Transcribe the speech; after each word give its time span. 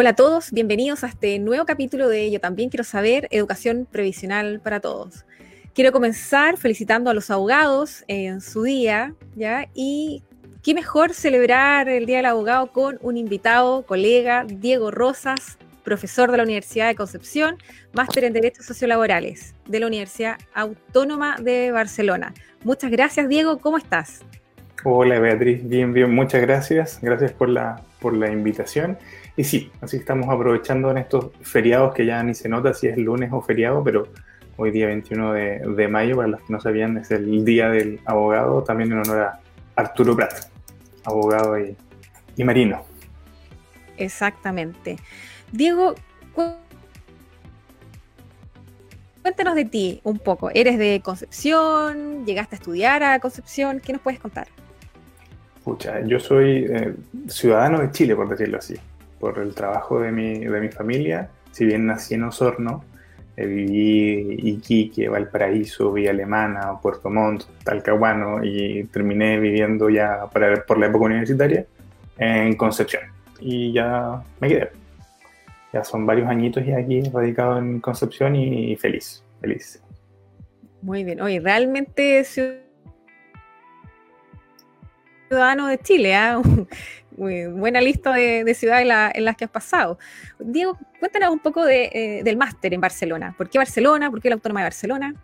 Hola 0.00 0.10
a 0.10 0.16
todos, 0.16 0.50
bienvenidos 0.50 1.04
a 1.04 1.08
este 1.08 1.38
nuevo 1.38 1.66
capítulo 1.66 2.08
de 2.08 2.30
Yo 2.30 2.40
también 2.40 2.70
quiero 2.70 2.84
saber, 2.84 3.28
educación 3.30 3.86
previsional 3.92 4.58
para 4.58 4.80
todos. 4.80 5.26
Quiero 5.74 5.92
comenzar 5.92 6.56
felicitando 6.56 7.10
a 7.10 7.12
los 7.12 7.30
abogados 7.30 8.02
en 8.08 8.40
su 8.40 8.62
día, 8.62 9.12
¿ya? 9.36 9.68
Y 9.74 10.22
qué 10.62 10.72
mejor 10.72 11.12
celebrar 11.12 11.90
el 11.90 12.06
Día 12.06 12.16
del 12.16 12.24
Abogado 12.24 12.72
con 12.72 12.98
un 13.02 13.18
invitado, 13.18 13.82
colega, 13.82 14.46
Diego 14.48 14.90
Rosas, 14.90 15.58
profesor 15.84 16.30
de 16.30 16.38
la 16.38 16.44
Universidad 16.44 16.88
de 16.88 16.94
Concepción, 16.94 17.58
máster 17.92 18.24
en 18.24 18.32
Derechos 18.32 18.64
Sociolaborales 18.64 19.54
de 19.68 19.80
la 19.80 19.86
Universidad 19.86 20.38
Autónoma 20.54 21.36
de 21.42 21.72
Barcelona. 21.72 22.32
Muchas 22.64 22.90
gracias, 22.90 23.28
Diego, 23.28 23.58
¿cómo 23.58 23.76
estás? 23.76 24.22
Hola, 24.82 25.18
Beatriz, 25.18 25.68
bien, 25.68 25.92
bien, 25.92 26.10
muchas 26.10 26.40
gracias. 26.40 27.00
Gracias 27.02 27.32
por 27.32 27.50
la, 27.50 27.82
por 28.00 28.16
la 28.16 28.30
invitación 28.32 28.96
y 29.40 29.44
sí, 29.44 29.72
así 29.80 29.96
estamos 29.96 30.28
aprovechando 30.28 30.90
en 30.90 30.98
estos 30.98 31.30
feriados 31.40 31.94
que 31.94 32.04
ya 32.04 32.22
ni 32.22 32.34
se 32.34 32.46
nota 32.46 32.74
si 32.74 32.88
es 32.88 32.98
lunes 32.98 33.30
o 33.32 33.40
feriado, 33.40 33.82
pero 33.82 34.06
hoy 34.58 34.70
día 34.70 34.84
21 34.86 35.32
de, 35.32 35.88
mayo, 35.88 36.16
para 36.16 36.28
los 36.28 36.42
que 36.42 36.52
no 36.52 36.60
sabían, 36.60 36.98
es 36.98 37.10
el 37.10 37.42
Día 37.42 37.70
del 37.70 38.00
Abogado, 38.04 38.62
también 38.62 38.92
en 38.92 38.98
honor 38.98 39.18
a 39.20 39.40
Arturo 39.76 40.14
Prat, 40.14 40.50
abogado 41.04 41.58
y, 41.58 41.74
y 42.36 42.44
marino. 42.44 42.84
Exactamente. 43.96 44.98
Diego, 45.52 45.94
cuéntanos 49.22 49.54
de 49.54 49.64
ti 49.64 50.02
un 50.04 50.18
poco. 50.18 50.50
¿Eres 50.50 50.76
de 50.76 51.00
Concepción? 51.02 52.26
¿Llegaste 52.26 52.56
a 52.56 52.58
estudiar 52.58 53.02
a 53.02 53.18
Concepción? 53.20 53.80
¿Qué 53.80 53.94
nos 53.94 54.02
puedes 54.02 54.20
contar? 54.20 54.48
Pucha, 55.64 56.02
yo 56.04 56.20
soy 56.20 56.66
eh, 56.68 56.94
ciudadano 57.26 57.80
de 57.80 57.90
Chile, 57.90 58.14
por 58.14 58.28
decirlo 58.28 58.58
así 58.58 58.76
por 59.20 59.38
el 59.38 59.54
trabajo 59.54 60.00
de 60.00 60.10
mi, 60.10 60.38
de 60.38 60.60
mi 60.60 60.68
familia. 60.68 61.28
Si 61.52 61.64
bien 61.64 61.86
nací 61.86 62.14
en 62.14 62.24
Osorno, 62.24 62.84
eh, 63.36 63.46
viví 63.46 64.50
Iquique, 64.50 65.08
Valparaíso, 65.08 65.92
Villa 65.92 66.10
Alemana, 66.10 66.80
Puerto 66.80 67.10
Montt, 67.10 67.44
Talcahuano 67.64 68.42
y 68.42 68.84
terminé 68.84 69.38
viviendo 69.38 69.88
ya 69.88 70.26
por 70.26 70.78
la 70.78 70.86
época 70.86 71.04
universitaria 71.04 71.64
en 72.18 72.56
Concepción. 72.56 73.02
Y 73.40 73.72
ya 73.72 74.22
me 74.40 74.48
quedé. 74.48 74.70
Ya 75.72 75.84
son 75.84 76.04
varios 76.04 76.28
añitos 76.28 76.64
y 76.66 76.72
aquí 76.72 77.02
radicado 77.12 77.58
en 77.58 77.80
Concepción 77.80 78.34
y, 78.36 78.76
feliz, 78.76 79.22
feliz. 79.40 79.80
Muy 80.82 81.04
bien. 81.04 81.20
Oye, 81.20 81.40
realmente 81.40 82.18
ciudadano 85.30 85.68
de 85.68 85.78
Chile, 85.78 86.16
¿ah? 86.16 86.42
buena 87.16 87.80
lista 87.80 88.12
de, 88.12 88.52
ciudades 88.52 88.82
en, 89.14 89.24
las 89.24 89.36
que 89.36 89.44
has 89.44 89.50
pasado. 89.50 89.96
Diego, 90.40 90.76
cuéntanos 90.98 91.30
un 91.30 91.38
poco 91.38 91.68
eh, 91.68 92.22
del 92.24 92.36
máster 92.36 92.74
en 92.74 92.80
Barcelona. 92.80 93.32
¿Por 93.38 93.48
qué 93.48 93.58
Barcelona? 93.58 94.10
¿Por 94.10 94.20
qué 94.20 94.28
la 94.28 94.34
Autónoma 94.34 94.60
de 94.60 94.64
Barcelona? 94.64 95.14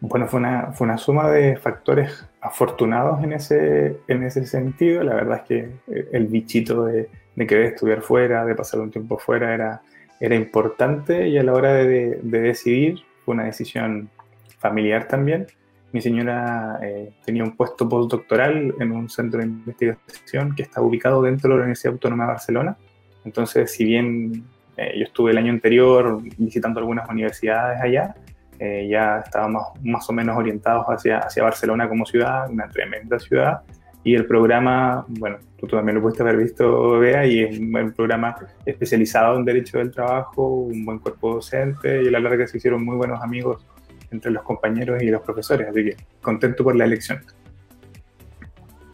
Bueno, 0.00 0.28
fue 0.28 0.40
una, 0.40 0.72
fue 0.72 0.86
una 0.86 0.98
suma 0.98 1.30
de 1.30 1.56
factores 1.56 2.26
afortunados 2.42 3.24
en 3.24 3.32
ese, 3.32 3.96
en 4.08 4.24
ese 4.24 4.44
sentido. 4.44 5.02
La 5.02 5.14
verdad 5.14 5.38
es 5.38 5.42
que 5.44 5.58
eh, 5.90 6.08
el 6.12 6.26
bichito 6.26 6.84
de, 6.84 7.08
de 7.34 7.46
querer 7.46 7.72
estudiar 7.72 8.02
fuera, 8.02 8.44
de 8.44 8.54
pasar 8.54 8.80
un 8.80 8.90
tiempo 8.90 9.16
fuera, 9.16 9.54
era, 9.54 9.80
era 10.20 10.34
importante 10.34 11.28
y 11.28 11.38
a 11.38 11.42
la 11.42 11.54
hora 11.54 11.72
de, 11.72 12.20
de 12.22 12.40
decidir 12.40 12.98
fue 13.24 13.36
una 13.36 13.44
decisión 13.44 14.10
familiar 14.58 15.08
también 15.08 15.46
mi 15.92 16.00
señora 16.00 16.78
eh, 16.82 17.12
tenía 17.24 17.44
un 17.44 17.54
puesto 17.54 17.88
postdoctoral 17.88 18.74
en 18.80 18.92
un 18.92 19.10
centro 19.10 19.40
de 19.40 19.46
investigación 19.46 20.54
que 20.54 20.62
está 20.62 20.80
ubicado 20.80 21.22
dentro 21.22 21.50
de 21.50 21.56
la 21.56 21.62
Universidad 21.62 21.92
Autónoma 21.92 22.24
de 22.24 22.28
Barcelona. 22.28 22.76
Entonces, 23.24 23.70
si 23.70 23.84
bien 23.84 24.44
eh, 24.76 24.94
yo 24.96 25.04
estuve 25.04 25.32
el 25.32 25.38
año 25.38 25.52
anterior 25.52 26.20
visitando 26.38 26.80
algunas 26.80 27.08
universidades 27.08 27.80
allá, 27.80 28.14
eh, 28.58 28.88
ya 28.90 29.18
estábamos 29.18 29.64
más 29.82 30.08
o 30.08 30.12
menos 30.12 30.36
orientados 30.36 30.86
hacia, 30.86 31.18
hacia 31.18 31.42
Barcelona 31.42 31.88
como 31.88 32.06
ciudad, 32.06 32.50
una 32.50 32.68
tremenda 32.68 33.18
ciudad. 33.18 33.60
Y 34.04 34.14
el 34.14 34.26
programa, 34.26 35.04
bueno, 35.08 35.38
tú 35.58 35.66
también 35.66 35.96
lo 35.96 36.02
pudiste 36.02 36.22
haber 36.22 36.38
visto, 36.38 36.98
Bea, 36.98 37.24
y 37.26 37.40
es 37.40 37.58
un 37.58 37.70
buen 37.70 37.92
programa 37.92 38.34
especializado 38.64 39.36
en 39.36 39.44
Derecho 39.44 39.78
del 39.78 39.92
Trabajo, 39.92 40.46
un 40.48 40.84
buen 40.84 40.98
cuerpo 40.98 41.34
docente, 41.34 42.02
y 42.02 42.08
a 42.08 42.10
la 42.10 42.18
larga 42.18 42.46
se 42.48 42.56
hicieron 42.56 42.84
muy 42.84 42.96
buenos 42.96 43.22
amigos 43.22 43.64
entre 44.12 44.30
los 44.30 44.42
compañeros 44.42 45.02
y 45.02 45.06
los 45.06 45.22
profesores, 45.22 45.68
así 45.68 45.84
que 45.84 45.96
contento 46.20 46.64
por 46.64 46.76
la 46.76 46.84
elección. 46.84 47.20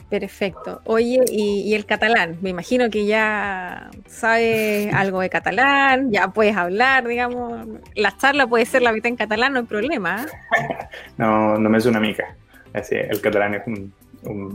Perfecto. 0.08 0.80
Oye, 0.84 1.22
y, 1.30 1.74
el 1.74 1.84
catalán, 1.84 2.38
me 2.40 2.48
imagino 2.48 2.88
que 2.88 3.04
ya 3.04 3.90
sabes 4.06 4.92
algo 4.94 5.20
de 5.20 5.28
catalán, 5.28 6.10
ya 6.10 6.28
puedes 6.28 6.56
hablar, 6.56 7.06
digamos. 7.06 7.66
La 7.94 8.16
charla 8.16 8.46
puede 8.46 8.64
ser 8.64 8.80
la 8.80 8.92
mitad 8.92 9.08
en 9.08 9.16
catalán, 9.16 9.52
no 9.52 9.58
hay 9.60 9.66
problema. 9.66 10.24
¿eh? 10.24 10.88
no, 11.18 11.58
no 11.58 11.68
me 11.68 11.76
es 11.76 11.84
una 11.84 12.00
mica. 12.00 12.36
El 12.72 13.20
catalán 13.20 13.54
es 13.54 13.62
un, 13.66 13.92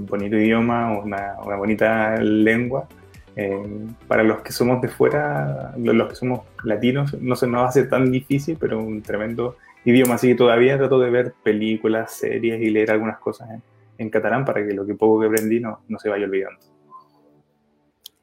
bonito 0.08 0.38
idioma, 0.38 0.98
una, 0.98 1.36
bonita 1.56 2.16
lengua. 2.18 2.88
Eh, 3.36 3.88
para 4.08 4.24
los 4.24 4.42
que 4.42 4.52
somos 4.52 4.82
de 4.82 4.88
fuera, 4.88 5.74
los 5.78 6.10
que 6.10 6.16
somos 6.16 6.42
latinos, 6.64 7.16
no 7.20 7.36
se 7.36 7.46
nos 7.46 7.70
hace 7.70 7.84
tan 7.84 8.12
difícil, 8.12 8.58
pero 8.60 8.80
un 8.80 9.04
tremendo 9.04 9.58
idioma, 9.86 10.16
así 10.16 10.30
que 10.30 10.36
todavía 10.36 10.78
trato 10.78 11.00
de 11.00 11.10
ver 11.10 11.34
películas, 11.44 12.14
series 12.14 12.62
y 12.62 12.70
leer 12.70 12.92
algunas 12.92 13.20
cosas 13.20 13.50
en, 13.98 14.10
catalán 14.10 14.44
para 14.44 14.66
que 14.66 14.74
lo 14.74 14.86
que 14.86 14.96
poco 14.96 15.22
que 15.22 15.28
aprendí 15.28 15.62
no, 15.62 15.80
no 15.88 15.98
se 15.98 16.10
vaya 16.10 16.26
olvidando. 16.26 16.60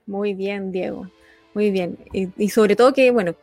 Muy 0.06 0.34
bien, 0.34 0.72
Diego. 0.72 1.06
Muy 1.54 1.70
bien. 1.70 1.96
Y, 2.12 2.48
sobre 2.50 2.76
todo 2.76 2.92
que, 2.92 3.10
bueno, 3.10 3.34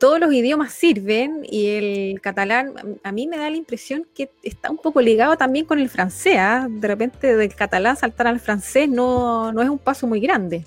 todos 0.00 0.18
los 0.18 0.32
idiomas 0.32 0.72
sirven 0.72 1.42
y 1.44 1.68
el 1.68 2.20
catalán, 2.20 2.74
a 3.02 3.12
mí 3.12 3.26
me 3.28 3.38
da 3.38 3.48
la 3.48 3.56
impresión 3.56 4.06
que 4.14 4.30
está 4.42 4.70
un 4.70 4.78
poco 4.78 5.00
ligado 5.00 5.36
también 5.36 5.64
con 5.64 5.78
el 5.78 5.88
francés. 5.88 6.36
¿ah? 6.38 6.66
De 6.68 6.88
repente 6.88 7.36
del 7.36 7.54
catalán 7.54 7.96
saltar 7.96 8.26
al 8.26 8.40
francés 8.40 8.88
no, 8.88 9.52
no 9.52 9.62
es 9.62 9.68
un 9.68 9.78
paso 9.78 10.06
muy 10.06 10.20
grande. 10.20 10.64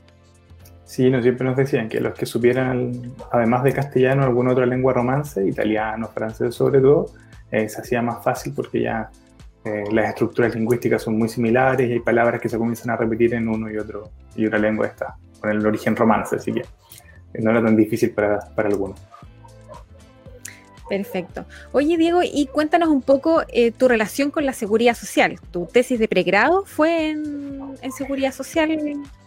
Sí, 0.90 1.08
no, 1.12 1.22
siempre 1.22 1.46
nos 1.46 1.56
decían 1.56 1.88
que 1.88 2.00
los 2.02 2.16
que 2.16 2.26
supieran, 2.26 3.14
además 3.32 3.64
de 3.64 3.74
castellano, 3.74 4.24
alguna 4.24 4.54
otra 4.54 4.66
lengua 4.66 4.92
romance, 4.92 5.48
italiano, 5.48 6.08
francés 6.08 6.56
sobre 6.56 6.82
todo, 6.82 7.12
eh, 7.52 7.70
se 7.70 7.80
hacía 7.80 8.02
más 8.02 8.24
fácil 8.24 8.54
porque 8.56 8.82
ya 8.82 9.12
eh, 9.66 9.84
las 9.92 10.10
estructuras 10.10 10.56
lingüísticas 10.56 11.04
son 11.04 11.16
muy 11.16 11.30
similares 11.30 11.88
y 11.88 11.94
hay 11.94 12.00
palabras 12.00 12.42
que 12.42 12.50
se 12.50 12.58
comienzan 12.58 12.90
a 12.90 12.96
repetir 12.96 13.36
en 13.36 13.48
uno 13.48 13.70
y 13.70 13.78
otro 13.78 14.10
y 14.36 14.48
otra 14.48 14.58
lengua 14.58 14.88
esta, 14.88 15.16
con 15.40 15.52
el 15.52 15.64
origen 15.64 15.96
romance, 15.96 16.38
así 16.38 16.52
que 16.52 16.64
no 17.40 17.52
era 17.52 17.62
tan 17.62 17.76
difícil 17.76 18.10
para, 18.10 18.40
para 18.56 18.70
algunos. 18.70 19.00
Perfecto. 20.90 21.46
Oye, 21.72 21.98
Diego, 21.98 22.22
y 22.24 22.48
cuéntanos 22.48 22.90
un 22.90 23.04
poco 23.04 23.44
eh, 23.50 23.72
tu 23.72 23.88
relación 23.88 24.32
con 24.32 24.44
la 24.48 24.54
seguridad 24.54 24.96
social. 24.96 25.40
¿Tu 25.52 25.68
tesis 25.68 26.00
de 26.00 26.08
pregrado 26.08 26.66
fue 26.66 27.12
en, 27.12 27.76
en 27.80 27.92
seguridad 27.92 28.34
social, 28.34 28.76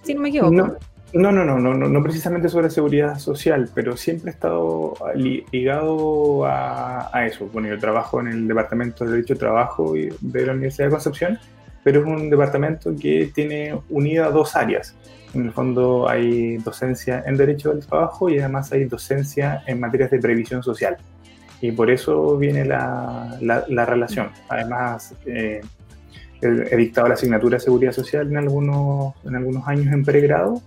si 0.02 0.14
no 0.14 0.22
me 0.22 0.30
equivoco? 0.30 0.50
No, 0.50 0.76
no, 1.14 1.32
no, 1.32 1.44
no, 1.44 1.58
no, 1.58 1.74
no, 1.74 2.02
precisamente 2.02 2.48
sobre 2.48 2.70
seguridad 2.70 3.18
social, 3.18 3.68
pero 3.74 3.96
siempre 3.96 4.30
he 4.30 4.34
estado 4.34 4.94
ligado 5.14 6.44
a, 6.46 7.26
eso. 7.26 7.48
Bueno, 7.52 7.68
yo 7.68 7.78
trabajo 7.78 8.20
en 8.20 8.28
el 8.28 8.48
Departamento 8.48 9.04
de 9.04 9.12
Derecho 9.12 9.34
de 9.34 9.40
Trabajo 9.40 9.94
de 9.94 10.46
la 10.46 10.52
Universidad 10.52 10.86
de 10.86 10.90
Concepción 10.90 11.38
pero 11.82 12.00
es 12.00 12.06
un 12.06 12.30
departamento 12.30 12.94
que 12.96 13.30
tiene 13.34 13.78
unidas 13.90 14.32
dos 14.32 14.54
áreas. 14.56 14.94
En 15.34 15.46
el 15.46 15.52
fondo 15.52 16.08
hay 16.08 16.58
docencia 16.58 17.22
en 17.26 17.36
Derecho 17.36 17.72
del 17.72 17.84
Trabajo 17.84 18.28
y 18.28 18.38
además 18.38 18.70
hay 18.72 18.84
docencia 18.84 19.62
en 19.66 19.80
materias 19.80 20.10
de 20.10 20.18
previsión 20.18 20.62
social. 20.62 20.96
Y 21.60 21.72
por 21.72 21.90
eso 21.90 22.36
viene 22.36 22.64
la, 22.64 23.38
la, 23.40 23.86
relación. 23.86 24.30
Además, 24.48 25.14
eh, 25.26 25.60
he, 26.40 26.76
dictado 26.76 27.08
la 27.08 27.14
asignatura 27.14 27.56
de 27.56 27.64
Seguridad 27.64 27.92
Social 27.92 28.28
en 28.28 28.36
algunos, 28.36 29.14
en 29.24 29.36
algunos 29.36 29.66
años 29.66 29.92
en 29.92 30.04
pregrado 30.04 30.60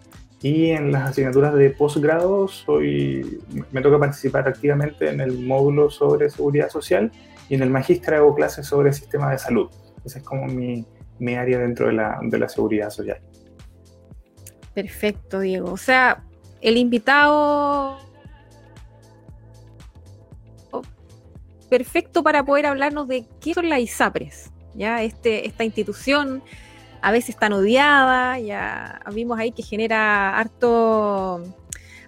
y 0.45 0.69
en 0.69 0.91
las 0.91 1.09
asignaturas 1.09 1.55
de 1.55 1.71
posgrado 1.71 2.47
soy, 2.47 3.41
me 3.71 3.81
toca 3.81 3.97
participar 3.97 4.47
activamente 4.47 5.09
en 5.09 5.19
el 5.19 5.39
módulo 5.39 5.89
sobre 5.89 6.29
Seguridad 6.29 6.69
Social 6.69 7.11
y 7.49 7.55
en 7.55 7.63
el 7.63 7.71
magíster 7.71 8.13
hago 8.13 8.35
clases 8.35 8.67
sobre 8.67 8.89
el 8.89 8.93
sistema 8.93 9.31
de 9.31 9.39
salud. 9.39 9.71
Esa 10.05 10.19
es 10.19 10.23
como 10.23 10.45
mi, 10.45 10.85
mi 11.17 11.33
área 11.33 11.57
dentro 11.57 11.87
de 11.87 11.93
la, 11.93 12.19
de 12.21 12.37
la 12.37 12.47
seguridad 12.47 12.91
social. 12.91 13.17
Perfecto, 14.75 15.39
Diego. 15.39 15.71
O 15.71 15.77
sea, 15.77 16.23
el 16.61 16.77
invitado 16.77 17.97
perfecto 21.71 22.21
para 22.21 22.45
poder 22.45 22.67
hablarnos 22.67 23.07
de 23.07 23.25
qué 23.41 23.55
son 23.55 23.67
las 23.67 23.79
ISAPRES, 23.79 24.51
ya 24.75 25.01
este, 25.01 25.47
esta 25.47 25.63
institución 25.63 26.43
a 27.05 27.11
veces 27.11 27.37
tan 27.37 27.53
odiada, 27.53 28.39
ya 28.39 28.99
vimos 29.13 29.37
ahí 29.37 29.51
que 29.51 29.61
genera 29.61 30.35
harto, 30.35 31.43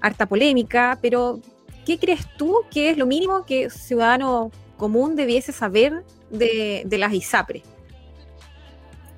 harta 0.02 0.26
polémica, 0.26 0.98
pero 1.04 1.40
¿qué 1.86 2.00
crees 2.00 2.26
tú 2.36 2.62
que 2.72 2.90
es 2.90 2.98
lo 2.98 3.06
mínimo 3.06 3.46
que 3.46 3.70
ciudadano 3.70 4.50
común 4.76 5.16
debiese 5.16 5.52
saber 5.52 6.02
de, 6.32 6.82
de 6.84 6.98
las 6.98 7.14
ISAPRES? 7.14 7.62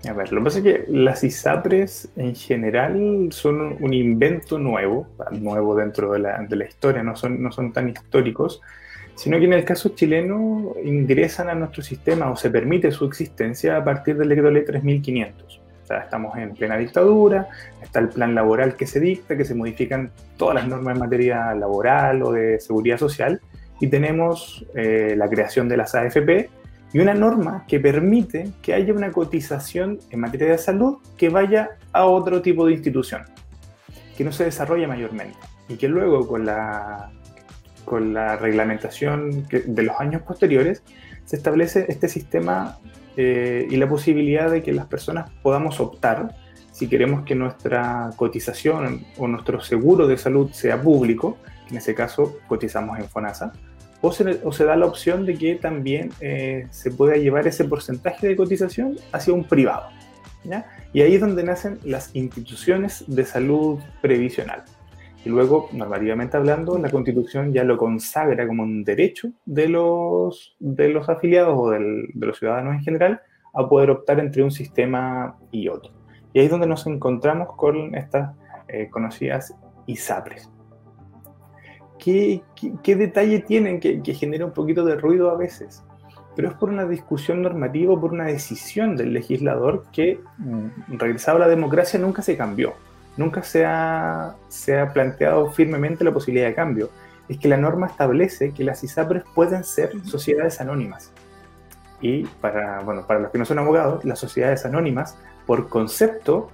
A 0.06 0.12
ver, 0.12 0.34
lo 0.34 0.42
que 0.42 0.44
pasa 0.44 0.58
es 0.58 0.64
que 0.66 0.86
las 0.90 1.24
ISAPRES 1.24 2.10
en 2.18 2.36
general 2.36 3.30
son 3.32 3.78
un 3.80 3.94
invento 3.94 4.60
nuevo, 4.60 5.08
nuevo 5.32 5.78
dentro 5.78 6.12
de 6.12 6.20
la, 6.20 6.40
de 6.40 6.58
la 6.58 6.66
historia, 6.66 7.04
no 7.04 7.16
son, 7.16 7.42
no 7.42 7.54
son 7.54 7.72
tan 7.72 7.88
históricos, 7.88 8.62
sino 9.16 9.40
que 9.40 9.46
en 9.46 9.54
el 9.54 9.64
caso 9.64 9.96
chileno 9.96 10.74
ingresan 10.84 11.48
a 11.48 11.56
nuestro 11.56 11.82
sistema 11.84 12.30
o 12.30 12.36
se 12.36 12.50
permite 12.50 12.92
su 12.92 13.06
existencia 13.06 13.78
a 13.78 13.84
partir 13.86 14.18
del 14.18 14.28
decreto 14.28 14.52
ley 14.52 14.66
3500. 14.66 15.69
Sea, 15.90 16.02
estamos 16.02 16.38
en 16.38 16.54
plena 16.54 16.78
dictadura, 16.78 17.50
está 17.82 18.00
el 18.00 18.10
plan 18.10 18.36
laboral 18.36 18.76
que 18.76 18.86
se 18.86 19.00
dicta, 19.00 19.36
que 19.36 19.44
se 19.44 19.56
modifican 19.56 20.12
todas 20.38 20.54
las 20.54 20.68
normas 20.68 20.94
en 20.94 21.00
materia 21.00 21.56
laboral 21.56 22.22
o 22.22 22.32
de 22.32 22.60
seguridad 22.60 23.00
social, 23.00 23.42
y 23.80 23.88
tenemos 23.88 24.64
eh, 24.76 25.16
la 25.18 25.28
creación 25.28 25.68
de 25.68 25.78
las 25.78 25.96
AFP, 25.96 26.52
y 26.94 27.00
una 27.00 27.16
norma 27.16 27.66
que 27.68 27.80
permite 27.80 28.52
que 28.62 28.76
haya 28.76 28.94
una 28.94 29.12
cotización 29.12 29.98
en 30.12 30.20
materia 30.20 30.50
de 30.50 30.60
salud 30.60 31.00
que 31.18 31.30
vaya 31.30 31.72
a 31.92 32.06
otro 32.06 32.44
tipo 32.44 32.68
de 32.68 32.74
institución, 32.74 33.24
que 34.16 34.24
no 34.24 34.32
se 34.32 34.44
desarrolla 34.44 34.88
mayormente 34.88 35.40
y 35.68 35.76
que 35.78 35.88
luego 35.88 36.28
con 36.28 36.46
la, 36.46 37.10
con 37.84 38.14
la 38.14 38.36
reglamentación 38.36 39.48
de 39.50 39.84
los 39.84 40.00
años 40.00 40.22
posteriores 40.22 40.84
se 41.26 41.36
establece 41.36 41.88
este 41.90 42.08
sistema 42.08 42.78
eh, 43.22 43.68
y 43.70 43.76
la 43.76 43.90
posibilidad 43.90 44.50
de 44.50 44.64
que 44.64 44.72
las 44.72 44.86
personas 44.86 45.30
podamos 45.42 45.82
optar 45.82 46.38
si 46.72 46.88
queremos 46.88 47.26
que 47.26 47.36
nuestra 47.36 48.12
cotización 48.16 49.06
o 49.18 49.28
nuestro 49.28 49.60
seguro 49.60 50.08
de 50.08 50.18
salud 50.18 50.50
sea 50.54 50.82
público, 50.82 51.38
en 51.70 51.76
ese 51.76 51.94
caso 51.94 52.38
cotizamos 52.48 52.98
en 52.98 53.10
FONASA, 53.10 53.52
o 54.02 54.14
se, 54.14 54.64
da 54.64 54.78
la 54.78 54.86
opción 54.86 55.26
de 55.26 55.36
que 55.36 55.56
también 55.56 56.12
eh, 56.22 56.68
se 56.72 56.92
pueda 56.92 57.18
llevar 57.18 57.46
ese 57.46 57.66
porcentaje 57.66 58.26
de 58.26 58.38
cotización 58.38 58.96
hacia 59.12 59.34
un 59.34 59.44
privado. 59.44 59.90
Y 60.94 61.02
ahí 61.02 61.16
es 61.16 61.20
donde 61.20 61.44
nacen 61.44 61.78
las 61.84 62.16
instituciones 62.16 63.04
de 63.08 63.26
salud 63.26 63.80
previsional. 64.02 64.64
Y 65.30 65.32
luego, 65.32 65.70
normativamente 65.74 66.38
hablando, 66.38 66.76
la 66.80 66.90
Constitución 66.90 67.54
ya 67.54 67.64
lo 67.64 67.78
consagra 67.78 68.48
como 68.48 68.64
un 68.64 68.84
derecho 68.84 69.30
de 69.46 69.70
los, 69.70 70.56
de 70.58 70.90
los 70.90 71.08
afiliados 71.08 71.56
o 71.56 71.70
de 71.70 72.10
los 72.16 72.40
ciudadanos 72.40 72.74
en 72.74 72.82
general 72.82 73.22
a 73.54 73.70
poder 73.70 73.92
optar 73.92 74.20
entre 74.20 74.42
un 74.42 74.50
sistema 74.50 75.38
y 75.52 75.68
otro. 75.68 75.92
Y 76.34 76.40
ahí 76.40 76.46
es 76.46 76.52
donde 76.52 76.66
nos 76.66 76.88
encontramos 76.88 77.50
con 77.56 77.94
estas 77.94 78.36
eh, 78.70 78.90
conocidas 78.90 79.54
ISAPRES. 79.86 80.50
¿Qué, 82.00 82.42
detalle 82.84 83.42
tienen 83.42 83.80
que, 83.80 84.02
genera 84.16 84.48
un 84.48 84.54
poquito 84.54 84.84
de 84.84 84.96
ruido 84.96 85.30
a 85.30 85.38
veces? 85.38 85.84
Pero 86.36 86.48
es 86.48 86.56
por 86.56 86.70
una 86.70 86.86
discusión 86.86 87.44
normativa, 87.44 88.02
por 88.02 88.14
una 88.14 88.26
decisión 88.26 88.98
del 88.98 89.14
legislador 89.14 89.86
que, 89.92 90.22
mm, 90.40 90.98
regresado 90.98 91.38
a 91.38 91.42
la 91.42 91.48
democracia, 91.48 92.00
nunca 92.00 92.24
se 92.24 92.36
cambió. 92.36 92.74
Nunca 93.20 93.44
se 93.44 93.66
ha, 93.66 94.38
se 94.48 94.80
ha 94.80 94.94
planteado 94.94 95.52
firmemente 95.52 96.06
la 96.06 96.14
posibilidad 96.14 96.48
de 96.48 96.56
cambio. 96.56 96.90
Es 97.28 97.38
que 97.38 97.50
la 97.50 97.58
norma 97.58 97.88
establece 97.88 98.54
que 98.54 98.64
las 98.64 98.82
ISAPRES 98.82 99.26
pueden 99.36 99.66
ser 99.66 99.92
sociedades 100.06 100.62
anónimas. 100.62 101.12
Y 102.00 102.24
para, 102.40 102.80
bueno, 102.80 103.06
para 103.06 103.20
los 103.20 103.30
que 103.30 103.38
no 103.38 103.44
son 103.44 103.60
abogados, 103.60 104.06
las 104.06 104.20
sociedades 104.20 104.66
anónimas, 104.66 105.18
por 105.46 105.68
concepto, 105.68 106.50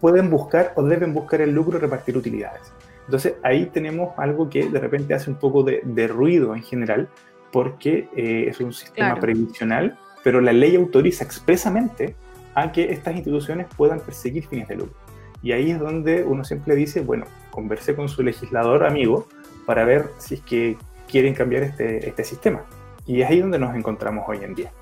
pueden 0.00 0.30
buscar 0.30 0.72
o 0.74 0.82
deben 0.82 1.14
buscar 1.14 1.42
el 1.42 1.52
lucro 1.52 1.78
y 1.78 1.80
repartir 1.80 2.16
utilidades. 2.16 2.72
Entonces 3.04 3.34
ahí 3.44 3.66
tenemos 3.66 4.12
algo 4.18 4.50
que 4.50 4.68
de 4.68 4.80
repente 4.80 5.14
hace 5.14 5.30
un 5.30 5.36
poco 5.36 5.62
de, 5.62 6.08
ruido 6.08 6.56
en 6.56 6.64
general, 6.64 7.08
porque 7.52 8.08
eh, 8.16 8.46
es 8.48 8.58
un 8.58 8.72
sistema 8.72 9.14
previsional, 9.20 9.96
pero 10.24 10.40
la 10.40 10.52
ley 10.52 10.74
autoriza 10.74 11.22
expresamente 11.22 12.16
a 12.56 12.72
que 12.72 12.90
estas 12.90 13.14
instituciones 13.14 13.68
puedan 13.76 14.00
perseguir 14.00 14.44
fines 14.48 14.66
de 14.66 14.74
lucro. 14.74 14.99
Y 15.42 15.52
ahí 15.52 15.70
es 15.70 15.78
donde 15.78 16.22
uno 16.22 16.44
siempre 16.44 16.74
dice, 16.74 17.00
bueno, 17.00 17.26
converse 17.50 17.94
con 17.94 18.08
su 18.08 18.22
legislador 18.22 18.84
amigo 18.84 19.26
para 19.66 19.84
ver 19.84 20.10
si 20.18 20.34
es 20.34 20.40
que 20.42 20.76
quieren 21.08 21.34
cambiar 21.34 21.62
este, 21.62 22.08
este 22.08 22.24
sistema. 22.24 22.64
Y 23.06 23.22
es 23.22 23.30
ahí 23.30 23.40
donde 23.40 23.58
nos 23.58 23.74
encontramos 23.74 24.24
hoy 24.28 24.38
en 24.42 24.54
día. 24.54 24.72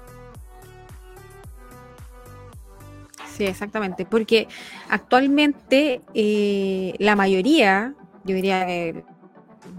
Sí, 3.36 3.46
exactamente, 3.46 4.04
porque 4.04 4.48
actualmente 4.88 6.00
eh, 6.12 6.94
la 6.98 7.14
mayoría 7.14 7.94
yo 8.24 8.34
diría 8.34 8.68
el 8.68 9.04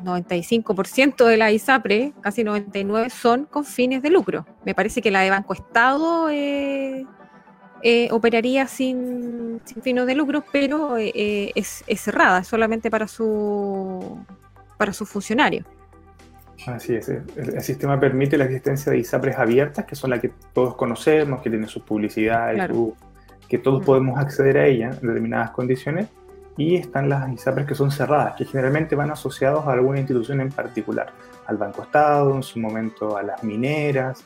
95% 0.03 1.25
de 1.25 1.37
la 1.37 1.51
ISAPRE, 1.51 2.13
casi 2.21 2.43
99%, 2.43 3.09
son 3.09 3.45
con 3.45 3.65
fines 3.65 4.01
de 4.01 4.09
lucro. 4.09 4.45
Me 4.65 4.73
parece 4.73 5.01
que 5.01 5.11
la 5.11 5.21
de 5.21 5.29
Banco 5.29 5.53
Estado 5.53 6.29
eh, 6.29 7.05
eh, 7.81 8.09
operaría 8.11 8.67
sin, 8.67 9.61
fines 9.81 10.05
de 10.05 10.15
lucro, 10.15 10.43
pero 10.51 10.97
eh, 10.97 11.51
es, 11.55 11.83
cerrada, 11.97 12.43
solamente 12.43 12.89
para 12.89 13.07
su 13.07 14.17
para 14.77 14.93
sus 14.93 15.09
funcionarios. 15.09 15.65
Así 16.65 16.95
es, 16.95 17.09
el, 17.09 17.61
sistema 17.61 17.99
permite 17.99 18.37
la 18.37 18.45
existencia 18.45 18.91
de 18.91 18.99
ISAPRES 18.99 19.37
abiertas, 19.37 19.85
que 19.85 19.95
son 19.95 20.09
las 20.09 20.19
que 20.19 20.31
todos 20.53 20.75
conocemos, 20.75 21.41
que 21.41 21.49
tienen 21.49 21.67
sus 21.69 21.83
publicidades, 21.83 22.69
que 23.47 23.57
todos 23.57 23.83
podemos 23.83 24.19
acceder 24.19 24.57
a 24.57 24.67
ellas 24.67 24.99
en 25.01 25.07
determinadas 25.07 25.51
condiciones, 25.51 26.07
y 26.57 26.75
están 26.75 27.07
las 27.07 27.31
ISAPRES 27.31 27.65
que 27.65 27.75
son 27.75 27.91
cerradas, 27.91 28.35
que 28.35 28.45
generalmente 28.45 28.95
van 28.95 29.11
asociados 29.11 29.65
a 29.65 29.71
alguna 29.71 29.99
institución 29.99 30.41
en 30.41 30.49
particular, 30.49 31.11
al 31.47 31.57
Banco 31.57 31.83
Estado, 31.83 32.35
en 32.35 32.43
su 32.43 32.59
momento 32.59 33.17
a 33.17 33.23
las 33.23 33.43
mineras, 33.43 34.25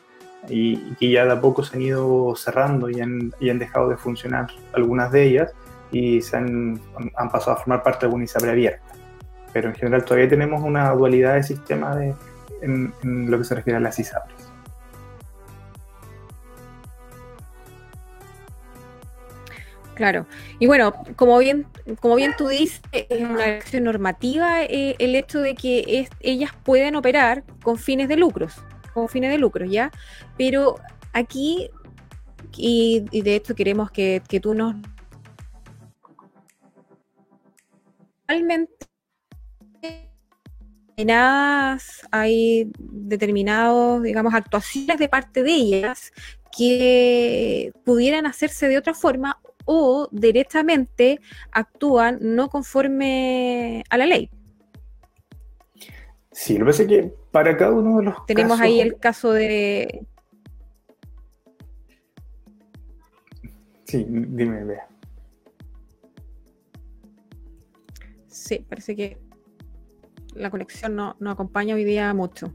y, 0.49 0.77
que 0.95 1.09
ya 1.09 1.25
de 1.25 1.31
a 1.31 1.41
poco 1.41 1.63
se 1.63 1.77
han 1.77 1.81
ido 1.83 2.35
cerrando 2.35 2.89
y 2.89 2.99
han, 3.01 3.33
han 3.49 3.59
dejado 3.59 3.89
de 3.89 3.97
funcionar 3.97 4.47
algunas 4.73 5.11
de 5.11 5.23
ellas 5.23 5.53
y 5.91 6.21
se 6.21 6.37
han, 6.37 6.79
han 7.15 7.29
pasado 7.29 7.57
a 7.57 7.59
formar 7.59 7.83
parte 7.83 8.01
de 8.01 8.05
alguna 8.07 8.25
ISAPRE 8.25 8.51
abierta. 8.51 8.83
Pero 9.53 9.69
en 9.69 9.75
general 9.75 10.03
todavía 10.03 10.27
tenemos 10.27 10.61
una 10.63 10.91
dualidad 10.91 11.35
de 11.35 11.43
sistema 11.43 11.95
de, 11.95 12.15
en, 12.61 12.93
en 13.03 13.29
lo 13.29 13.37
que 13.37 13.43
se 13.43 13.55
refiere 13.55 13.77
a 13.77 13.79
las 13.79 13.99
ISAPRES. 13.99 14.53
Claro. 19.93 20.25
Y 20.59 20.65
bueno, 20.65 20.93
como 21.15 21.37
bien, 21.37 21.67
como 21.99 22.15
bien 22.15 22.33
tú 22.37 22.47
dices, 22.47 22.81
es 22.91 23.21
una 23.21 23.45
acción 23.45 23.83
normativa 23.83 24.63
eh, 24.63 24.95
el 24.99 25.15
hecho 25.15 25.39
de 25.39 25.55
que 25.55 26.07
ellas 26.19 26.51
pueden 26.63 26.95
operar 26.95 27.43
con 27.61 27.77
fines 27.77 28.07
de 28.09 28.17
lucros, 28.17 28.55
con 28.93 29.09
fines 29.09 29.31
de 29.31 29.37
lucros, 29.37 29.69
¿ya? 29.69 29.91
Pero 30.37 30.75
aquí, 31.13 31.69
y, 32.55 33.01
de 33.21 33.35
hecho 33.35 33.55
queremos 33.55 33.91
que, 33.91 34.21
que 34.27 34.39
tú 34.39 34.53
nos... 34.53 34.75
Realmente 38.27 38.83
hay 42.11 42.71
determinados, 42.79 44.03
digamos, 44.03 44.33
actuaciones 44.33 44.97
de 44.97 45.09
parte 45.09 45.43
de 45.43 45.53
ellas 45.53 46.11
que 46.55 47.71
pudieran 47.83 48.25
hacerse 48.25 48.67
de 48.67 48.77
otra 48.77 48.93
forma 48.93 49.39
o 49.65 50.07
directamente 50.11 51.19
actúan 51.51 52.19
no 52.21 52.49
conforme 52.49 53.83
a 53.89 53.97
la 53.97 54.05
ley. 54.05 54.29
Sí, 56.33 56.57
lo 56.57 56.65
que 56.65 56.71
pasa 56.71 56.83
es 56.83 56.89
que 56.89 57.13
para 57.31 57.55
cada 57.55 57.71
uno 57.71 57.99
de 57.99 58.05
los 58.05 58.25
Tenemos 58.25 58.59
ahí 58.59 58.79
el 58.79 58.97
caso 58.97 59.31
de... 59.31 60.05
Sí, 63.85 64.05
dime, 64.07 64.63
Bea. 64.63 64.87
Sí, 68.27 68.65
parece 68.67 68.95
que 68.95 69.19
la 70.33 70.49
conexión 70.49 70.95
no, 70.95 71.15
acompaña 71.27 71.75
hoy 71.75 71.83
día 71.83 72.11
mucho. 72.15 72.51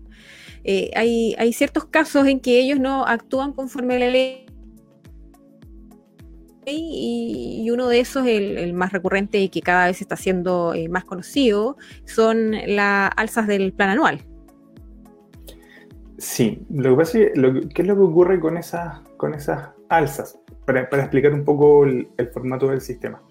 Eh, 0.65 0.91
hay, 0.97 1.37
hay 1.39 1.53
ciertos 1.53 1.85
casos 1.85 2.27
en 2.27 2.41
que 2.41 2.59
ellos 2.59 2.81
no 2.81 3.07
actúan 3.07 3.53
conforme 3.53 3.95
a 3.95 3.99
la 4.01 4.09
ley 4.09 4.48
y, 6.73 7.71
uno 7.71 7.89
de 7.89 8.01
esos, 8.01 8.27
el, 8.27 8.73
más 8.75 8.93
recurrente 8.93 9.39
y 9.39 9.49
que 9.49 9.61
cada 9.61 9.87
vez 9.87 10.01
está 10.01 10.17
siendo 10.17 10.75
eh, 10.75 10.89
más 10.89 11.05
conocido, 11.05 11.77
son 12.05 12.53
las 12.67 13.11
alzas 13.17 13.47
del 13.47 13.73
plan 13.73 13.91
anual. 13.91 14.25
Sí, 16.19 16.67
lo 16.71 16.91
que 16.91 16.97
pasa 16.97 17.19
es 17.19 17.33
que, 17.33 17.69
¿qué 17.69 17.83
es 17.83 17.89
lo 17.89 17.95
que 17.95 18.03
ocurre 18.03 18.41
con 18.41 18.57
esas, 18.57 19.01
con 19.17 19.35
esas 19.35 19.71
alzas? 19.89 20.39
Para, 20.67 20.83
explicar 20.83 21.33
un 21.33 21.45
poco 21.45 21.85
el, 21.85 22.09
formato 22.33 22.69
del 22.69 22.81
sistema. 22.81 23.23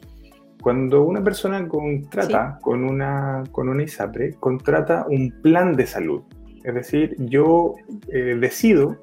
Cuando 0.62 1.04
una 1.04 1.24
persona 1.24 1.68
contrata 1.68 2.60
con, 2.62 2.84
una, 2.84 3.44
con 3.52 3.70
una 3.70 3.84
ISAPRE, 3.84 4.36
contrata 4.40 5.06
un 5.08 5.34
plan 5.42 5.76
de 5.76 5.86
salud. 5.86 6.24
Es 6.64 6.74
decir, 6.74 7.16
yo 7.20 7.76
eh, 8.10 8.38
decido 8.40 8.98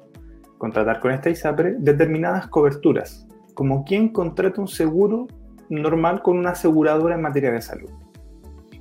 contratar 0.57 0.99
con 0.99 1.11
esta 1.11 1.29
ISAPRE 1.29 1.75
determinadas 1.79 2.47
coberturas 2.47 3.25
como 3.55 3.83
quien 3.85 4.09
contrata 4.09 4.61
un 4.61 4.67
seguro 4.67 5.27
normal 5.69 6.21
con 6.21 6.37
una 6.37 6.51
aseguradora 6.51 7.15
en 7.15 7.21
materia 7.21 7.51
de 7.51 7.61
salud. 7.61 7.89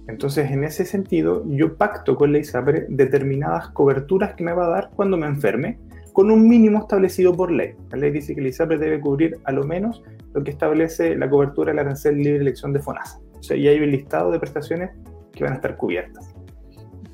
Entonces, 0.07 0.51
en 0.51 0.65
ese 0.65 0.85
sentido, 0.85 1.43
yo 1.47 1.77
pacto 1.77 2.17
con 2.17 2.33
la 2.33 2.39
ISAPRE 2.39 2.87
determinadas 2.91 3.71
coberturas 3.71 4.35
que 4.35 4.45
me 4.45 4.53
va 4.53 4.67
a 4.67 4.71
dar 4.71 4.91
cuando 4.95 5.17
me 5.17 5.27
enferme, 5.27 5.79
con 6.13 6.31
un 6.31 6.47
mínimo 6.47 6.81
establecido 6.81 7.35
por 7.35 7.51
ley. 7.51 7.75
La 7.91 7.99
ley 7.99 8.11
dice 8.11 8.35
que 8.35 8.43
la 8.43 8.49
ISAPRE 8.49 8.79
debe 8.79 9.01
cubrir 9.01 9.39
a 9.45 9.53
lo 9.53 9.65
menos 9.65 10.03
lo 10.35 10.45
que 10.45 10.51
establece 10.51 11.17
la 11.17 11.31
cobertura 11.31 11.71
de 11.71 11.77
la 11.77 11.83
arancel 11.83 12.19
libre 12.19 12.43
elección 12.43 12.73
de 12.73 12.81
FONASA. 12.81 13.19
O 13.39 13.43
sea, 13.43 13.57
ya 13.57 13.71
hay 13.71 13.81
un 13.81 13.91
listado 13.91 14.31
de 14.31 14.39
prestaciones 14.39 14.91
que 15.33 15.43
van 15.43 15.55
a 15.55 15.57
estar 15.57 15.77
cubiertas. 15.77 16.35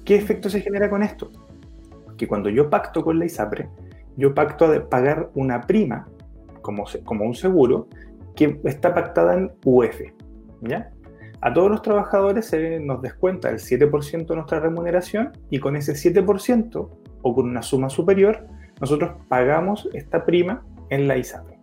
¿Qué 0.05 0.17
efecto 0.17 0.51
se 0.51 0.61
genera 0.61 0.91
con 0.91 1.03
esto? 1.03 1.31
Que 2.17 2.27
cuando 2.27 2.51
yo 2.51 2.69
pacto 2.69 3.05
con 3.05 3.19
la 3.19 3.27
ISAPRE, 3.27 3.69
yo 4.17 4.35
pacto 4.35 4.67
a 4.67 4.89
pagar 4.89 5.31
una 5.35 5.61
prima 5.63 6.07
como, 6.63 6.85
como 7.05 7.25
un 7.25 7.35
seguro 7.35 7.89
que 8.37 8.61
está 8.65 8.95
pactada 8.95 9.35
en 9.35 9.53
UF. 9.65 10.01
¿ya? 10.63 10.91
A 11.43 11.53
todos 11.55 11.71
los 11.71 11.83
trabajadores 11.83 12.47
se 12.47 12.81
nos 12.81 13.01
descuenta 13.01 13.49
el 13.49 13.57
7% 13.57 14.27
de 14.27 14.35
nuestra 14.35 14.61
remuneración 14.61 15.33
y 15.49 15.59
con 15.59 15.75
ese 15.75 15.93
7% 15.93 16.89
o 17.23 17.35
con 17.35 17.49
una 17.49 17.63
suma 17.63 17.89
superior, 17.89 18.47
nosotros 18.81 19.13
pagamos 19.29 19.89
esta 19.95 20.25
prima 20.25 20.63
en 20.91 21.09
la 21.09 21.17
ISAPRE. 21.17 21.59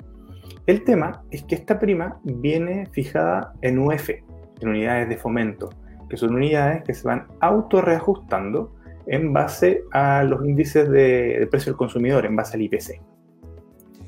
El 0.66 0.84
tema 0.84 1.24
es 1.32 1.44
que 1.44 1.56
esta 1.56 1.80
prima 1.80 2.20
viene 2.24 2.88
fijada 2.92 3.54
en 3.62 3.80
UF, 3.80 4.10
en 4.10 4.68
unidades 4.68 5.10
de 5.10 5.18
fomento, 5.18 5.70
que 6.10 6.18
son 6.18 6.36
unidades 6.36 6.84
que 6.84 6.94
se 6.94 7.08
van 7.08 7.28
autorreajustando 7.40 8.74
en 9.06 9.32
base 9.32 9.84
a 9.94 10.24
los 10.24 10.44
índices 10.46 10.90
de, 10.90 11.38
de 11.40 11.48
precio 11.48 11.72
del 11.72 11.78
consumidor, 11.78 12.26
en 12.26 12.36
base 12.36 12.58
al 12.58 12.64
IPC. 12.64 13.00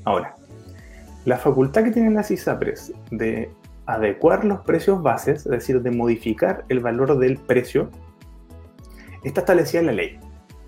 Ahora, 0.04 0.34
la 1.24 1.36
facultad 1.36 1.84
que 1.84 1.90
tienen 1.90 2.14
las 2.14 2.30
ISAPRES 2.30 2.92
de 3.10 3.50
adecuar 3.86 4.44
los 4.44 4.60
precios 4.60 5.02
bases, 5.02 5.44
es 5.46 5.50
decir, 5.50 5.82
de 5.82 5.90
modificar 5.90 6.64
el 6.68 6.80
valor 6.80 7.18
del 7.18 7.36
precio, 7.36 7.90
está 9.24 9.40
establecida 9.40 9.80
en 9.80 9.86
la 9.86 9.92
ley. 9.92 10.18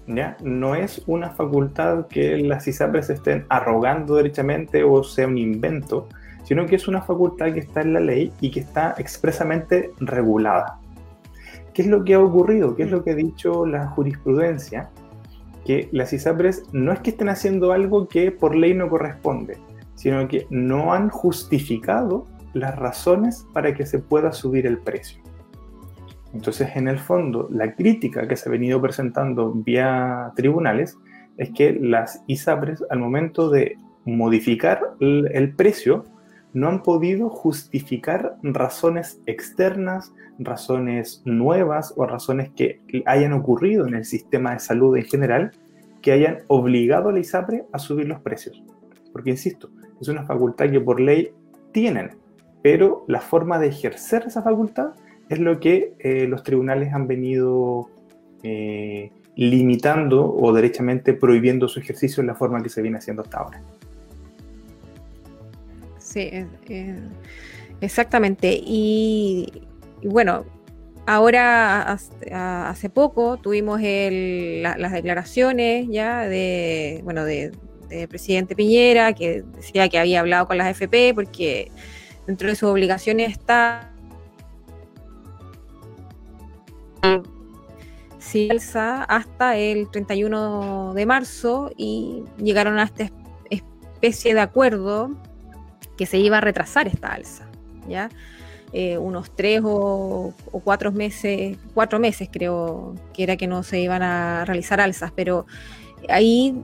¿ya? 0.07 0.37
No 0.43 0.75
es 0.75 1.03
una 1.07 1.31
facultad 1.31 2.07
que 2.09 2.37
las 2.39 2.67
ISAPRES 2.67 3.11
estén 3.11 3.47
arrogando 3.49 4.17
derechamente 4.17 4.85
o 4.85 5.03
sea 5.03 5.27
un 5.27 5.39
invento, 5.39 6.09
sino 6.45 6.67
que 6.67 6.77
es 6.77 6.89
una 6.89 7.03
facultad 7.03 7.53
que 7.53 7.61
está 7.61 7.83
en 7.83 7.95
la 7.95 8.01
ley 8.01 8.33
y 8.41 8.51
que 8.51 8.61
está 8.61 8.95
expresamente 8.99 9.93
regulada. 10.01 10.79
¿Qué 11.73 11.83
es 11.83 11.89
lo 11.89 12.05
que 12.05 12.15
ha 12.15 12.21
ocurrido? 12.21 12.77
¿Qué 12.77 12.83
es 12.83 12.91
lo 12.91 13.03
que 13.03 13.13
ha 13.13 13.15
dicho 13.15 13.65
la 13.65 13.87
jurisprudencia? 13.87 14.91
Que 15.65 15.89
las 15.93 16.13
ISAPRES 16.13 16.65
no 16.73 16.93
es 16.93 17.01
que 17.01 17.11
estén 17.11 17.29
haciendo 17.29 17.73
algo 17.73 18.09
que 18.09 18.33
por 18.33 18.55
ley 18.55 18.75
no 18.75 18.91
corresponde, 18.91 19.57
sino 20.03 20.27
que 20.27 20.49
no 20.51 20.93
han 20.93 21.11
justificado 21.11 22.27
las 22.55 22.77
razones 22.77 23.47
para 23.53 23.73
que 23.73 23.87
se 23.87 24.01
pueda 24.01 24.33
subir 24.33 24.67
el 24.67 24.79
precio. 24.79 25.23
Entonces, 26.35 26.71
en 26.75 26.89
el 26.89 26.99
fondo, 26.99 27.47
la 27.53 27.77
crítica 27.77 28.27
que 28.27 28.35
se 28.35 28.49
ha 28.49 28.53
venido 28.53 28.83
presentando 28.83 29.53
vía 29.53 30.33
tribunales 30.35 30.99
es 31.37 31.51
que 31.51 31.73
las 31.73 32.25
ISAPRES, 32.27 32.85
al 32.91 32.99
momento 32.99 33.49
de 33.49 33.77
modificar 34.05 34.81
el, 34.99 35.55
precio, 35.55 36.05
no 36.53 36.69
han 36.69 36.83
podido 36.83 37.29
justificar 37.29 38.35
razones 38.43 39.21
externas, 39.27 40.13
razones 40.41 41.23
nuevas 41.25 41.95
o 41.97 42.07
razones 42.07 42.51
que 42.57 42.81
hayan 43.07 43.35
ocurrido 43.35 43.87
en 43.87 43.95
el 43.95 44.05
sistema 44.05 44.55
de 44.55 44.59
salud 44.59 44.97
en 44.97 45.05
general 45.05 45.53
que 46.01 46.11
hayan 46.11 46.39
obligado 46.49 47.11
a 47.11 47.13
la 47.13 47.21
ISAPRE 47.21 47.67
a 47.73 47.79
subir 47.79 48.09
los 48.09 48.21
precios. 48.21 48.65
Porque, 49.13 49.31
insisto, 49.31 49.71
es 50.03 50.09
una 50.09 50.25
facultad 50.25 50.71
que 50.71 50.81
por 50.81 51.01
ley 51.01 51.33
tienen, 51.73 52.11
pero 52.63 53.05
la 53.09 53.21
forma 53.21 53.59
de 53.59 53.69
ejercer 53.69 54.25
esa 54.27 54.43
facultad 54.43 54.93
es 55.29 55.39
lo 55.39 55.61
que 55.61 55.95
eh, 55.99 56.27
los 56.29 56.43
tribunales 56.43 56.93
han 56.93 57.07
venido 57.07 57.89
eh, 58.43 59.11
limitando 59.37 60.35
o 60.35 60.53
derechamente 60.53 61.15
prohibiendo 61.15 61.69
su 61.69 61.81
ejercicio 61.81 62.21
en 62.21 62.27
la 62.27 62.35
forma 62.35 62.63
que 62.63 62.69
se 62.69 62.83
viene 62.83 62.99
haciendo 62.99 63.23
hasta 63.23 63.39
ahora. 63.39 63.63
Sí, 65.99 66.31
exactamente. 67.81 68.53
Y, 68.53 69.65
bueno, 70.05 70.45
ahora 71.07 71.97
hace 72.69 72.91
poco 72.91 73.39
tuvimos 73.39 73.81
las 73.81 74.93
declaraciones 74.93 75.89
ya 75.89 76.27
de, 76.27 77.01
bueno, 77.05 77.25
de, 77.25 77.53
presidente 78.09 78.55
Piñera, 78.55 79.13
que 79.13 79.43
decía 79.57 79.89
que 79.89 79.99
había 79.99 80.21
hablado 80.21 80.47
con 80.47 80.59
las 80.59 80.69
FP 80.69 81.13
porque 81.15 81.71
dentro 82.27 82.49
de 82.49 82.55
sus 82.55 82.69
obligaciones 82.69 83.33
está 83.33 83.93
si 88.19 88.49
alza 88.51 89.05
hasta 89.05 89.57
el 89.57 89.91
31 89.91 90.95
de 90.95 91.07
marzo 91.07 91.71
y 91.77 92.23
llegaron 92.39 92.79
a 92.79 92.85
esta 92.85 93.11
especie 93.51 94.35
de 94.35 94.41
acuerdo 94.41 95.11
que 95.97 96.07
se 96.07 96.19
iba 96.19 96.39
a 96.39 96.41
retrasar 96.41 96.87
esta 96.87 97.13
alza, 97.13 97.47
¿ya? 97.89 98.09
Eh, 98.73 98.97
unos 98.97 99.31
tres 99.37 99.61
o, 99.65 100.33
cuatro 100.65 100.93
meses, 100.93 101.59
cuatro 101.75 101.99
meses 101.99 102.31
creo 102.33 102.95
que 103.13 103.23
era 103.25 103.37
que 103.37 103.47
no 103.47 103.63
se 103.63 103.81
iban 103.81 104.03
a 104.03 104.47
realizar 104.47 104.81
alzas, 104.81 105.13
pero 105.15 105.45
ahí 106.09 106.55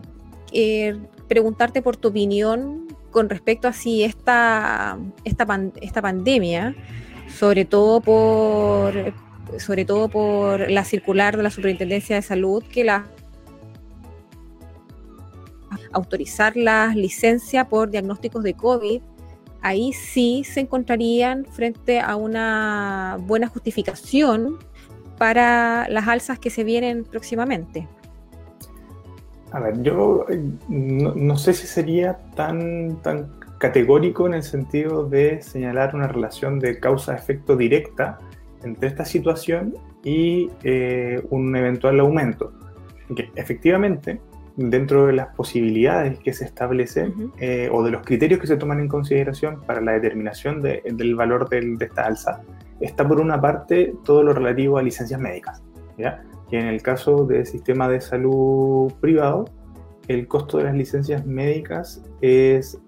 eh, 0.53 0.97
preguntarte 1.29 1.83
por 1.83 1.97
tu 1.97 2.09
opinión 2.09 2.87
con 3.11 3.29
respecto 3.29 3.69
a 3.69 3.73
si 3.73 4.05
esta, 4.05 4.99
esta, 5.25 5.47
esta 5.81 6.03
pandemia, 6.03 6.75
sobre 7.29 7.65
todo 7.65 8.01
por 8.01 9.13
sobre 9.59 9.87
todo 9.87 10.09
por 10.09 10.71
la 10.71 10.85
circular 10.85 11.37
de 11.37 11.43
la 11.43 11.51
Superintendencia 11.51 12.17
de 12.17 12.23
Salud 12.23 12.63
que 12.71 12.85
la 12.85 13.07
autorizar 15.93 16.57
las 16.57 16.95
licencias 16.97 17.67
por 17.67 17.91
diagnósticos 17.91 18.43
de 18.43 18.55
COVID, 18.55 19.01
ahí 19.63 19.93
sí 19.93 20.45
se 20.45 20.61
encontrarían 20.61 21.47
frente 21.47 22.01
a 22.01 22.17
una 22.17 23.19
buena 23.21 23.49
justificación 23.49 24.59
para 25.17 25.89
las 25.89 26.07
alzas 26.07 26.39
que 26.39 26.51
se 26.51 26.65
vienen 26.65 27.05
próximamente. 27.05 27.89
A 29.53 29.61
ver, 29.61 29.83
yo 29.83 30.27
eh, 30.29 30.41
no, 30.69 31.37
sé 31.37 31.55
si 31.55 31.67
sería 31.67 32.19
tan, 32.35 33.01
tan 33.03 33.31
categórico 33.59 34.27
en 34.27 34.35
el 34.35 34.43
sentido 34.43 35.09
de 35.09 35.41
señalar 35.43 35.95
una 35.95 36.07
relación 36.07 36.59
de 36.59 36.79
causa-efecto 36.79 37.57
directa 37.57 38.19
entre 38.63 38.89
esta 38.89 39.05
situación 39.05 39.75
y 40.05 40.51
eh, 40.65 41.23
un 41.31 41.57
eventual 41.57 42.01
aumento. 42.01 42.53
Que 43.17 43.31
efectivamente, 43.37 44.21
dentro 44.57 45.07
de 45.07 45.15
las 45.15 45.35
posibilidades 45.35 46.19
que 46.19 46.35
se 46.35 46.45
establecen 46.45 47.33
eh, 47.39 47.71
o 47.73 47.83
de 47.83 47.91
los 47.91 48.03
criterios 48.05 48.41
que 48.41 48.47
se 48.47 48.57
toman 48.59 48.81
en 48.81 48.89
consideración 48.89 49.63
para 49.63 49.81
la 49.81 49.93
determinación 49.93 50.61
del 50.61 51.15
valor 51.15 51.49
de 51.49 51.79
esta 51.81 52.05
alza, 52.05 52.43
está 52.81 53.09
por 53.09 53.19
una 53.21 53.41
parte 53.41 53.95
todo 54.05 54.23
lo 54.23 54.35
relativo 54.35 54.77
a 54.77 54.83
licencias 54.83 55.19
médicas. 55.19 55.63
¿ya? 55.97 56.23
Que 56.51 56.59
en 56.59 56.67
el 56.67 56.83
caso 56.83 57.25
del 57.25 57.47
sistema 57.47 57.89
de 57.89 58.01
salud 58.01 58.93
privado, 59.01 59.47
el 60.09 60.27
costo 60.27 60.59
de 60.59 60.65
las 60.65 60.75
licencias 60.75 61.27
médicas 61.27 62.03
es 62.21 62.79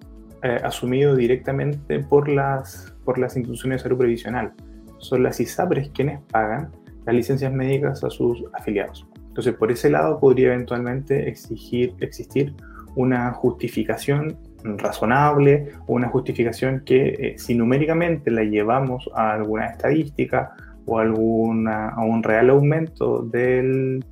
eh, 0.43 0.61
asumido 0.65 1.15
directamente 1.15 2.01
por 2.01 2.29
las, 2.29 2.95
por 3.05 3.19
las 3.19 3.37
instituciones 3.37 3.79
de 3.79 3.83
salud 3.85 3.99
previsional. 3.99 4.53
Son 4.99 5.23
las 5.23 5.41
ISAPRES 5.41 5.91
quienes 5.91 6.21
pagan 6.31 6.73
las 7.05 7.15
licencias 7.15 7.53
médicas 7.53 8.03
a 8.05 8.11
sus 8.11 8.45
afiliados. 8.53 9.07
Entonces, 9.29 9.55
por 9.55 9.71
ese 9.71 9.91
lado 9.91 10.19
podría 10.19 10.49
eventualmente 10.49 11.29
exigir, 11.29 11.95
existir 12.01 12.55
una 12.97 13.33
justificación 13.33 14.37
razonable 14.65 15.73
una 15.87 16.09
justificación 16.09 16.83
que 16.85 17.09
eh, 17.09 17.35
si 17.39 17.55
numéricamente 17.55 18.31
la 18.31 18.45
llevamos 18.45 19.09
a 19.15 19.33
alguna 19.33 19.67
estadística 19.67 20.55
o 20.91 20.99
alguna, 20.99 21.91
a 21.91 22.05
un 22.05 22.21
real 22.25 22.51
aumento 22.51 23.23
de 23.23 24.03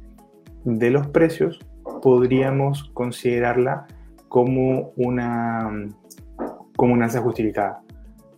los 0.64 1.08
precios, 1.08 1.58
podríamos 2.00 2.84
considerarla 2.94 3.88
como 4.28 4.92
una, 4.94 5.88
como 6.76 6.94
una 6.94 7.06
alza 7.06 7.20
justificada. 7.20 7.82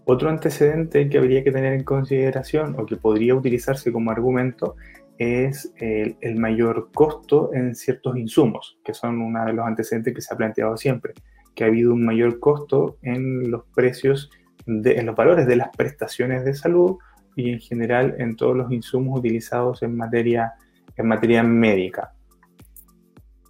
Otro 0.07 0.31
antecedente 0.31 1.11
que 1.11 1.19
habría 1.19 1.45
que 1.45 1.53
tener 1.53 1.75
en 1.75 1.85
consideración 1.85 2.77
o 2.79 2.87
que 2.87 2.97
podría 2.97 3.35
utilizarse 3.35 3.93
como 3.93 4.11
argumento 4.11 4.77
es 5.19 5.71
el, 5.77 6.37
mayor 6.37 6.91
costo 6.95 7.51
en 7.53 7.75
ciertos 7.75 8.17
insumos, 8.17 8.79
que 8.83 8.95
son 8.95 9.21
uno 9.21 9.45
de 9.45 9.53
los 9.53 9.67
antecedentes 9.67 10.15
que 10.15 10.23
se 10.23 10.33
ha 10.33 10.39
planteado 10.39 10.79
siempre, 10.79 11.13
que 11.55 11.65
ha 11.65 11.67
habido 11.67 11.93
un 11.93 12.07
mayor 12.07 12.41
costo 12.41 12.97
en 13.03 13.51
los 13.51 13.65
precios, 13.75 14.31
en 14.67 15.05
los 15.05 15.15
valores 15.15 15.47
de 15.47 15.57
las 15.57 15.69
prestaciones 15.77 16.43
de 16.47 16.55
salud 16.55 16.97
y 17.37 17.51
en 17.51 17.61
general 17.61 18.17
en 18.19 18.37
todos 18.37 18.57
los 18.57 18.73
insumos 18.73 19.19
utilizados 19.19 19.83
en 19.83 19.97
materia, 19.97 20.55
en 20.97 21.07
materia 21.07 21.43
médica. 21.43 22.15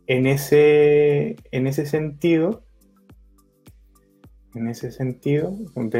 En 0.06 0.26
ese, 0.26 1.37
en 1.50 1.66
ese 1.66 1.87
sentido, 1.87 2.64
en 4.54 4.68
ese 4.68 4.90
sentido, 4.90 5.56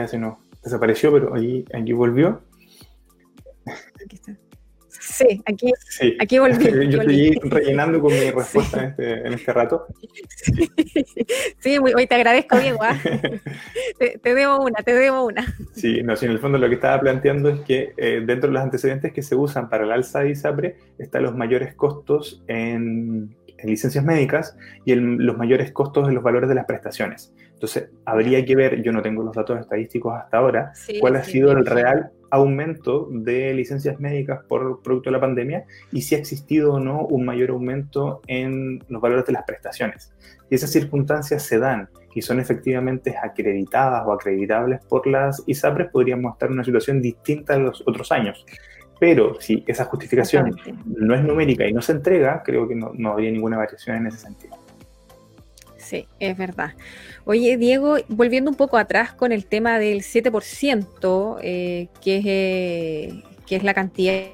se 0.09 0.19
nos 0.19 0.39
desapareció, 0.63 1.13
pero 1.13 1.35
allí, 1.35 1.65
aquí 1.73 1.93
volvió. 1.93 2.43
Aquí 4.05 4.17
está. 4.17 4.37
Sí, 5.11 5.43
aquí, 5.45 5.73
aquí 6.21 6.39
volví. 6.39 6.65
Yo 6.91 7.01
estoy 7.01 7.39
rellenando 7.43 8.01
con 8.01 8.13
mi 8.13 8.31
respuesta 8.31 8.79
en, 8.79 8.91
este, 8.91 9.27
en, 9.27 9.33
este, 9.35 9.53
rato. 9.53 9.87
Sí, 11.59 11.79
hoy 11.79 12.07
te 12.07 12.15
agradezco, 12.15 12.59
Diego. 12.59 12.79
¿ah? 12.83 12.97
te, 13.99 14.35
debo 14.35 14.61
una, 14.61 14.83
te 14.83 14.95
debo 14.95 15.27
una. 15.27 15.45
Sí, 15.73 16.03
no, 16.03 16.17
sí, 16.17 16.27
en 16.27 16.33
el 16.33 16.39
fondo 16.39 16.59
lo 16.59 16.69
que 16.69 16.77
estaba 16.77 16.99
planteando 17.01 17.51
es 17.51 17.61
que 17.61 17.93
eh, 17.97 18.23
dentro 18.25 18.49
de 18.49 18.55
los 18.55 18.63
antecedentes 18.63 19.13
que 19.13 19.23
se 19.23 19.35
usan 19.35 19.69
para 19.69 19.85
el 19.85 19.93
alza 19.93 20.21
de 20.21 20.31
ISAPRE 20.31 20.77
están 20.99 21.23
los 21.25 21.37
mayores 21.37 21.75
costos 21.75 22.43
en, 22.47 23.37
licencias 23.63 24.03
médicas 24.03 24.57
y 24.87 24.95
los 24.95 25.37
mayores 25.37 25.71
costos 25.73 26.09
en 26.09 26.15
los 26.15 26.25
valores 26.25 26.49
de 26.49 26.55
las 26.55 26.65
prestaciones. 26.65 27.35
Entonces, 27.53 27.91
habría 28.07 28.43
que 28.47 28.57
ver, 28.57 28.83
yo 28.83 28.91
no 28.91 29.03
tengo 29.03 29.23
los 29.23 29.37
datos 29.37 29.61
estadísticos 29.61 30.15
hasta 30.17 30.39
ahora, 30.39 30.73
cuál 30.99 31.17
ha 31.17 31.25
sido 31.25 31.53
el 31.53 31.67
real 31.67 32.11
aumento 32.31 33.09
de 33.11 33.53
licencias 33.55 33.99
médicas 34.01 34.41
por 34.49 34.83
producto 34.83 35.11
de 35.11 35.13
la 35.13 35.21
pandemia 35.21 35.65
y 35.93 36.03
si 36.03 36.15
ha 36.15 36.19
existido 36.19 36.75
o 36.75 36.81
no 36.81 37.03
un 37.03 37.25
mayor 37.25 37.51
aumento 37.51 38.21
en 38.27 38.83
los 38.89 39.01
valores 39.01 39.27
de 39.27 39.33
las 39.33 39.45
prestaciones. 39.45 40.13
Si 40.49 40.55
esas 40.55 40.71
circunstancias 40.71 41.43
se 41.43 41.59
dan 41.59 41.89
y 42.15 42.23
son 42.23 42.41
efectivamente 42.41 43.17
acreditadas 43.23 44.05
o 44.07 44.13
acreditables 44.13 44.81
por 44.85 45.07
las 45.07 45.43
ISAPRES, 45.47 45.91
podríamos 45.91 46.33
estar 46.33 46.49
en 46.49 46.55
una 46.55 46.65
situación 46.65 47.01
distinta 47.01 47.55
a 47.55 47.59
los 47.59 47.83
otros 47.87 48.11
años. 48.13 48.45
Pero 48.99 49.41
si 49.41 49.65
esa 49.67 49.87
justificación 49.87 50.55
no 50.85 51.15
es 51.15 51.23
numérica 51.23 51.67
y 51.67 51.73
no 51.73 51.81
se 51.81 51.93
entrega, 51.93 52.43
creo 52.45 52.69
que 52.69 52.75
no, 52.75 52.93
no 52.95 53.13
habría 53.13 53.31
ninguna 53.31 53.57
variación 53.57 53.97
en 53.97 54.09
ese 54.09 54.19
sentido. 54.19 54.57
Sí, 55.91 56.07
es 56.21 56.39
verdad. 56.39 56.75
Oye, 57.31 57.57
Diego, 57.57 57.97
volviendo 58.09 58.51
un 58.51 58.57
poco 58.57 58.77
atrás 58.77 59.13
con 59.13 59.31
el 59.31 59.47
tema 59.47 59.79
del 59.79 60.03
7%, 60.03 61.39
eh, 61.41 61.87
que, 62.01 62.17
es, 62.17 62.25
eh, 62.27 63.23
que 63.47 63.55
es 63.55 63.63
la 63.63 63.73
cantidad 63.73 64.33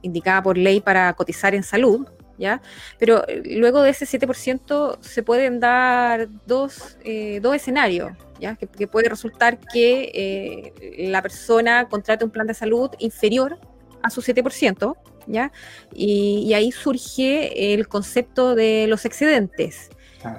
indicada 0.00 0.44
por 0.44 0.56
ley 0.56 0.80
para 0.80 1.12
cotizar 1.14 1.56
en 1.56 1.64
salud, 1.64 2.06
¿ya? 2.38 2.62
Pero 3.00 3.26
eh, 3.26 3.42
luego 3.56 3.82
de 3.82 3.90
ese 3.90 4.06
7% 4.06 4.98
se 5.00 5.24
pueden 5.24 5.58
dar 5.58 6.28
dos, 6.46 6.96
dos 7.42 7.56
escenarios, 7.56 8.12
¿ya? 8.38 8.54
Que, 8.54 8.68
que, 8.68 8.86
puede 8.86 9.08
resultar 9.08 9.58
que 9.58 10.72
la 11.10 11.20
persona 11.20 11.88
contrate 11.88 12.24
un 12.24 12.30
plan 12.30 12.46
de 12.46 12.54
salud 12.54 12.90
inferior 13.00 13.58
a 14.04 14.10
su 14.10 14.22
7%, 14.22 14.96
¿ya? 15.26 15.52
Y, 15.94 16.52
ahí 16.54 16.72
surge 16.72 17.74
el 17.74 17.88
concepto 17.88 18.54
de 18.54 18.86
los 18.88 19.04
excedentes, 19.04 19.90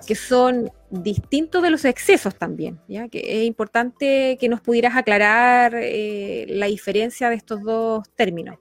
que 0.06 0.15
son 0.15 0.71
distintos 0.89 1.63
de 1.63 1.69
los 1.69 1.86
excesos 1.86 2.36
también, 2.36 2.80
¿ya? 2.88 3.08
Que 3.08 3.41
es 3.41 3.45
importante 3.45 4.38
que 4.39 4.50
nos 4.50 4.62
pudieras 4.62 4.95
aclarar 4.95 5.76
eh, 5.76 6.45
la 6.50 6.65
diferencia 6.65 7.30
de 7.30 7.36
estos 7.36 7.62
dos 7.62 8.10
términos. 8.15 8.58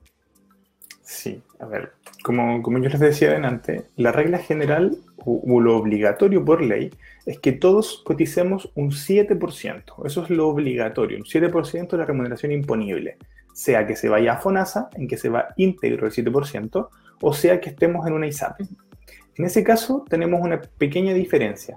Sí, 1.01 1.41
a 1.59 1.65
ver, 1.65 1.93
como, 2.23 2.61
como 2.61 2.79
yo 2.79 2.89
les 2.89 2.99
decía 2.99 3.29
adelante, 3.29 3.85
la 3.95 4.11
regla 4.11 4.39
general 4.39 4.97
o, 5.27 5.59
lo 5.59 5.77
obligatorio 5.77 6.43
por 6.43 6.61
ley 6.61 6.91
es 7.25 7.39
que 7.39 7.51
todos 7.51 8.01
coticemos 8.05 8.71
un 8.75 8.91
7%. 8.91 10.05
Eso 10.05 10.23
es 10.23 10.29
lo 10.29 10.47
obligatorio, 10.47 11.17
un 11.17 11.23
7% 11.23 11.89
de 11.89 11.97
la 11.97 12.05
remuneración 12.05 12.51
imponible 12.51 13.17
sea 13.57 13.87
que 13.87 13.95
se 13.95 14.07
vaya 14.07 14.33
a 14.33 14.37
FONASA, 14.37 14.91
en 14.93 15.07
que 15.07 15.17
se 15.17 15.29
va 15.29 15.47
íntegro 15.57 16.05
el 16.05 16.13
7%, 16.13 16.89
o 17.19 17.33
sea 17.33 17.59
que 17.59 17.71
estemos 17.71 18.05
en 18.05 18.13
una 18.13 18.27
ISAP. 18.27 18.61
En 19.35 19.45
ese 19.45 19.63
caso 19.63 20.05
tenemos 20.07 20.41
una 20.41 20.61
pequeña 20.61 21.15
diferencia, 21.15 21.75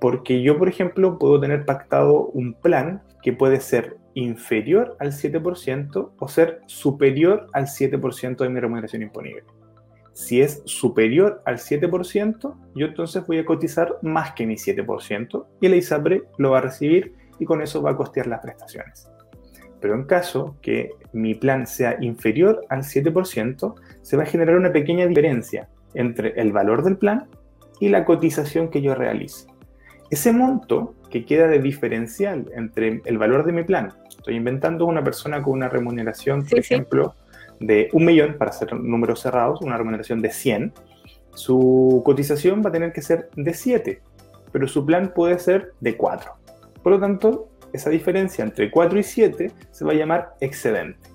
porque 0.00 0.40
yo, 0.40 0.56
por 0.56 0.70
ejemplo, 0.70 1.18
puedo 1.18 1.38
tener 1.38 1.66
pactado 1.66 2.28
un 2.28 2.54
plan 2.54 3.02
que 3.22 3.34
puede 3.34 3.60
ser 3.60 3.98
inferior 4.14 4.96
al 5.00 5.12
7% 5.12 6.12
o 6.18 6.28
ser 6.28 6.62
superior 6.64 7.46
al 7.52 7.66
7% 7.66 8.36
de 8.38 8.48
mi 8.48 8.58
remuneración 8.58 9.02
imponible. 9.02 9.44
Si 10.14 10.40
es 10.40 10.62
superior 10.64 11.42
al 11.44 11.58
7%, 11.58 12.54
yo 12.74 12.86
entonces 12.86 13.26
voy 13.26 13.38
a 13.38 13.44
cotizar 13.44 13.98
más 14.00 14.32
que 14.32 14.46
mi 14.46 14.54
7% 14.54 15.46
y 15.60 15.68
la 15.68 15.76
ISAPRE 15.76 16.22
lo 16.38 16.52
va 16.52 16.58
a 16.58 16.62
recibir 16.62 17.14
y 17.38 17.44
con 17.44 17.60
eso 17.60 17.82
va 17.82 17.90
a 17.90 17.96
costear 17.96 18.26
las 18.28 18.40
prestaciones. 18.40 19.12
Pero 19.82 19.94
en 19.94 20.04
caso 20.04 20.56
que 20.62 20.90
mi 21.12 21.34
plan 21.34 21.66
sea 21.66 21.98
inferior 22.00 22.64
al 22.70 22.84
7%, 22.84 23.74
se 24.00 24.16
va 24.16 24.22
a 24.22 24.26
generar 24.26 24.56
una 24.56 24.72
pequeña 24.72 25.06
diferencia 25.06 25.68
entre 25.92 26.40
el 26.40 26.52
valor 26.52 26.84
del 26.84 26.96
plan 26.96 27.26
y 27.80 27.88
la 27.88 28.04
cotización 28.04 28.68
que 28.68 28.80
yo 28.80 28.94
realice. 28.94 29.48
Ese 30.08 30.32
monto 30.32 30.94
que 31.10 31.24
queda 31.24 31.48
de 31.48 31.58
diferencial 31.58 32.50
entre 32.54 33.02
el 33.04 33.18
valor 33.18 33.44
de 33.44 33.52
mi 33.52 33.64
plan, 33.64 33.92
estoy 34.08 34.36
inventando 34.36 34.86
una 34.86 35.02
persona 35.02 35.42
con 35.42 35.54
una 35.54 35.68
remuneración, 35.68 36.44
por 36.46 36.58
ejemplo, 36.58 37.16
de 37.58 37.88
un 37.92 38.04
millón, 38.04 38.36
para 38.38 38.50
hacer 38.50 38.72
números 38.74 39.20
cerrados, 39.20 39.60
una 39.62 39.76
remuneración 39.76 40.22
de 40.22 40.30
100, 40.30 40.72
su 41.34 42.02
cotización 42.04 42.62
va 42.64 42.68
a 42.68 42.72
tener 42.72 42.92
que 42.92 43.02
ser 43.02 43.30
de 43.34 43.52
7, 43.52 44.00
pero 44.52 44.68
su 44.68 44.86
plan 44.86 45.12
puede 45.14 45.38
ser 45.38 45.72
de 45.80 45.96
4. 45.96 46.30
Por 46.82 46.92
lo 46.92 47.00
tanto, 47.00 47.48
esa 47.72 47.90
diferencia 47.90 48.44
entre 48.44 48.70
4 48.70 48.98
y 48.98 49.02
7 49.02 49.50
se 49.70 49.84
va 49.84 49.92
a 49.92 49.96
llamar 49.96 50.34
excedente. 50.40 51.12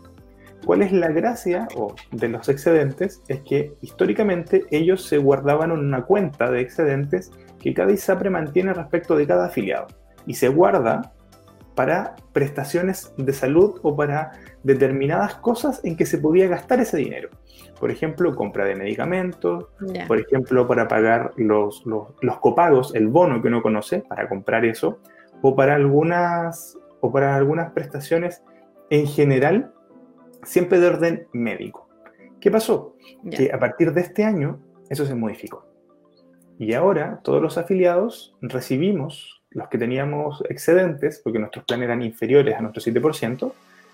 ¿Cuál 0.65 0.81
es 0.81 0.91
la 0.91 1.09
gracia 1.09 1.67
de 2.11 2.27
los 2.27 2.49
excedentes? 2.49 3.21
Es 3.27 3.41
que 3.41 3.73
históricamente 3.81 4.65
ellos 4.71 5.05
se 5.05 5.17
guardaban 5.17 5.71
en 5.71 5.79
una 5.79 6.03
cuenta 6.03 6.51
de 6.51 6.61
excedentes 6.61 7.31
que 7.59 7.73
cada 7.73 7.91
ISAPRE 7.91 8.29
mantiene 8.29 8.73
respecto 8.73 9.15
de 9.15 9.27
cada 9.27 9.45
afiliado 9.45 9.87
y 10.25 10.33
se 10.33 10.49
guarda 10.49 11.13
para 11.77 12.15
prestaciones 12.33 13.13
de 13.17 13.31
salud 13.33 13.79
o 13.83 13.95
para 13.95 14.31
determinadas 14.63 15.35
cosas 15.35 15.79
en 15.83 15.95
que 15.95 16.07
se 16.07 16.17
podía 16.17 16.47
gastar 16.47 16.79
ese 16.79 16.97
dinero. 16.97 17.29
Por 17.79 17.91
ejemplo, 17.91 18.35
compra 18.35 18.65
de 18.65 18.75
medicamentos, 18.75 19.67
por 20.07 20.19
ejemplo, 20.19 20.67
para 20.67 20.87
pagar 20.87 21.31
los, 21.37 21.85
los, 21.85 22.07
los, 22.19 22.39
copagos, 22.39 22.95
el 22.95 23.07
bono 23.07 23.43
que 23.43 23.47
uno 23.47 23.61
conoce, 23.61 23.99
para 23.99 24.27
comprar 24.27 24.65
eso, 24.65 24.99
o 25.41 25.55
para 25.55 25.75
algunas, 25.75 26.77
o 27.01 27.11
para 27.11 27.35
algunas 27.35 27.71
prestaciones 27.71 28.43
en 28.89 29.07
general, 29.07 29.73
siempre 30.43 30.79
de 30.79 30.87
orden 30.87 31.27
médico. 31.33 31.87
¿Qué 32.39 32.51
pasó? 32.51 32.95
Que 33.29 33.51
a 33.51 33.59
partir 33.59 33.93
de 33.93 34.01
este 34.01 34.23
año 34.23 34.59
eso 34.89 35.05
se 35.05 35.15
modificó. 35.15 35.65
Y 36.59 36.73
ahora 36.73 37.19
todos 37.23 37.41
los 37.41 37.57
afiliados 37.57 38.35
recibimos, 38.41 39.43
los 39.51 39.67
que 39.67 39.77
teníamos 39.77 40.43
excedentes, 40.49 41.21
porque 41.23 41.39
nuestros 41.39 41.65
planes 41.65 41.85
eran 41.85 42.01
inferiores 42.01 42.55
a 42.55 42.61
nuestro 42.61 42.81
7%, 42.81 43.51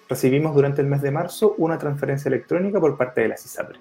recibimos 0.07 0.55
durante 0.55 0.81
el 0.81 0.87
mes 0.87 1.01
de 1.01 1.11
marzo 1.11 1.55
una 1.57 1.77
transferencia 1.77 2.29
electrónica 2.29 2.79
por 2.79 2.97
parte 2.97 3.21
de 3.21 3.29
las 3.29 3.45
ISAPRES. 3.45 3.79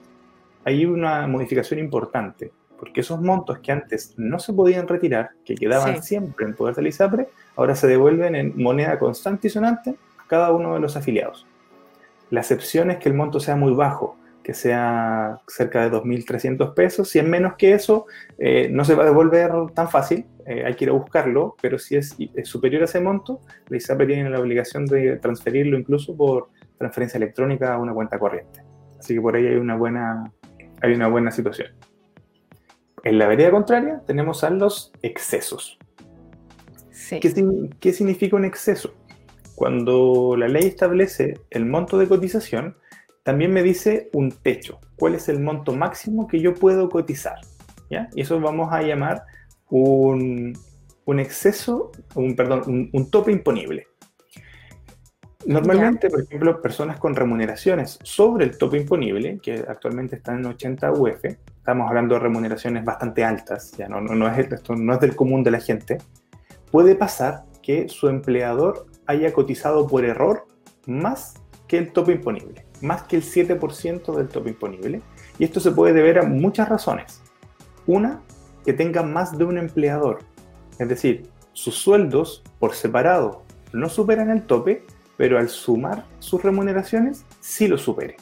Hay 0.65 0.85
una 0.85 1.27
modificación 1.27 1.81
importante, 1.81 2.53
porque 2.79 3.01
esos 3.01 3.21
montos 3.21 3.59
que 3.59 3.73
antes 3.73 4.15
no 4.17 4.39
se 4.39 4.53
podían 4.53 4.89
retirar, 4.89 5.31
que 5.45 5.55
quedaban 5.55 6.03
siempre 6.03 6.47
en 6.47 6.55
poder 6.55 6.75
del 6.75 6.89
ISAPRE, 6.89 7.29
ahora 7.57 7.75
se 7.75 7.87
devuelven 7.87 8.35
en 8.35 8.53
moneda 8.57 8.99
constante 8.99 9.49
y 9.49 9.51
sonante 9.51 9.97
a 10.19 10.27
cada 10.27 10.53
uno 10.53 10.75
de 10.75 10.81
los 10.81 10.97
afiliados. 10.97 11.47
La 12.31 12.41
excepción 12.41 12.91
es 12.91 12.99
que 12.99 13.09
el 13.09 13.15
monto 13.15 13.41
sea 13.41 13.57
muy 13.57 13.73
bajo, 13.73 14.17
que 14.43 14.55
sea 14.55 15.41
cerca 15.47 15.83
de 15.83 15.97
2.300 15.97 16.75
pesos. 16.75 17.09
Si 17.09 17.19
es 17.19 17.25
menos 17.27 17.55
que 17.57 17.73
eso, 17.73 18.07
eh, 18.39 18.69
no 18.71 18.85
se 18.85 18.95
va 18.95 19.05
a 19.05 19.07
devolver 19.07 19.53
tan 19.75 19.89
fácil, 19.89 20.27
eh, 20.47 20.65
hay 20.67 20.75
que 20.75 20.85
ir 20.85 20.91
a 20.91 20.95
buscarlo, 20.95 21.57
pero 21.61 21.79
si 21.79 21.97
es, 21.97 22.17
superior 22.45 22.83
a 22.83 22.85
ese 22.87 23.01
monto, 23.01 23.41
la 23.69 23.77
ISAPRE 23.77 24.07
tiene 24.07 24.31
la 24.31 24.41
obligación 24.41 24.87
de 24.87 25.17
transferirlo 25.17 25.79
incluso 25.79 26.17
por 26.17 26.49
transferencia 26.79 27.19
electrónica 27.19 27.75
a 27.75 27.79
una 27.79 27.93
cuenta 27.93 28.19
corriente. 28.19 28.63
Así 28.99 29.15
que 29.15 29.21
por 29.21 29.37
ahí 29.37 29.47
hay 29.47 29.57
una 29.57 29.77
buena, 29.77 30.33
hay 30.81 30.95
una 30.95 31.09
buena 31.09 31.31
situación. 31.31 31.69
En 33.05 33.19
la 33.19 33.27
vereda 33.27 33.51
contraria 33.51 34.01
tenemos 34.07 34.45
a 34.45 34.51
los 34.51 34.93
excesos. 35.03 35.79
¿Qué, 37.09 37.71
¿Qué 37.81 37.93
significa 37.93 38.37
un 38.37 38.45
exceso? 38.45 38.95
Cuando 39.55 40.35
la 40.37 40.49
ley 40.49 40.65
establece 40.65 41.41
el 41.51 41.67
monto 41.67 41.99
de 41.99 42.09
cotización, 42.09 42.77
también 43.23 43.53
me 43.53 43.63
dice 43.63 44.11
un 44.13 44.33
techo. 44.33 44.81
¿Cuál 44.97 45.15
es 45.15 45.29
el 45.29 45.41
monto 45.41 45.75
máximo 45.75 46.27
que 46.27 46.41
yo 46.41 46.55
puedo 46.55 46.89
cotizar? 46.89 47.37
¿Ya? 47.91 48.09
Y 48.15 48.23
eso 48.23 48.41
vamos 48.41 48.73
a 48.73 48.83
llamar 48.83 49.23
un, 49.69 50.55
un 51.05 51.21
exceso, 51.21 51.93
un, 52.15 52.37
perdón, 52.37 52.91
un, 52.93 53.11
tope 53.11 53.33
imponible. 53.33 53.89
Normalmente, 55.45 56.09
por 56.09 56.23
ejemplo, 56.23 56.63
personas 56.63 56.99
con 56.99 57.15
remuneraciones 57.15 57.99
sobre 58.03 58.45
el 58.45 58.57
tope 58.57 58.79
imponible, 58.79 59.41
que 59.43 59.65
actualmente 59.67 60.17
están 60.17 60.39
en 60.39 60.47
80 60.47 60.93
UF, 60.93 61.25
estamos 61.25 61.89
hablando 61.89 62.15
de 62.15 62.21
remuneraciones 62.21 62.85
bastante 62.85 63.25
altas, 63.25 63.73
ya 63.73 63.89
no, 63.89 64.01
no, 64.01 64.29
es, 64.29 64.39
esto 64.53 64.77
no 64.77 64.95
es 64.95 65.01
del 65.01 65.17
común 65.17 65.43
de 65.43 65.51
la 65.51 65.61
gente, 65.61 65.99
puede 66.73 66.97
pasar 66.97 67.45
que 67.63 67.89
su 67.89 68.09
empleador 68.09 68.87
haya 69.07 69.33
cotizado 69.33 69.87
por 69.87 70.05
error 70.05 70.47
más 70.87 71.35
que 71.69 71.79
el 71.79 71.93
tope 71.93 72.13
imponible, 72.13 72.67
más 72.81 73.05
que 73.05 73.17
el 73.17 73.23
7% 73.23 74.17
del 74.17 74.29
tope 74.29 74.51
imponible. 74.51 75.03
Y 75.39 75.45
esto 75.45 75.61
se 75.61 75.71
puede 75.71 75.93
deber 75.93 76.19
a 76.19 76.25
muchas 76.25 76.69
razones. 76.69 77.23
Una, 77.87 78.21
que 78.65 78.73
tenga 78.73 79.03
más 79.03 79.37
de 79.37 79.45
un 79.45 79.59
empleador. 79.59 80.21
Es 80.79 80.89
decir, 80.89 81.29
sus 81.53 81.75
sueldos 81.75 82.43
por 82.59 82.75
separado 82.75 83.43
no 83.73 83.89
superan 83.89 84.31
el 84.31 84.43
tope, 84.43 84.85
pero 85.17 85.39
al 85.39 85.49
sumar 85.49 86.07
sus 86.21 86.43
remuneraciones 86.43 87.25
sí 87.41 87.69
lo 87.69 87.77
supere. 87.77 88.17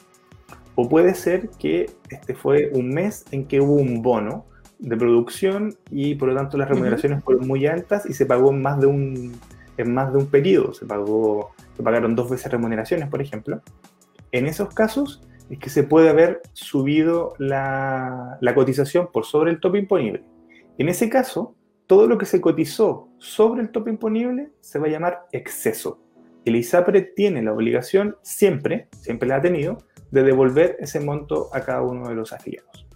O 0.75 0.89
puede 0.89 1.15
ser 1.15 1.49
que 1.49 1.89
este 2.09 2.35
fue 2.35 2.71
un 2.73 2.89
mes 2.89 3.25
en 3.31 3.45
que 3.45 3.61
hubo 3.61 3.75
un 3.75 4.01
bono 4.01 4.45
de 4.81 4.97
producción 4.97 5.75
y 5.91 6.15
por 6.15 6.29
lo 6.29 6.35
tanto 6.35 6.57
las 6.57 6.67
remuneraciones 6.67 7.23
fueron 7.23 7.47
muy 7.47 7.67
altas 7.67 8.05
y 8.07 8.13
se 8.13 8.25
pagó 8.25 8.49
en 8.49 8.61
más 8.61 8.79
de 8.81 8.87
un, 8.87 9.39
en 9.77 9.93
más 9.93 10.11
de 10.11 10.17
un 10.17 10.25
periodo. 10.25 10.73
Se, 10.73 10.85
pagó, 10.85 11.51
se 11.77 11.83
pagaron 11.83 12.15
dos 12.15 12.29
veces 12.29 12.51
remuneraciones, 12.51 13.07
por 13.07 13.21
ejemplo. 13.21 13.61
En 14.31 14.47
esos 14.47 14.73
casos 14.73 15.21
es 15.49 15.59
que 15.59 15.69
se 15.69 15.83
puede 15.83 16.09
haber 16.09 16.41
subido 16.53 17.35
la, 17.37 18.37
la 18.41 18.55
cotización 18.55 19.09
por 19.13 19.25
sobre 19.25 19.51
el 19.51 19.59
tope 19.59 19.77
imponible. 19.77 20.23
En 20.77 20.89
ese 20.89 21.09
caso, 21.09 21.55
todo 21.85 22.07
lo 22.07 22.17
que 22.17 22.25
se 22.25 22.41
cotizó 22.41 23.09
sobre 23.19 23.61
el 23.61 23.69
tope 23.69 23.91
imponible 23.91 24.49
se 24.61 24.79
va 24.79 24.87
a 24.87 24.91
llamar 24.91 25.27
exceso. 25.31 25.99
El 26.43 26.55
ISAPRE 26.55 27.01
tiene 27.01 27.43
la 27.43 27.53
obligación 27.53 28.15
siempre, 28.23 28.87
siempre 28.99 29.29
la 29.29 29.35
ha 29.35 29.41
tenido, 29.41 29.77
de 30.09 30.23
devolver 30.23 30.75
ese 30.79 30.99
monto 30.99 31.49
a 31.53 31.61
cada 31.61 31.83
uno 31.83 32.09
de 32.09 32.15
los 32.15 32.33
afiliados. 32.33 32.87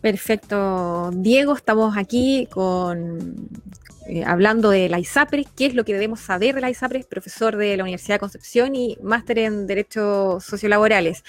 Perfecto, 0.00 1.10
Diego, 1.12 1.54
estamos 1.54 1.96
aquí 1.96 2.46
con 2.52 3.48
eh, 4.06 4.24
hablando 4.24 4.70
de 4.70 4.88
la 4.88 5.00
ISAPRES, 5.00 5.48
qué 5.56 5.66
es 5.66 5.74
lo 5.74 5.84
que 5.84 5.92
debemos 5.92 6.20
saber 6.20 6.54
de 6.54 6.60
la 6.60 6.70
ISAPRES, 6.70 7.04
profesor 7.04 7.56
de 7.56 7.76
la 7.76 7.82
Universidad 7.82 8.14
de 8.14 8.20
Concepción 8.20 8.76
y 8.76 8.96
máster 9.02 9.40
en 9.40 9.66
Derechos 9.66 10.44
Sociolaborales. 10.44 11.24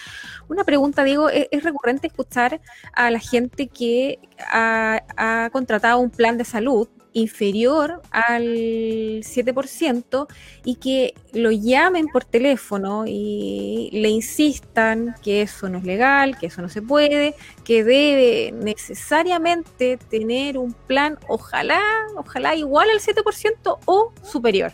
Una 0.48 0.64
pregunta, 0.64 1.04
Diego, 1.04 1.30
¿es, 1.30 1.64
recurrente 1.64 2.08
escuchar 2.08 2.62
a 2.94 3.10
la 3.10 3.20
gente 3.20 3.68
que 3.68 4.20
ha 4.52 5.50
contratado 5.52 6.00
un 6.00 6.12
plan 6.12 6.38
de 6.38 6.46
salud 6.46 6.88
inferior 7.14 8.02
al 8.12 8.44
7% 8.44 10.28
y 10.64 10.76
que 10.76 11.14
lo 11.34 11.52
llamen 11.52 12.08
por 12.08 12.26
teléfono 12.26 13.06
y 13.08 13.90
le 13.94 14.10
insistan 14.10 15.16
que 15.24 15.42
eso 15.42 15.70
no 15.70 15.78
es 15.78 15.84
legal, 15.84 16.38
que 16.38 16.48
eso 16.48 16.62
no 16.62 16.70
se 16.70 16.82
puede, 16.82 17.36
que 17.64 17.84
debe 17.84 18.52
necesariamente 18.52 19.98
tener 19.98 20.58
un 20.58 20.74
plan, 20.74 21.18
ojalá, 21.28 21.82
ojalá 22.16 22.56
igual 22.56 22.90
al 22.90 23.00
7% 23.00 23.80
o 23.86 24.14
superior. 24.24 24.74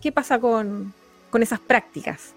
¿Qué, 0.00 0.12
pasa 0.12 0.38
con, 0.38 0.94
con 1.30 1.42
esas 1.42 1.60
prácticas? 1.60 2.33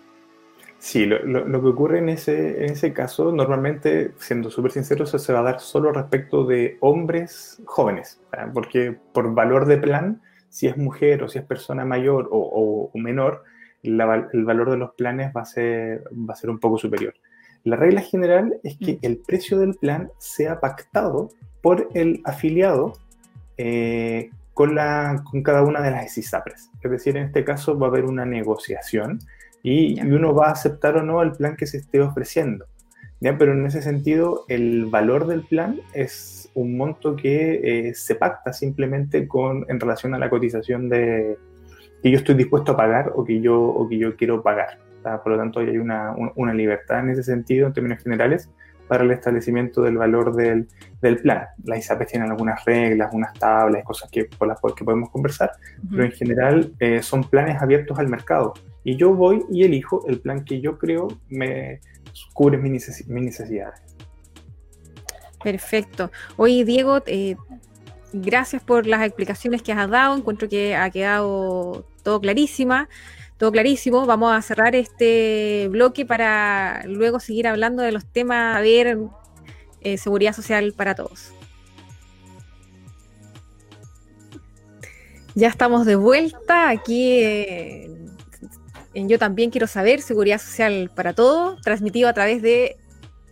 Sí, 0.87 1.05
lo, 1.05 1.19
que 1.61 1.67
ocurre 1.67 1.99
en 1.99 2.07
ese, 2.07 2.63
en 2.63 2.71
ese 2.71 2.93
caso, 2.93 3.33
normalmente, 3.33 4.13
siendo 4.19 4.49
súper 4.49 4.71
sincero, 4.71 5.05
se 5.05 5.33
va 5.33 5.39
a 5.39 5.43
dar 5.43 5.59
solo 5.59 5.91
respecto 5.91 6.45
de 6.45 6.77
hombres 6.79 7.61
jóvenes, 7.65 8.21
porque 8.53 8.97
por 9.11 9.35
valor 9.35 9.65
de 9.65 9.79
plan, 9.79 10.21
si 10.47 10.65
es 10.65 10.77
mujer 10.77 11.23
o 11.23 11.27
si 11.27 11.39
es 11.39 11.43
persona 11.43 11.83
mayor 11.83 12.29
o, 12.31 12.89
menor, 12.93 13.43
el 13.83 13.97
valor 14.45 14.71
de 14.71 14.77
los 14.77 14.93
planes 14.93 15.33
va 15.35 15.41
a, 15.41 15.45
ser, 15.45 16.05
va 16.13 16.31
a 16.31 16.37
ser 16.37 16.49
un 16.49 16.57
poco 16.57 16.77
superior. 16.77 17.13
La 17.65 17.75
regla 17.75 17.99
general 17.99 18.57
es 18.63 18.77
que 18.77 18.93
mm. 18.93 18.99
el 19.01 19.17
precio 19.17 19.59
del 19.59 19.73
plan 19.73 20.09
sea 20.19 20.61
pactado 20.61 21.31
por 21.61 21.89
el 21.95 22.21
afiliado 22.23 22.93
eh, 23.57 24.29
con, 24.53 24.73
la, 24.73 25.21
con 25.29 25.43
cada 25.43 25.63
una 25.63 25.81
de 25.81 25.91
las 25.91 26.17
ISAPRES. 26.17 26.71
Es 26.81 26.91
decir, 26.91 27.17
en 27.17 27.25
este 27.25 27.43
caso 27.43 27.77
va 27.77 27.87
a 27.87 27.89
haber 27.89 28.05
una 28.05 28.25
negociación 28.25 29.19
y, 29.63 29.99
uno 30.01 30.33
va 30.33 30.47
a 30.47 30.51
aceptar 30.51 30.97
o 30.97 31.03
no 31.03 31.21
el 31.21 31.33
plan 31.33 31.55
que 31.55 31.67
se 31.67 31.77
esté 31.77 32.01
ofreciendo. 32.01 32.65
¿ya? 33.19 33.37
Pero 33.37 33.53
en 33.53 33.65
ese 33.65 33.81
sentido, 33.81 34.45
el 34.47 34.85
valor 34.85 35.27
del 35.27 35.43
plan 35.43 35.79
es 35.93 36.49
un 36.53 36.77
monto 36.77 37.15
que 37.15 37.89
eh, 37.89 37.93
se 37.93 38.15
pacta 38.15 38.53
simplemente 38.53 39.27
con, 39.27 39.65
en 39.69 39.79
relación 39.79 40.13
a 40.13 40.19
la 40.19 40.29
cotización 40.29 40.89
de, 40.89 41.37
que 42.01 42.11
yo 42.11 42.17
estoy 42.17 42.35
dispuesto 42.35 42.73
a 42.73 42.77
pagar 42.77 43.11
o 43.15 43.23
que 43.23 43.41
yo, 43.41 43.61
o 43.61 43.87
que 43.87 43.97
yo 43.97 44.15
quiero 44.15 44.41
pagar. 44.41 44.79
Por 45.23 45.31
lo 45.31 45.37
tanto, 45.37 45.61
hay 45.61 45.77
una, 45.77 46.13
una, 46.35 46.53
libertad 46.53 46.99
en 46.99 47.11
ese 47.11 47.23
sentido, 47.23 47.67
en 47.67 47.73
términos 47.73 48.03
generales, 48.03 48.49
para 48.89 49.05
el 49.05 49.11
establecimiento 49.11 49.81
del 49.81 49.97
valor 49.97 50.35
del, 50.35 50.67
del 51.01 51.17
plan. 51.17 51.45
Las 51.63 51.79
ISAPs 51.79 52.07
tienen 52.07 52.29
algunas 52.29 52.65
reglas, 52.65 53.13
unas 53.13 53.33
tablas, 53.33 53.85
cosas 53.85 54.09
que, 54.11 54.25
por 54.25 54.49
las 54.49 54.59
que 54.75 54.83
podemos 54.83 55.09
conversar, 55.09 55.51
pero 55.89 56.03
en 56.03 56.11
general 56.11 56.73
eh, 56.79 57.01
son 57.01 57.23
planes 57.23 57.61
abiertos 57.61 57.97
al 57.99 58.09
mercado 58.09 58.53
y 58.87 58.95
yo 58.95 59.13
voy 59.13 59.43
y 59.51 59.65
elijo 59.65 60.05
el 60.07 60.21
plan 60.21 60.45
que 60.45 60.61
yo 60.61 60.77
creo 60.77 61.09
me 61.27 61.81
cubre 62.31 62.57
mis, 62.57 63.05
necesidades. 63.09 63.81
Perfecto. 65.43 66.09
Oye, 66.37 66.63
Diego, 66.63 67.03
eh, 67.05 67.35
gracias 68.13 68.63
por 68.63 68.87
las 68.87 69.05
explicaciones 69.05 69.61
que 69.61 69.73
has 69.73 69.89
dado. 69.89 70.15
Encuentro 70.15 70.47
que 70.47 70.73
ha 70.73 70.89
quedado 70.89 71.85
todo 72.01 72.21
clarísima, 72.21 72.87
todo 73.35 73.51
clarísimo. 73.51 74.05
Vamos 74.05 74.31
a 74.33 74.41
cerrar 74.41 74.73
este 74.73 75.67
bloque 75.69 76.05
para 76.05 76.83
luego 76.85 77.19
seguir 77.19 77.49
hablando 77.49 77.83
de 77.83 77.91
los 77.91 78.05
temas, 78.05 78.55
a 78.55 78.61
ver, 78.61 78.99
eh, 79.81 79.97
seguridad 79.97 80.31
social 80.31 80.71
para 80.71 80.95
todos. 80.95 81.33
Ya 85.35 85.49
estamos 85.49 85.85
de 85.85 85.97
vuelta 85.97 86.69
aquí 86.69 87.21
yo 88.93 89.19
también 89.19 89.51
quiero 89.51 89.67
saber, 89.67 90.01
Seguridad 90.01 90.39
Social 90.39 90.91
para 90.95 91.13
Todo, 91.13 91.57
transmitido 91.61 92.09
a 92.09 92.13
través 92.13 92.41
de 92.41 92.77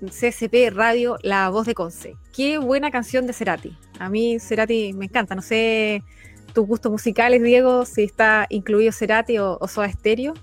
CSP 0.01 0.71
Radio, 0.71 1.17
La 1.21 1.49
Voz 1.49 1.65
de 1.65 1.73
Conce. 1.73 2.15
Qué 2.35 2.57
buena 2.57 2.91
canción 2.91 3.27
de 3.27 3.33
Cerati. 3.33 3.77
A 3.99 4.09
mí 4.09 4.39
Cerati 4.39 4.93
me 4.93 5.05
encanta. 5.05 5.35
No 5.35 5.41
sé 5.41 6.03
tus 6.53 6.67
gustos 6.67 6.91
musicales, 6.91 7.41
Diego, 7.41 7.85
si 7.85 8.03
está 8.03 8.45
incluido 8.49 8.91
Cerati 8.91 9.37
o, 9.37 9.57
o 9.59 9.67
Soda 9.67 9.91
Stereo. 9.91 10.33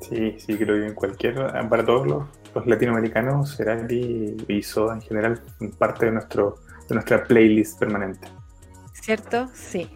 Sí, 0.00 0.36
sí, 0.38 0.56
creo 0.56 0.76
que 0.76 0.86
en 0.86 0.94
cualquier, 0.94 1.34
para 1.68 1.84
todos 1.84 2.06
los, 2.06 2.66
latinoamericanos, 2.66 3.56
Cerati 3.56 4.36
y 4.48 4.62
Soda 4.62 4.94
en 4.94 5.02
general, 5.02 5.40
parte 5.78 6.06
de, 6.06 6.12
nuestro, 6.12 6.56
de 6.88 6.94
nuestra 6.94 7.24
playlist 7.24 7.78
permanente. 7.78 8.28
¿Cierto? 8.92 9.48
Sí. 9.54 9.88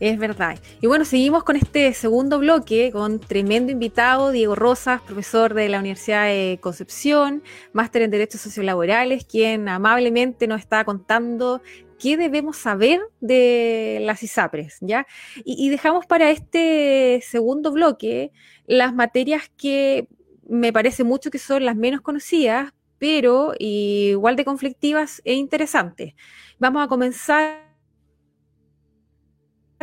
Es 0.00 0.18
verdad. 0.18 0.58
Y 0.80 0.86
bueno, 0.86 1.04
seguimos 1.04 1.44
con 1.44 1.56
este 1.56 1.92
segundo 1.92 2.38
bloque 2.38 2.90
con 2.90 3.20
tremendo 3.20 3.70
invitado, 3.70 4.30
Diego 4.30 4.54
Rosas, 4.54 5.02
profesor 5.02 5.52
de 5.52 5.68
la 5.68 5.78
Universidad 5.78 6.24
de 6.24 6.58
Concepción, 6.62 7.42
máster 7.74 8.00
en 8.00 8.10
Derechos 8.10 8.40
Sociolaborales, 8.40 9.26
quien 9.26 9.68
amablemente 9.68 10.46
nos 10.46 10.60
está 10.60 10.86
contando 10.86 11.60
qué 11.98 12.16
debemos 12.16 12.56
saber 12.56 13.00
de 13.20 13.98
las 14.00 14.22
ISAPRES, 14.22 14.78
¿ya? 14.80 15.06
Y, 15.44 15.68
dejamos 15.68 16.06
para 16.06 16.30
este 16.30 17.20
segundo 17.22 17.70
bloque 17.70 18.32
las 18.66 18.94
materias 18.94 19.50
que 19.58 20.08
me 20.48 20.72
parece 20.72 21.04
mucho 21.04 21.30
que 21.30 21.38
son 21.38 21.66
las 21.66 21.76
menos 21.76 22.00
conocidas, 22.00 22.72
pero 22.98 23.52
igual 23.58 24.36
de 24.36 24.46
conflictivas 24.46 25.20
e 25.26 25.34
interesantes. 25.34 26.14
Vamos 26.58 26.82
a 26.82 26.88
comenzar 26.88 27.69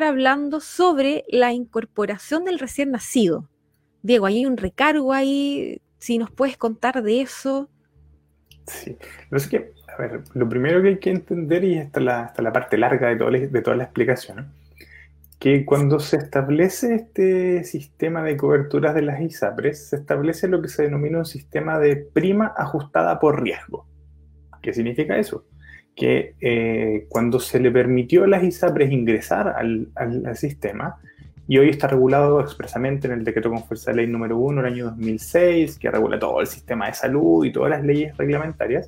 hablando 0.03 0.59
sobre 0.59 1.25
la 1.29 1.53
incorporación 1.53 2.45
del 2.45 2.59
recién 2.59 2.91
nacido. 2.91 3.49
Diego, 4.03 4.25
hay 4.25 4.45
un 4.45 4.57
recargo 4.57 5.13
ahí, 5.13 5.81
si 5.97 6.17
nos 6.17 6.31
puedes 6.31 6.57
contar 6.57 7.01
de 7.03 7.21
eso. 7.21 7.69
Sí, 8.65 8.97
es 9.31 9.47
que, 9.47 9.71
a 9.87 10.01
ver, 10.01 10.23
lo 10.33 10.47
primero 10.47 10.81
que 10.81 10.89
hay 10.89 10.99
que 10.99 11.09
entender, 11.09 11.63
y 11.63 11.77
esta 11.77 11.99
la, 11.99 12.33
la 12.37 12.53
parte 12.53 12.77
larga 12.77 13.07
de, 13.09 13.15
todo, 13.15 13.31
de 13.31 13.61
toda 13.61 13.77
la 13.77 13.85
explicación, 13.85 14.53
que 15.39 15.65
cuando 15.65 15.99
se 15.99 16.17
establece 16.17 16.95
este 16.95 17.63
sistema 17.63 18.23
de 18.23 18.37
coberturas 18.37 18.95
de 18.95 19.03
las 19.03 19.21
ISAPRES, 19.21 19.89
se 19.89 19.95
establece 19.97 20.47
lo 20.47 20.61
que 20.61 20.67
se 20.67 20.83
denomina 20.83 21.19
un 21.19 21.25
sistema 21.25 21.79
de 21.79 21.95
prima 21.95 22.53
ajustada 22.57 23.19
por 23.19 23.41
riesgo. 23.41 23.87
¿Qué 24.61 24.73
significa 24.73 25.17
eso? 25.17 25.45
Que 25.97 26.35
eh, 26.39 27.07
cuando 27.09 27.39
se 27.39 27.59
le 27.59 27.71
permitió 27.71 28.23
a 28.23 28.27
las 28.27 28.43
ISAPRES 28.43 28.91
ingresar 28.91 29.49
al, 29.49 29.89
al, 29.95 30.37
sistema, 30.37 30.95
y 31.49 31.57
hoy 31.57 31.69
está 31.69 31.87
regulado 31.87 32.39
expresamente 32.39 33.07
en 33.07 33.13
el 33.13 33.23
decreto 33.23 33.49
con 33.49 33.63
fuerza 33.63 33.91
de 33.91 33.97
ley 33.97 34.07
número 34.07 34.37
1 34.37 34.61
del 34.61 34.73
año 34.73 34.85
2006, 34.85 35.79
que 35.79 35.91
regula 35.91 36.19
todo 36.19 36.39
el 36.39 36.47
sistema 36.47 36.87
de 36.87 36.93
salud 36.93 37.43
y 37.43 37.51
todas 37.51 37.71
las 37.71 37.83
leyes 37.83 38.15
reglamentarias, 38.15 38.85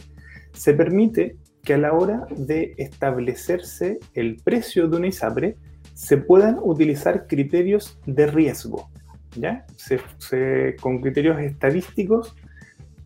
se 0.54 0.74
permite 0.74 1.36
que 1.64 1.74
a 1.74 1.78
la 1.78 1.94
hora 1.94 2.26
de 2.30 2.76
establecerse 2.78 4.00
el 4.14 4.38
precio 4.44 4.88
de 4.88 4.98
una 4.98 5.08
ISAPRE 5.08 5.56
se 5.94 6.18
puedan 6.18 6.58
utilizar 6.62 7.28
criterios 7.28 8.00
de 8.06 8.28
riesgo, 8.28 8.90
¿ya? 9.36 9.66
con 10.80 11.02
criterios 11.02 11.40
estadísticos 11.40 12.36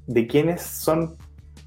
de 0.08 0.28
quienes 0.28 0.62
son 0.62 1.16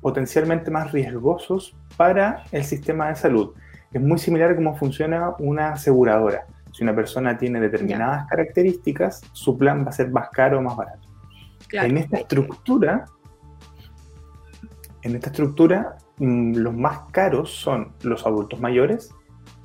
potencialmente 0.00 0.70
más 0.70 0.92
riesgosos 0.92 1.74
para 1.96 2.44
el 2.52 2.64
sistema 2.64 3.08
de 3.08 3.16
salud. 3.16 3.54
Es 3.92 4.02
muy 4.02 4.18
similar 4.18 4.50
a 4.50 4.56
cómo 4.56 4.76
funciona 4.76 5.34
una 5.38 5.70
aseguradora. 5.70 6.46
Si 6.72 6.82
una 6.82 6.94
persona 6.94 7.38
tiene 7.38 7.60
determinadas 7.60 8.26
características, 8.28 9.22
su 9.32 9.56
plan 9.56 9.84
va 9.84 9.88
a 9.88 9.92
ser 9.92 10.10
más 10.10 10.28
caro 10.30 10.58
o 10.58 10.62
más 10.62 10.76
barato. 10.76 11.08
En 11.72 11.96
esta 11.96 12.18
estructura, 12.18 13.06
en 15.02 15.14
esta 15.14 15.30
estructura, 15.30 15.96
mm, 16.18 16.56
los 16.56 16.74
más 16.74 17.00
caros 17.12 17.50
son 17.50 17.92
los 18.02 18.26
adultos 18.26 18.60
mayores, 18.60 19.14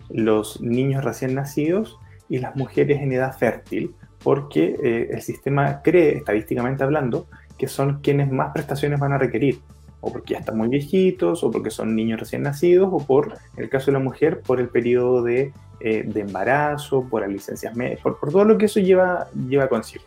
los 0.10 0.62
niños 0.62 1.04
recién 1.04 1.36
nacidos 1.36 2.00
y 2.30 2.40
las 2.40 2.56
mujeres 2.56 3.02
en 3.02 3.12
edad 3.12 3.38
fértil, 3.38 3.96
porque 4.24 4.78
eh, 4.84 5.10
el 5.12 5.22
sistema 5.22 5.82
cree, 5.82 6.18
estadísticamente 6.18 6.84
hablando, 6.84 7.28
que 7.58 7.68
son 7.68 8.00
quienes 8.02 8.32
más 8.32 8.52
prestaciones 8.54 9.00
van 9.00 9.14
a 9.14 9.18
requerir 9.18 9.62
o 10.02 10.12
porque 10.12 10.34
ya 10.34 10.40
están 10.40 10.58
muy 10.58 10.68
viejitos, 10.68 11.44
o 11.44 11.52
porque 11.52 11.70
son 11.70 11.96
niños 11.96 12.20
recién 12.20 12.42
nacidos, 12.42 12.90
o 12.92 13.00
por, 13.00 13.38
en 13.56 13.64
el 13.64 13.70
caso 13.70 13.88
de 13.88 13.94
la 13.94 14.04
mujer, 14.04 14.42
por 14.42 14.60
el 14.60 14.68
periodo 14.68 15.24
de, 15.24 15.54
eh, 15.80 16.04
de 16.06 16.22
embarazo, 16.22 17.08
por 17.08 17.22
las 17.22 17.30
licencias 17.30 17.76
médicas, 17.76 18.02
por, 18.02 18.20
por, 18.20 18.32
todo 18.32 18.44
lo 18.44 18.58
que 18.58 18.66
eso 18.66 18.80
lleva, 18.80 19.30
lleva 19.48 19.70
consigo. 19.70 20.04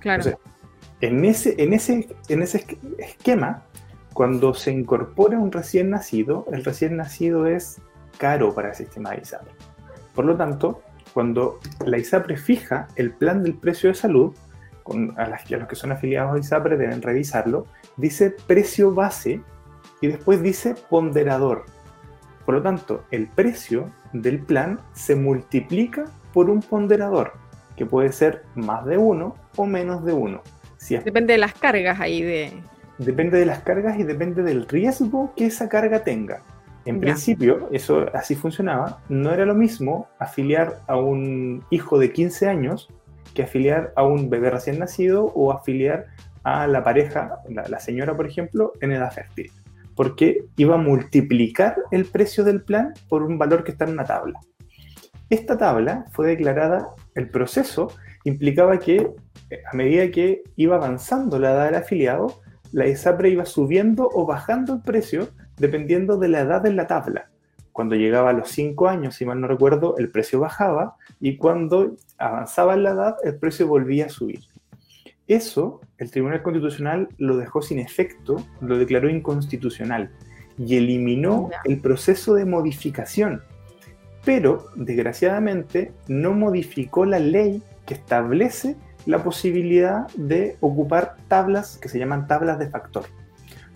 Claro. 0.00 0.38
en 1.00 1.24
ese, 1.24 1.54
en, 1.58 1.72
ese, 1.72 2.08
en 2.28 2.42
ese 2.42 2.64
esquema, 2.98 3.64
cuando 4.12 4.54
se 4.54 4.72
incorpora 4.72 5.38
un 5.38 5.50
recién 5.50 5.90
nacido, 5.90 6.46
el 6.52 6.64
recién 6.64 6.96
nacido 6.96 7.46
es 7.46 7.80
caro 8.18 8.54
para 8.54 8.70
el 8.70 8.74
sistema 8.74 9.10
de 9.10 9.22
ISAPRE. 9.22 9.52
Por 10.14 10.24
lo 10.24 10.36
tanto, 10.36 10.82
cuando 11.12 11.60
la 11.84 11.98
ISAPRE 11.98 12.36
fija 12.36 12.88
el 12.96 13.12
plan 13.12 13.42
del 13.42 13.54
precio 13.54 13.88
de 13.88 13.94
salud, 13.94 14.34
a, 15.16 15.26
las, 15.26 15.50
a 15.50 15.56
los 15.56 15.68
que 15.68 15.76
son 15.76 15.92
afiliados 15.92 16.34
a 16.34 16.38
ISAPRE 16.38 16.76
deben 16.76 17.02
revisarlo, 17.02 17.66
dice 17.96 18.30
precio 18.46 18.92
base 18.92 19.40
y 20.00 20.08
después 20.08 20.42
dice 20.42 20.74
ponderador. 20.88 21.64
Por 22.44 22.54
lo 22.54 22.62
tanto, 22.62 23.04
el 23.10 23.26
precio 23.26 23.90
del 24.12 24.38
plan 24.38 24.80
se 24.92 25.16
multiplica 25.16 26.04
por 26.32 26.50
un 26.50 26.60
ponderador, 26.60 27.32
que 27.76 27.86
puede 27.86 28.12
ser 28.12 28.44
más 28.54 28.84
de 28.84 28.98
uno 28.98 29.36
o 29.56 29.66
menos 29.66 30.04
de 30.04 30.12
uno. 30.12 30.42
Si 30.76 30.96
depende 30.96 31.32
de 31.32 31.38
las 31.38 31.54
cargas 31.54 31.98
ahí 32.00 32.22
de... 32.22 32.52
Depende 32.98 33.38
de 33.38 33.46
las 33.46 33.60
cargas 33.60 33.98
y 33.98 34.04
depende 34.04 34.42
del 34.42 34.68
riesgo 34.68 35.32
que 35.36 35.46
esa 35.46 35.68
carga 35.68 36.04
tenga. 36.04 36.42
En 36.86 37.00
principio, 37.00 37.68
eso 37.72 38.06
así 38.14 38.36
funcionaba. 38.36 39.00
No 39.08 39.32
era 39.32 39.44
lo 39.44 39.54
mismo 39.54 40.08
afiliar 40.20 40.80
a 40.86 40.96
un 40.96 41.64
hijo 41.70 41.98
de 41.98 42.12
15 42.12 42.48
años 42.48 42.88
que 43.36 43.44
afiliar 43.44 43.92
a 43.94 44.02
un 44.04 44.28
bebé 44.30 44.50
recién 44.50 44.80
nacido 44.80 45.26
o 45.26 45.52
afiliar 45.52 46.06
a 46.42 46.66
la 46.66 46.82
pareja, 46.82 47.38
la, 47.48 47.78
señora, 47.78 48.16
por 48.16 48.26
ejemplo, 48.26 48.72
en 48.80 48.92
edad 48.92 49.12
fértil, 49.12 49.52
porque 49.94 50.44
iba 50.56 50.76
a 50.76 50.78
multiplicar 50.78 51.76
el 51.90 52.06
precio 52.06 52.42
del 52.42 52.62
plan 52.62 52.94
por 53.08 53.22
un 53.22 53.38
valor 53.38 53.62
que 53.62 53.72
está 53.72 53.84
en 53.84 53.92
una 53.92 54.04
tabla. 54.04 54.40
Esta 55.28 55.58
tabla 55.58 56.06
fue 56.12 56.28
declarada, 56.28 56.88
el 57.14 57.28
proceso 57.30 57.88
implicaba 58.24 58.78
que 58.78 59.10
eh, 59.50 59.62
a 59.70 59.76
medida 59.76 60.10
que 60.10 60.42
iba 60.56 60.76
avanzando 60.76 61.38
la 61.38 61.50
edad 61.50 61.66
del 61.66 61.74
afiliado, 61.76 62.40
la 62.72 62.86
ISAPRE 62.86 63.30
iba 63.30 63.44
subiendo 63.44 64.08
o 64.12 64.24
bajando 64.24 64.74
el 64.74 64.82
precio 64.82 65.28
dependiendo 65.56 66.16
de 66.16 66.28
la 66.28 66.40
edad 66.40 66.62
de 66.62 66.72
la 66.72 66.86
tabla. 66.86 67.28
Cuando 67.76 67.94
llegaba 67.94 68.30
a 68.30 68.32
los 68.32 68.48
5 68.52 68.88
años, 68.88 69.16
si 69.16 69.26
mal 69.26 69.38
no 69.38 69.48
recuerdo, 69.48 69.98
el 69.98 70.08
precio 70.08 70.40
bajaba 70.40 70.96
y 71.20 71.36
cuando 71.36 71.96
avanzaba 72.16 72.72
en 72.72 72.84
la 72.84 72.92
edad, 72.92 73.16
el 73.22 73.36
precio 73.36 73.68
volvía 73.68 74.06
a 74.06 74.08
subir. 74.08 74.40
Eso 75.28 75.82
el 75.98 76.10
Tribunal 76.10 76.42
Constitucional 76.42 77.10
lo 77.18 77.36
dejó 77.36 77.60
sin 77.60 77.78
efecto, 77.78 78.42
lo 78.62 78.78
declaró 78.78 79.10
inconstitucional 79.10 80.10
y 80.56 80.78
eliminó 80.78 81.50
el 81.66 81.78
proceso 81.82 82.32
de 82.32 82.46
modificación. 82.46 83.42
Pero, 84.24 84.68
desgraciadamente, 84.74 85.92
no 86.08 86.32
modificó 86.32 87.04
la 87.04 87.18
ley 87.18 87.62
que 87.84 87.92
establece 87.92 88.76
la 89.04 89.22
posibilidad 89.22 90.06
de 90.14 90.56
ocupar 90.60 91.16
tablas 91.28 91.76
que 91.76 91.90
se 91.90 91.98
llaman 91.98 92.26
tablas 92.26 92.58
de 92.58 92.70
factor. 92.70 93.04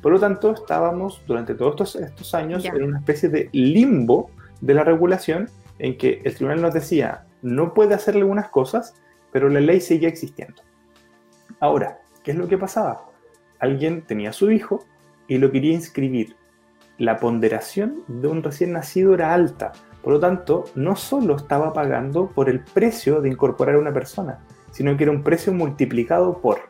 Por 0.02 0.12
lo 0.12 0.20
tanto, 0.20 0.52
estábamos 0.52 1.22
durante 1.26 1.54
todos 1.54 1.96
estos, 1.96 2.34
años 2.34 2.64
en 2.64 2.82
una 2.82 2.98
especie 2.98 3.28
de 3.28 3.48
limbo 3.52 4.30
de 4.60 4.74
la 4.74 4.84
regulación 4.84 5.48
en 5.78 5.96
que 5.96 6.22
el 6.24 6.34
tribunal 6.34 6.62
nos 6.62 6.74
decía 6.74 7.26
no 7.42 7.72
puede 7.72 7.94
hacer 7.94 8.16
algunas 8.16 8.48
cosas, 8.50 8.94
pero 9.32 9.48
la 9.48 9.60
ley 9.60 9.80
seguía 9.80 10.08
existiendo. 10.08 10.62
Ahora, 11.58 12.00
¿qué 12.22 12.32
es 12.32 12.36
lo 12.36 12.48
que 12.48 12.58
pasaba? 12.58 13.06
Alguien 13.58 14.02
tenía 14.02 14.30
a 14.30 14.34
su 14.34 14.50
hijo 14.50 14.84
y 15.26 15.38
lo 15.38 15.50
quería 15.50 15.72
inscribir. 15.72 16.36
La 16.98 17.16
ponderación 17.18 18.02
de 18.08 18.28
un 18.28 18.42
recién 18.42 18.72
nacido 18.72 19.14
era 19.14 19.32
alta, 19.32 19.72
por 20.02 20.14
lo 20.14 20.20
tanto, 20.20 20.64
no 20.74 20.96
solo 20.96 21.36
estaba 21.36 21.72
pagando 21.72 22.30
por 22.30 22.48
el 22.48 22.60
precio 22.60 23.20
de 23.20 23.28
incorporar 23.28 23.74
a 23.74 23.78
una 23.78 23.92
persona, 23.92 24.40
sino 24.70 24.96
que 24.96 25.04
era 25.04 25.12
un 25.12 25.22
precio 25.22 25.52
multiplicado 25.52 26.40
por, 26.40 26.60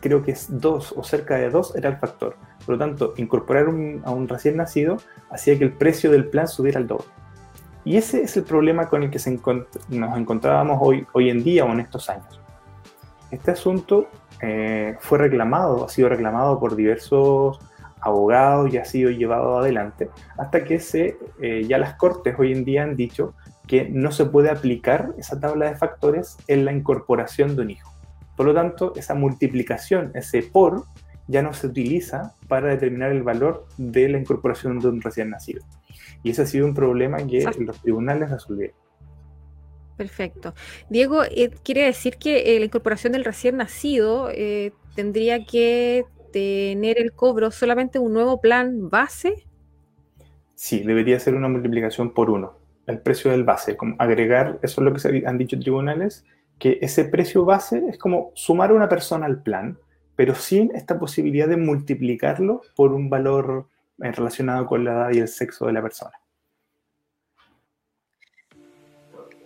creo 0.00 0.22
que 0.22 0.32
es 0.32 0.46
dos 0.48 0.94
o 0.96 1.02
cerca 1.02 1.36
de 1.36 1.50
dos 1.50 1.74
era 1.74 1.90
el 1.90 1.96
factor. 1.96 2.36
Por 2.64 2.76
lo 2.76 2.78
tanto, 2.78 3.14
incorporar 3.16 3.66
a 3.66 4.10
un 4.10 4.28
recién 4.28 4.56
nacido 4.56 4.98
hacía 5.30 5.58
que 5.58 5.64
el 5.64 5.72
precio 5.72 6.10
del 6.10 6.26
plan 6.26 6.46
subiera 6.48 6.78
al 6.78 6.86
doble. 6.86 7.06
Y 7.84 7.96
ese 7.96 8.22
es 8.22 8.36
el 8.36 8.44
problema 8.44 8.88
con 8.88 9.02
el 9.02 9.10
que 9.10 9.18
nos 9.88 10.18
encontrábamos 10.18 10.78
hoy, 10.80 11.06
hoy 11.12 11.30
en 11.30 11.42
día 11.42 11.64
o 11.64 11.72
en 11.72 11.80
estos 11.80 12.08
años. 12.08 12.40
Este 13.30 13.50
asunto 13.50 14.08
eh, 14.40 14.96
fue 15.00 15.18
reclamado, 15.18 15.84
ha 15.84 15.88
sido 15.88 16.08
reclamado 16.08 16.60
por 16.60 16.76
diversos 16.76 17.58
abogados 18.00 18.72
y 18.72 18.78
ha 18.78 18.84
sido 18.84 19.10
llevado 19.10 19.58
adelante 19.58 20.10
hasta 20.36 20.64
que 20.64 20.80
se, 20.80 21.16
eh, 21.40 21.64
ya 21.66 21.78
las 21.78 21.94
cortes 21.94 22.34
hoy 22.38 22.52
en 22.52 22.64
día 22.64 22.82
han 22.82 22.96
dicho 22.96 23.34
que 23.66 23.88
no 23.88 24.10
se 24.10 24.26
puede 24.26 24.50
aplicar 24.50 25.14
esa 25.18 25.38
tabla 25.40 25.66
de 25.66 25.76
factores 25.76 26.36
en 26.48 26.64
la 26.64 26.72
incorporación 26.72 27.56
de 27.56 27.62
un 27.62 27.70
hijo. 27.70 27.92
Por 28.36 28.46
lo 28.46 28.54
tanto, 28.54 28.92
esa 28.96 29.14
multiplicación, 29.14 30.10
ese 30.14 30.42
por, 30.42 30.84
ya 31.28 31.42
no 31.42 31.52
se 31.52 31.66
utiliza 31.66 32.36
para 32.48 32.68
determinar 32.68 33.12
el 33.12 33.22
valor 33.22 33.66
de 33.76 34.08
la 34.08 34.18
incorporación 34.18 34.78
de 34.80 34.88
un 34.88 35.00
recién 35.00 35.30
nacido. 35.30 35.64
Y 36.22 36.30
ese 36.30 36.42
ha 36.42 36.46
sido 36.46 36.66
un 36.66 36.74
problema 36.74 37.18
que 37.18 37.44
los 37.58 37.80
tribunales 37.80 38.30
resolvieron. 38.30 38.76
Perfecto. 39.96 40.54
Diego, 40.88 41.22
eh, 41.24 41.50
¿quiere 41.62 41.84
decir 41.84 42.16
que 42.16 42.56
eh, 42.56 42.58
la 42.58 42.64
incorporación 42.64 43.12
del 43.12 43.24
recién 43.24 43.56
nacido 43.56 44.30
eh, 44.30 44.72
tendría 44.96 45.44
que 45.44 46.06
tener 46.32 46.98
el 46.98 47.12
cobro 47.12 47.50
solamente 47.50 47.98
un 47.98 48.12
nuevo 48.12 48.40
plan 48.40 48.88
base? 48.88 49.46
Sí, 50.54 50.80
debería 50.80 51.20
ser 51.20 51.34
una 51.34 51.48
multiplicación 51.48 52.14
por 52.14 52.30
uno. 52.30 52.58
El 52.86 53.00
precio 53.00 53.30
del 53.30 53.44
base, 53.44 53.76
como 53.76 53.94
agregar, 53.98 54.58
eso 54.62 54.80
es 54.80 54.84
lo 54.84 54.92
que 54.92 55.26
han 55.26 55.38
dicho 55.38 55.58
tribunales, 55.58 56.24
que 56.58 56.78
ese 56.80 57.04
precio 57.04 57.44
base 57.44 57.82
es 57.88 57.98
como 57.98 58.32
sumar 58.34 58.70
a 58.70 58.74
una 58.74 58.88
persona 58.88 59.26
al 59.26 59.42
plan, 59.42 59.78
pero 60.16 60.34
sin 60.34 60.74
esta 60.74 60.98
posibilidad 60.98 61.48
de 61.48 61.56
multiplicarlo 61.56 62.62
por 62.76 62.92
un 62.92 63.10
valor 63.10 63.66
relacionado 63.98 64.66
con 64.66 64.84
la 64.84 64.92
edad 64.92 65.12
y 65.12 65.18
el 65.18 65.28
sexo 65.28 65.66
de 65.66 65.72
la 65.72 65.82
persona. 65.82 66.12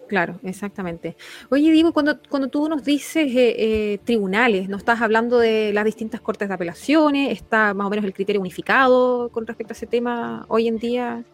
Claro, 0.07 0.39
exactamente. 0.45 1.17
Oye, 1.51 1.71
Diego, 1.73 1.93
cuando, 1.93 2.19
cuando 2.29 2.49
tú 2.49 2.69
nos 2.69 2.85
dices 2.85 3.27
eh, 3.35 3.55
eh, 3.59 3.99
tribunales, 4.05 4.69
¿no 4.69 4.77
estás 4.77 5.01
hablando 5.01 5.39
de 5.39 5.73
las 5.73 5.85
distintas 5.85 6.21
cortes 6.21 6.49
de 6.49 6.55
apelaciones? 6.55 7.33
¿Está 7.33 7.75
más 7.75 7.87
o 7.89 7.91
menos 7.91 8.05
el 8.05 8.15
criterio 8.15 8.41
unificado 8.41 9.29
con 9.31 9.47
respecto 9.47 9.73
a 9.73 9.77
ese 9.77 9.87
tema 9.87 10.45
hoy 10.49 10.69
en 10.69 10.79
día? 10.79 11.25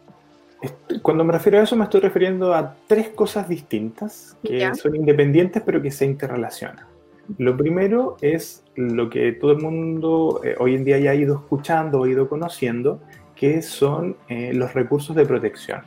Cuando 1.01 1.23
me 1.23 1.33
refiero 1.33 1.59
a 1.59 1.63
eso, 1.63 1.75
me 1.75 1.83
estoy 1.83 2.01
refiriendo 2.01 2.53
a 2.53 2.75
tres 2.87 3.09
cosas 3.09 3.47
distintas 3.47 4.37
que 4.43 4.73
son 4.75 4.95
independientes 4.95 5.61
pero 5.63 5.81
que 5.81 5.91
se 5.91 6.05
interrelacionan. 6.05 6.92
Lo 7.37 7.55
primero 7.55 8.17
es 8.21 8.63
lo 8.75 9.09
que 9.09 9.31
todo 9.31 9.53
el 9.53 9.59
mundo 9.59 10.41
eh, 10.43 10.55
hoy 10.59 10.75
en 10.75 10.83
día 10.83 10.99
ya 10.99 11.11
ha 11.11 11.15
ido 11.15 11.35
escuchando 11.35 12.01
o 12.01 12.07
ido 12.07 12.27
conociendo, 12.27 12.99
que 13.35 13.61
son 13.61 14.15
los 14.29 14.73
recursos 14.73 15.15
de 15.15 15.25
protección 15.25 15.81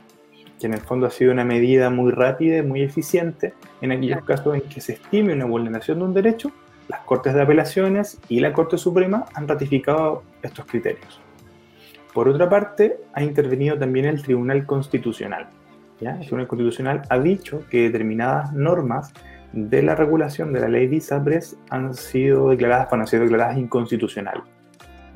que 0.59 0.67
en 0.67 0.73
el 0.73 0.81
fondo 0.81 1.07
ha 1.07 1.09
sido 1.09 1.31
una 1.31 1.45
medida 1.45 1.89
muy 1.89 2.11
rápida 2.11 2.57
y 2.57 2.61
muy 2.61 2.81
eficiente 2.81 3.53
en 3.81 3.91
aquellos 3.91 4.23
casos 4.23 4.55
en 4.55 4.61
que 4.61 4.81
se 4.81 4.93
estime 4.93 5.33
una 5.33 5.45
vulneración 5.45 5.99
de 5.99 6.05
un 6.05 6.13
derecho, 6.13 6.51
las 6.87 7.01
Cortes 7.01 7.33
de 7.33 7.41
Apelaciones 7.41 8.19
y 8.29 8.39
la 8.39 8.53
Corte 8.53 8.77
Suprema 8.77 9.25
han 9.33 9.47
ratificado 9.47 10.23
estos 10.41 10.65
criterios. 10.65 11.19
Por 12.13 12.27
otra 12.29 12.49
parte, 12.49 12.97
ha 13.13 13.21
intervenido 13.21 13.77
también 13.77 14.05
el 14.05 14.21
Tribunal 14.23 14.65
Constitucional. 14.65 15.49
¿ya? 15.99 16.11
El 16.11 16.21
Tribunal 16.21 16.47
Constitucional 16.47 17.01
ha 17.09 17.19
dicho 17.19 17.63
que 17.69 17.83
determinadas 17.83 18.53
normas 18.53 19.13
de 19.53 19.81
la 19.81 19.95
regulación 19.95 20.53
de 20.53 20.59
la 20.59 20.67
ley 20.67 20.87
de 20.87 20.97
ISAPRES 20.97 21.57
han 21.69 21.93
sido 21.93 22.49
declaradas, 22.49 22.91
han 22.91 23.07
sido 23.07 23.23
declaradas 23.23 23.57
inconstitucionales. 23.57 24.43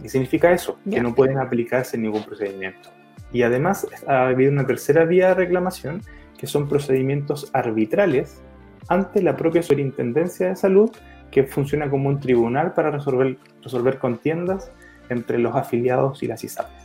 ¿Qué 0.01 0.09
significa 0.09 0.51
eso? 0.51 0.79
Que 0.89 1.01
no 1.01 1.13
pueden 1.13 1.37
aplicarse 1.37 1.95
en 1.95 2.03
ningún 2.03 2.23
procedimiento. 2.23 2.89
Y 3.31 3.43
además 3.43 3.87
ha 4.07 4.27
habido 4.27 4.51
una 4.51 4.65
tercera 4.65 5.05
vía 5.05 5.29
de 5.29 5.35
reclamación, 5.35 6.01
que 6.37 6.47
son 6.47 6.67
procedimientos 6.67 7.49
arbitrales 7.53 8.41
ante 8.87 9.21
la 9.21 9.37
propia 9.37 9.61
Superintendencia 9.61 10.49
de 10.49 10.55
Salud, 10.55 10.89
que 11.29 11.43
funciona 11.43 11.89
como 11.89 12.09
un 12.09 12.19
tribunal 12.19 12.73
para 12.73 12.91
resolver, 12.91 13.37
resolver 13.63 13.99
contiendas 13.99 14.71
entre 15.09 15.37
los 15.37 15.55
afiliados 15.55 16.23
y 16.23 16.27
las 16.27 16.43
ISAPRES. 16.43 16.81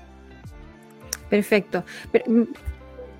Perfecto. 1.30 1.84
Mm, 2.26 2.42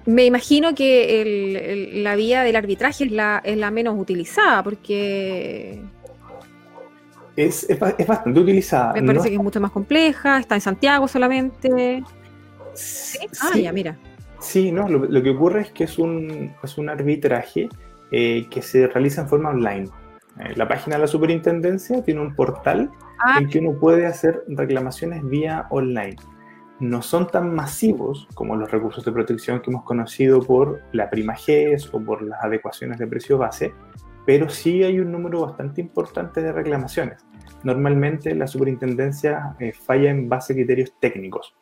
me 0.07 0.25
imagino 0.25 0.75
que 0.75 1.90
la 1.95 2.16
vía 2.16 2.42
del 2.42 2.57
arbitraje 2.57 3.05
es 3.05 3.12
la, 3.12 3.42
es 3.45 3.57
la 3.57 3.71
menos 3.71 3.99
utilizada, 3.99 4.62
porque 4.62 5.83
es, 7.37 7.69
es, 7.69 7.79
bastante 7.79 8.40
utilizada. 8.40 8.95
Me 8.95 9.03
parece 9.03 9.29
que 9.29 9.35
es 9.35 9.42
mucho 9.42 9.61
más 9.61 9.73
compleja, 9.73 10.38
está 10.38 10.55
en 10.55 10.61
Santiago 10.61 11.07
solamente. 11.09 12.03
¿Sí? 12.75 13.19
Ah, 13.40 13.59
ya, 13.59 13.73
mira. 13.73 13.99
Sí, 14.40 14.71
no, 14.71 14.88
lo, 14.88 15.23
que 15.23 15.31
ocurre 15.31 15.62
es 15.62 15.71
que 15.73 15.85
es 15.85 15.99
un, 15.99 16.55
es 16.62 16.79
un 16.79 16.88
arbitraje 16.88 17.69
eh, 18.12 18.47
que 18.49 18.62
se 18.62 18.87
realiza 18.87 19.23
en 19.23 19.29
forma 19.29 19.51
online. 19.51 19.88
Eh, 20.40 20.53
la 20.55 20.69
página 20.69 20.97
de 20.97 21.03
la 21.03 21.09
superintendencia 21.09 22.03
tiene 22.03 22.21
un 22.21 22.35
portal 22.35 22.90
ah. 23.19 23.38
en 23.40 23.49
que 23.49 23.59
uno 23.59 23.79
puede 23.79 24.07
hacer 24.07 24.45
reclamaciones 24.49 25.25
vía 25.25 25.66
online. 25.71 26.16
No 26.79 27.01
son 27.01 27.29
tan 27.29 27.55
masivos 27.55 28.29
como 28.35 28.55
los 28.55 28.71
recursos 28.71 29.05
de 29.05 29.12
protección 29.12 29.61
que 29.61 29.71
hemos 29.71 29.85
conocido 29.85 30.41
por 30.43 30.83
la 30.93 31.09
prima 31.09 31.35
o 31.93 32.01
por 32.01 32.23
las 32.23 32.45
adecuaciones 32.45 32.99
de 32.99 33.07
precio 33.07 33.39
base, 33.39 33.73
pero 34.27 34.49
sí 34.49 34.83
hay 34.83 35.01
un 35.01 35.11
número 35.11 35.41
bastante 35.41 35.81
importante 35.81 36.43
de 36.43 36.53
reclamaciones. 36.53 37.25
Normalmente 37.62 38.35
la 38.35 38.47
superintendencia 38.47 39.57
eh, 39.59 39.73
falla 39.73 40.11
en 40.11 40.29
base 40.29 40.53
a 40.53 40.57
criterios 40.57 40.93
técnicos. 41.01 41.55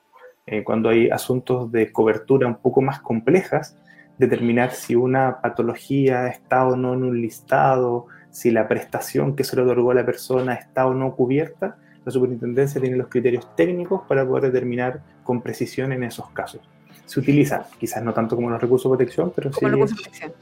Eh, 0.46 0.64
cuando 0.64 0.88
hay 0.88 1.08
asuntos 1.10 1.70
de 1.70 1.92
cobertura 1.92 2.48
un 2.48 2.56
poco 2.56 2.82
más 2.82 3.00
complejas, 3.00 3.78
determinar 4.18 4.72
si 4.72 4.94
una 4.94 5.40
patología 5.40 6.26
está 6.28 6.66
o 6.66 6.76
no 6.76 6.94
en 6.94 7.04
un 7.04 7.20
listado, 7.20 8.06
si 8.30 8.50
la 8.50 8.66
prestación 8.66 9.36
que 9.36 9.44
se 9.44 9.54
le 9.56 9.62
otorgó 9.62 9.92
a 9.92 9.94
la 9.94 10.04
persona 10.04 10.54
está 10.54 10.86
o 10.86 10.94
no 10.94 11.14
cubierta, 11.14 11.78
la 12.04 12.12
superintendencia 12.12 12.80
tiene 12.80 12.96
los 12.96 13.08
criterios 13.08 13.54
técnicos 13.56 14.02
para 14.06 14.26
poder 14.26 14.44
determinar 14.52 15.02
con 15.22 15.40
precisión 15.40 15.92
en 15.92 16.04
esos 16.04 16.28
casos. 16.30 16.60
Se 17.06 17.20
utiliza, 17.20 17.66
quizás 17.78 18.02
no 18.02 18.12
tanto 18.12 18.36
como 18.36 18.50
los 18.50 18.60
recursos 18.60 18.90
de 18.90 18.96
protección, 18.96 19.32
pero 19.34 19.52
sí. 19.52 19.64
Recursos 19.64 19.96
de 19.96 20.02
protección. 20.02 20.32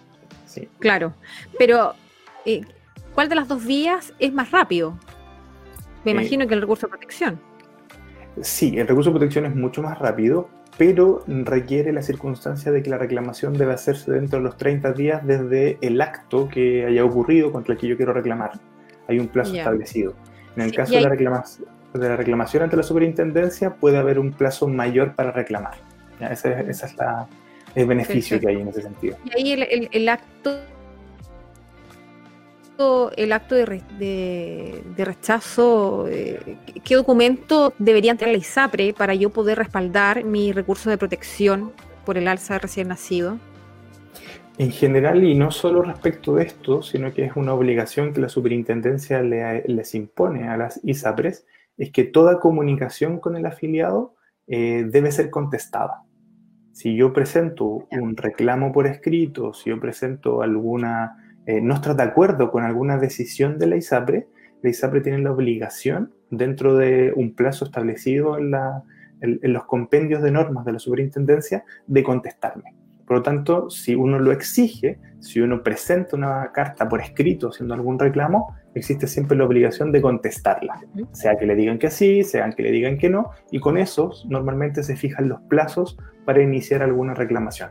Sí. 0.47 0.69
Claro, 0.79 1.15
pero 1.59 1.95
eh, 2.45 2.63
¿cuál 3.15 3.29
de 3.29 3.35
las 3.37 3.49
dos 3.49 3.65
vías 3.65 4.13
es 4.19 4.33
más 4.33 4.51
rápido? 4.51 4.99
Me 6.05 6.11
eh, 6.11 6.15
imagino 6.15 6.47
que 6.47 6.55
el 6.55 6.61
recurso 6.61 6.87
de 6.87 6.91
protección. 6.91 7.41
Sí, 8.41 8.79
el 8.79 8.89
recurso 8.89 9.11
de 9.11 9.19
protección 9.19 9.47
es 9.47 9.55
mucho 9.55 9.83
más 9.83 9.99
rápido, 9.99 10.49
pero 10.79 11.23
requiere 11.27 11.93
la 11.93 12.03
circunstancia 12.03 12.73
de 12.73 12.83
que 12.83 12.91
la 12.91 12.99
reclamación 12.99 13.55
debe 13.55 13.75
hacerse 13.75 14.11
dentro 14.11 14.39
de 14.39 14.45
los 14.45 14.57
30 14.57 14.93
días 14.93 15.27
desde 15.27 15.79
el 15.81 16.01
acto 16.01 16.49
que 16.49 16.87
haya 16.87 17.05
ocurrido 17.05 17.53
contra 17.53 17.75
el 17.75 17.81
que 17.81 17.89
yo 17.89 17.97
quiero 17.97 18.13
reclamar. 18.13 18.53
Hay 19.09 19.19
un 19.19 19.29
plazo 19.29 19.55
establecido. 19.55 20.15
En 20.57 20.63
el 20.63 20.73
caso 20.75 20.93
de, 20.93 21.01
la 21.01 21.09
reclamación, 21.09 21.69
de 21.95 22.09
la 22.09 22.17
reclamación 22.17 22.63
ante 22.65 22.77
la 22.77 22.83
superintendencia, 22.83 23.75
puede 23.75 23.99
haber 23.99 24.19
un 24.19 24.33
plazo 24.33 24.69
mayor 24.69 25.15
para 25.15 25.33
reclamar. 25.33 25.75
Ese, 26.21 26.69
es 26.69 26.85
el 27.75 27.87
beneficio 27.87 28.39
que 28.39 28.49
hay 28.49 28.61
en 28.61 28.69
ese 28.69 28.83
sentido. 28.83 29.17
Y 29.25 29.39
ahí 29.39 29.53
el, 29.53 29.89
el 29.91 30.09
acto 30.09 30.59
el 33.17 33.33
acto 33.33 33.55
de, 33.55 34.83
rechazo, 34.97 36.07
eh, 36.09 36.57
¿qué 36.85 36.95
documento 36.95 37.73
debería 37.79 38.15
tener 38.15 38.33
la 38.35 38.39
ISAPRE 38.39 38.95
para 38.95 39.15
yo 39.15 39.31
poder 39.31 39.59
respaldar 39.59 40.25
mi 40.25 40.53
recurso 40.53 40.91
de 40.91 40.99
protección 40.99 41.73
por 42.05 42.19
el 42.19 42.29
alza 42.29 42.55
de 42.55 42.61
recién 42.61 42.89
nacido? 42.89 43.39
En 44.63 44.71
general, 44.71 45.25
y 45.25 45.35
no 45.35 45.51
solo 45.51 45.83
respecto 45.83 46.37
de 46.37 46.45
esto, 46.45 46.83
sino 46.83 47.13
que 47.13 47.25
es 47.25 47.35
una 47.35 47.53
obligación 47.53 48.13
que 48.13 48.21
la 48.21 48.29
superintendencia 48.29 49.21
les 49.21 49.95
impone 49.97 50.49
a 50.49 50.57
las 50.57 50.79
ISAPRES, 50.85 51.45
es 51.79 51.91
que 51.91 52.05
toda 52.05 52.39
comunicación 52.39 53.19
con 53.19 53.35
el 53.35 53.45
afiliado 53.45 54.15
eh, 54.47 54.87
debe 54.89 55.11
ser 55.11 55.31
contestada. 55.31 56.05
Si 56.71 56.95
yo 56.95 57.13
presento 57.13 57.89
un 57.91 58.17
reclamo 58.17 58.71
por 58.71 58.87
escrito, 58.87 59.53
si 59.53 59.71
yo 59.71 59.81
presento 59.81 60.43
alguna 60.43 61.17
eh, 61.45 61.61
no 61.61 61.75
está 61.75 61.95
de 61.95 62.05
acuerdo 62.05 62.53
con 62.53 62.63
alguna 62.63 62.99
decisión 62.99 63.59
de 63.59 63.67
la 63.67 63.75
ISAPRE, 63.75 64.29
la 64.63 64.71
ISAPRE 64.71 65.01
tiene 65.01 65.19
la 65.19 65.33
obligación, 65.33 66.15
dentro 66.31 66.77
de 66.77 67.13
un 67.17 67.35
plazo 67.35 67.65
establecido 67.65 68.39
en, 68.39 68.53
los 69.53 69.65
compendios 69.65 70.23
de 70.23 70.31
normas 70.31 70.65
de 70.65 70.73
la 70.75 70.79
superintendencia, 70.79 71.65
de 71.89 72.05
contestarme. 72.05 72.82
Por 73.13 73.19
lo 73.19 73.25
tanto, 73.25 73.69
si 73.69 73.95
uno 73.95 74.19
lo 74.19 74.33
exige, 74.33 74.99
si 75.21 75.43
uno 75.43 75.63
presenta 75.63 76.17
una 76.17 76.51
carta 76.51 76.89
por 76.89 77.03
escrito 77.03 77.51
haciendo 77.51 77.75
algún 77.75 77.99
reclamo, 77.99 78.57
existe 78.75 79.07
siempre 79.07 79.37
la 79.37 79.45
obligación 79.45 79.93
de 79.93 80.01
contestarla, 80.01 80.81
sea 81.11 81.37
que 81.37 81.45
le 81.45 81.55
digan 81.55 81.79
que 81.79 81.91
sí, 81.91 82.25
sea 82.25 82.49
que 82.53 82.63
le 82.63 82.71
digan 82.71 82.97
que 82.97 83.11
no, 83.11 83.33
y 83.51 83.61
con 83.61 83.77
eso 83.77 84.13
normalmente 84.31 84.83
se 84.83 84.97
fijan 84.97 85.29
los 85.29 85.43
plazos 85.43 85.99
para 86.25 86.43
iniciar 86.43 86.83
alguna 86.83 87.13
reclamación. 87.13 87.69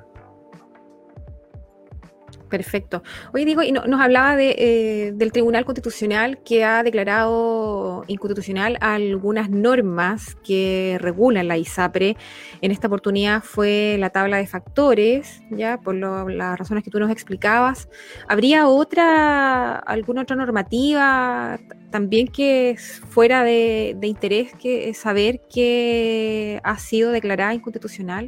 Perfecto. 2.52 3.02
Oye, 3.34 3.46
digo, 3.46 3.64
y 3.64 3.72
nos 3.72 4.02
hablaba 4.02 4.36
de, 4.36 4.56
eh, 4.58 5.12
del 5.16 5.32
Tribunal 5.32 5.64
Constitucional 5.64 6.44
que 6.44 6.66
ha 6.66 6.84
declarado 6.84 8.04
inconstitucional 8.08 8.78
algunas 8.82 9.50
normas 9.50 10.36
que 10.44 10.98
regulan 11.00 11.48
la 11.48 11.58
ISAPRE. 11.58 12.18
En 12.62 12.72
esta 12.72 12.88
oportunidad 12.88 13.42
fue 13.42 13.96
la 13.98 14.10
tabla 14.10 14.36
de 14.36 14.48
factores, 14.48 15.42
ya 15.50 15.80
por 15.80 15.96
las 15.96 16.60
razones 16.60 16.84
que 16.84 16.92
tú 16.92 17.00
nos 17.00 17.10
explicabas. 17.10 17.88
¿Habría 18.28 18.68
otra, 18.68 19.78
alguna 19.78 20.24
otra 20.24 20.36
normativa 20.36 21.58
también 21.90 22.28
que 22.28 22.76
fuera 23.08 23.46
de, 23.46 23.96
de 23.98 24.08
interés 24.08 24.54
que 24.56 24.94
saber 24.94 25.40
que 25.50 26.60
ha 26.66 26.78
sido 26.78 27.12
declarada 27.12 27.54
inconstitucional? 27.54 28.28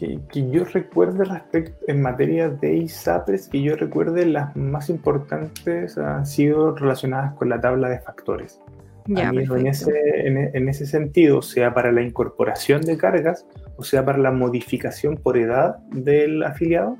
Que, 0.00 0.50
yo 0.50 0.64
recuerde 0.64 1.24
respecto 1.24 1.84
en 1.88 2.00
materia 2.00 2.48
de 2.48 2.74
ISAPRES, 2.74 3.48
que 3.48 3.62
yo 3.62 3.76
recuerde 3.76 4.24
las 4.26 4.56
más 4.56 4.88
importantes 4.88 5.98
han 5.98 6.26
sido 6.26 6.74
relacionadas 6.74 7.34
con 7.34 7.48
la 7.48 7.60
tabla 7.60 7.88
de 7.88 8.00
factores. 8.00 8.60
en, 9.06 9.66
ese, 9.66 9.92
en, 10.26 10.68
ese 10.68 10.86
sentido, 10.86 11.42
sea 11.42 11.74
para 11.74 11.92
la 11.92 12.02
incorporación 12.02 12.82
de 12.82 12.96
cargas 12.96 13.46
o 13.76 13.82
sea 13.82 14.04
para 14.04 14.18
la 14.18 14.30
modificación 14.30 15.16
por 15.16 15.36
edad 15.36 15.78
del 15.90 16.42
afiliado, 16.42 16.96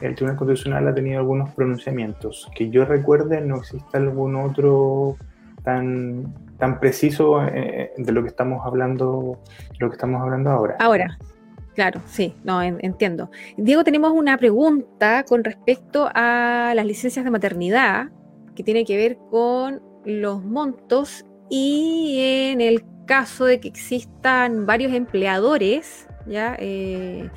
el 0.00 0.14
Tribunal 0.14 0.36
Constitucional 0.36 0.88
ha 0.88 0.94
tenido 0.94 1.18
algunos 1.20 1.54
pronunciamientos. 1.54 2.50
Que 2.54 2.70
yo 2.70 2.84
recuerde, 2.84 3.40
no 3.40 3.56
existe 3.56 3.96
algún 3.96 4.36
otro 4.36 5.16
tan, 5.62 6.34
tan 6.58 6.78
preciso 6.80 7.44
eh, 7.46 7.92
de 7.96 8.12
lo 8.12 8.22
que 8.22 8.28
estamos 8.28 8.66
hablando, 8.66 9.38
lo 9.78 9.88
que 9.88 9.94
estamos 9.94 10.20
hablando 10.20 10.50
ahora. 10.50 10.76
Ahora, 10.80 11.16
Claro, 11.74 12.00
sí, 12.06 12.34
no, 12.44 12.62
entiendo. 12.62 13.30
Diego, 13.56 13.82
tenemos 13.82 14.12
una 14.12 14.38
pregunta 14.38 15.24
con 15.24 15.42
respecto 15.42 16.08
a 16.14 16.72
las 16.74 16.86
licencias 16.86 17.24
de 17.24 17.30
maternidad, 17.32 18.10
que 18.54 18.62
tiene 18.62 18.84
que 18.84 18.96
ver 18.96 19.18
con 19.30 19.82
los 20.04 20.44
montos 20.44 21.24
y 21.50 22.50
en 22.52 22.60
el 22.60 22.84
caso 23.06 23.44
de 23.44 23.58
que 23.58 23.68
existan 23.68 24.66
varios 24.66 24.92
empleadores, 24.92 26.06
¿ya? 26.26 26.56
Eh, 26.60 27.28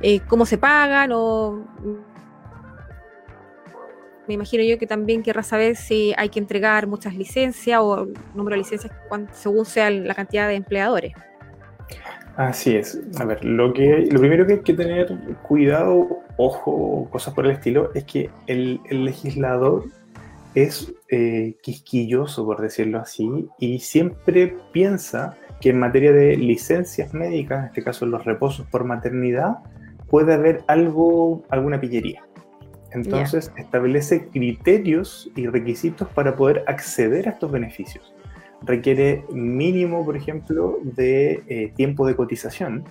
eh, 0.00 0.20
¿Cómo 0.26 0.44
se 0.44 0.58
pagan? 0.58 1.12
O 1.12 1.64
me 4.26 4.34
imagino 4.34 4.64
yo 4.64 4.78
que 4.78 4.86
también 4.86 5.22
querrá 5.22 5.42
saber 5.42 5.76
si 5.76 6.14
hay 6.16 6.30
que 6.30 6.40
entregar 6.40 6.86
muchas 6.86 7.14
licencias 7.14 7.78
o 7.80 8.08
número 8.34 8.54
de 8.54 8.58
licencias 8.58 8.92
según 9.32 9.66
sea 9.66 9.90
la 9.90 10.14
cantidad 10.14 10.48
de 10.48 10.54
empleadores. 10.54 11.12
Así 12.36 12.74
es. 12.76 13.00
A 13.18 13.24
ver, 13.24 13.44
lo, 13.44 13.72
que, 13.72 14.08
lo 14.10 14.18
primero 14.20 14.46
que 14.46 14.54
hay 14.54 14.60
que 14.60 14.74
tener 14.74 15.16
cuidado, 15.42 16.08
ojo, 16.36 17.08
cosas 17.10 17.32
por 17.32 17.46
el 17.46 17.52
estilo, 17.52 17.92
es 17.94 18.04
que 18.04 18.30
el, 18.46 18.80
legislador 18.90 19.84
es 20.54 20.92
eh, 21.10 21.56
quisquilloso, 21.62 22.44
por 22.44 22.60
decirlo 22.60 22.98
así, 22.98 23.48
y 23.58 23.78
siempre 23.80 24.56
piensa 24.72 25.36
que 25.60 25.70
en 25.70 25.78
materia 25.78 26.12
de 26.12 26.36
licencias 26.36 27.14
médicas, 27.14 27.60
en 27.60 27.64
este 27.66 27.84
caso 27.84 28.04
los 28.06 28.24
reposos 28.24 28.66
por 28.66 28.84
maternidad, 28.84 29.58
puede 30.08 30.34
haber 30.34 30.64
algo, 30.66 31.42
alguna 31.50 31.80
pillería. 31.80 32.22
Entonces 32.92 33.52
establece 33.56 34.28
criterios 34.28 35.28
y 35.34 35.48
requisitos 35.48 36.08
para 36.08 36.36
poder 36.36 36.64
acceder 36.68 37.28
a 37.28 37.32
estos 37.32 37.50
beneficios. 37.50 38.13
Requiere 38.64 39.24
mínimo, 39.32 40.04
por 40.04 40.16
ejemplo, 40.16 40.78
de 40.82 41.42
eh, 41.48 41.72
tiempo 41.76 42.06
de 42.06 42.16
cotización, 42.16 42.84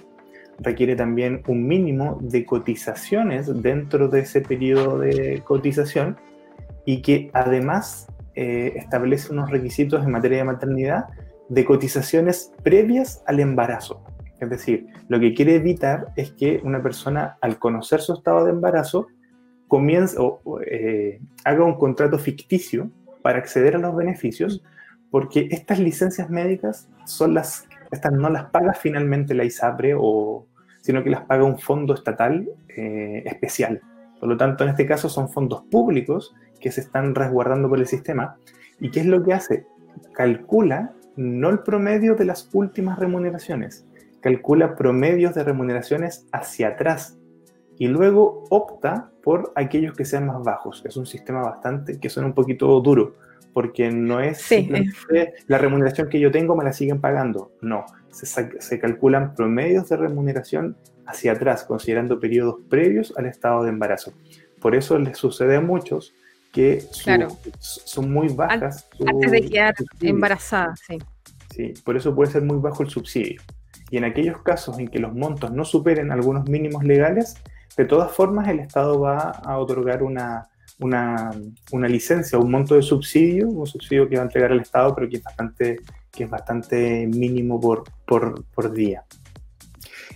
requiere 0.60 0.96
también 0.96 1.42
un 1.48 1.68
mínimo 1.68 2.20
de 2.22 2.46
cotizaciones 2.46 3.62
dentro 3.62 4.08
de 4.08 4.22
ese 4.22 4.42
periodo 4.42 5.00
de 5.00 5.42
cotización 5.44 6.18
y 6.86 7.02
que 7.02 7.32
además 7.34 8.08
eh, 8.36 8.74
establece 8.76 9.32
unos 9.32 9.50
requisitos 9.50 10.04
en 10.04 10.12
materia 10.12 10.40
de 10.40 10.44
maternidad 10.44 11.06
de 11.50 11.66
cotizaciones 11.66 12.52
previas 12.64 13.24
al 13.26 13.40
embarazo. 13.40 14.04
Es 14.40 14.50
decir, 14.50 14.88
lo 15.08 15.20
que 15.20 15.34
quiere 15.34 15.56
evitar 15.56 16.08
es 16.16 16.32
que 16.32 16.60
una 16.64 16.82
persona 16.82 17.38
al 17.42 17.58
conocer 17.60 18.02
su 18.02 18.14
estado 18.14 18.46
de 18.46 18.52
embarazo 18.52 19.08
comience 19.68 20.18
o 20.20 20.40
eh, 20.66 21.20
haga 21.46 21.64
un 21.64 21.76
contrato 21.76 22.20
ficticio 22.20 22.90
para 23.22 23.40
acceder 23.40 23.76
a 23.76 23.80
los 23.80 23.96
beneficios, 23.96 24.62
porque 25.14 25.48
estas 25.52 25.78
licencias 25.78 26.32
médicas 26.32 26.90
son 27.06 27.36
las, 27.36 27.68
estas 27.92 28.14
no 28.14 28.32
las 28.32 28.46
paga 28.46 28.74
finalmente 28.74 29.36
la 29.36 29.44
ISAPRE, 29.44 29.94
o, 29.96 30.48
sino 30.82 31.04
que 31.04 31.12
las 31.12 31.22
paga 31.26 31.44
un 31.44 31.60
fondo 31.60 31.94
estatal 31.94 32.50
eh, 32.76 33.22
especial. 33.24 33.80
Por 34.20 34.28
lo 34.28 34.38
tanto, 34.38 34.64
en 34.64 34.72
este 34.72 34.88
caso 34.88 35.10
son 35.10 35.30
fondos 35.30 35.66
públicos 35.70 36.34
que 36.60 36.72
se 36.72 36.82
están 36.82 37.14
resguardando 37.14 37.70
por 37.70 37.78
el 37.78 37.86
sistema. 37.86 38.38
¿Y 38.80 38.90
qué 38.90 39.02
es 39.02 39.06
lo 39.06 39.22
que 39.22 39.34
hace? 39.34 39.68
Calcula 40.16 40.94
no 41.16 41.52
el 41.52 41.60
promedio 41.60 42.16
de 42.16 42.26
las 42.26 42.50
últimas 42.52 42.98
remuneraciones, 42.98 43.86
calcula 44.20 44.76
promedios 44.76 45.36
de 45.36 45.44
remuneraciones 45.44 46.26
hacia 46.32 46.70
atrás 46.70 47.20
y 47.78 47.88
luego 47.88 48.46
opta 48.50 49.12
por 49.22 49.54
aquellos 49.54 49.96
que 49.96 50.06
sean 50.06 50.26
más 50.26 50.42
bajos. 50.42 50.82
Es 50.88 50.98
un 50.98 51.06
sistema 51.06 51.44
bastante 51.44 52.00
que 52.00 52.10
suena 52.10 52.30
un 52.30 52.34
poquito 52.34 52.82
duro, 52.82 53.14
porque 53.54 53.92
no 53.92 54.20
es 54.20 54.42
simplemente 54.42 55.34
la 55.48 55.58
remuneración 55.58 56.10
que 56.10 56.20
yo 56.20 56.32
tengo 56.32 56.56
me 56.56 56.64
la 56.64 56.74
siguen 56.74 57.00
pagando. 57.00 57.52
No, 57.62 57.86
se, 58.10 58.26
se, 58.60 58.80
calculan 58.80 59.36
promedios 59.36 59.90
de 59.90 59.98
remuneración 59.98 60.76
hacia 61.06 61.34
atrás, 61.34 61.64
considerando 61.64 62.20
periodos 62.20 62.58
previos 62.70 63.14
al 63.18 63.28
estado 63.28 63.64
de 63.64 63.70
embarazo. 63.70 64.14
Por 64.60 64.76
eso 64.76 64.98
les 64.98 65.18
sucede 65.18 65.58
a 65.58 65.62
muchos 65.62 66.14
que 66.54 66.82
son 67.60 68.14
muy 68.14 68.30
bajas. 68.30 68.88
Antes 69.06 69.32
de 69.32 69.50
quedar 69.50 69.76
embarazada, 70.02 70.76
sí. 70.76 71.00
Sí, 71.50 71.74
por 71.84 71.98
eso 71.98 72.16
puede 72.16 72.32
ser 72.32 72.44
muy 72.44 72.58
bajo 72.58 72.84
el 72.84 72.90
subsidio. 72.90 73.42
Y 73.90 73.98
en 73.98 74.06
aquellos 74.06 74.42
casos 74.42 74.80
en 74.80 74.88
que 74.88 75.00
los 75.00 75.14
montos 75.14 75.52
no 75.52 75.66
superen 75.66 76.12
algunos 76.12 76.48
mínimos 76.48 76.84
legales, 76.84 77.36
de 77.76 77.86
todas 77.86 78.12
formas 78.12 78.48
el 78.48 78.60
Estado 78.60 79.00
va 79.00 79.30
a 79.30 79.58
otorgar 79.58 80.04
una, 80.04 80.50
una, 80.84 81.32
una 81.72 81.88
licencia, 81.88 82.38
un 82.38 82.52
monto 82.52 82.76
de 82.76 82.82
subsidio, 82.82 83.48
un 83.48 83.66
subsidio 83.66 84.08
que 84.08 84.16
va 84.16 84.22
a 84.22 84.26
entregar 84.26 84.52
el 84.52 84.60
Estado, 84.60 84.94
pero 84.94 85.10
que 85.10 85.18
es 85.18 85.24
bastante, 85.24 85.78
que 86.12 86.24
es 86.26 86.30
bastante 86.30 87.08
mínimo 87.08 87.60
por, 87.60 87.84
por, 88.06 88.44
por 88.54 88.72
día. 88.72 89.04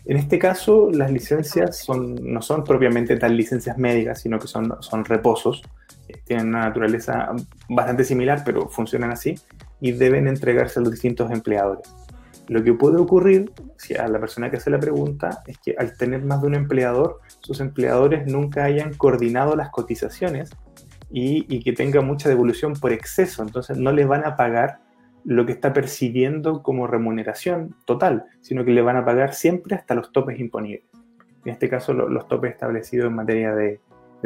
En 0.06 0.16
este 0.18 0.40
caso, 0.40 0.90
las 0.92 1.12
licencias 1.12 1.80
son, 1.80 2.16
no 2.22 2.42
son 2.42 2.64
propiamente 2.64 3.18
tal 3.18 3.36
licencias 3.36 3.78
médicas, 3.78 4.22
sino 4.22 4.40
que 4.40 4.48
son, 4.48 4.76
son 4.80 5.04
reposos. 5.04 5.62
Tienen 6.24 6.48
una 6.48 6.62
naturaleza 6.62 7.34
bastante 7.68 8.06
similar, 8.06 8.44
pero 8.46 8.70
funcionan 8.70 9.12
así 9.12 9.36
y 9.82 9.92
deben 9.92 10.28
entregarse 10.28 10.80
a 10.80 10.84
los 10.84 10.92
distintos 10.92 11.30
empleadores. 11.32 11.94
Lo 12.48 12.64
que 12.64 12.74
puede 12.74 12.98
ocurrir, 12.98 13.52
si 13.78 13.96
a 13.96 14.08
la 14.08 14.20
persona 14.20 14.50
que 14.50 14.58
hace 14.58 14.70
la 14.70 14.80
pregunta, 14.80 15.44
es 15.48 15.58
que 15.58 15.76
al 15.78 15.98
tener 15.98 16.24
más 16.24 16.42
de 16.42 16.48
un 16.48 16.56
empleador, 16.56 17.20
sus 17.42 17.60
empleadores 17.60 18.26
nunca 18.26 18.64
hayan 18.64 18.94
coordinado 18.94 19.56
las 19.56 19.70
cotizaciones 19.70 20.52
y, 21.10 21.62
que 21.64 21.74
tenga 21.74 22.02
mucha 22.02 22.30
devolución 22.30 22.74
por 22.74 22.94
exceso. 22.94 23.44
Entonces 23.44 23.78
no 23.78 23.92
le 23.92 24.06
van 24.06 24.26
a 24.26 24.36
pagar 24.36 24.80
lo 25.26 25.46
que 25.46 25.52
está 25.52 25.74
percibiendo 25.74 26.64
como 26.64 26.88
remuneración 26.88 27.76
total, 27.86 28.26
sino 28.40 28.64
que 28.64 28.72
le 28.72 28.82
van 28.82 28.96
a 28.96 29.04
pagar 29.04 29.34
siempre 29.34 29.76
hasta 29.76 29.94
los 29.94 30.14
topes 30.14 30.40
imponibles. 30.40 30.86
En 31.44 31.52
este 31.52 31.70
caso, 31.70 31.94
los 31.94 32.28
topes 32.28 32.52
establecidos 32.52 33.08
en 33.08 33.16
materia 33.16 33.54
de, 33.54 33.80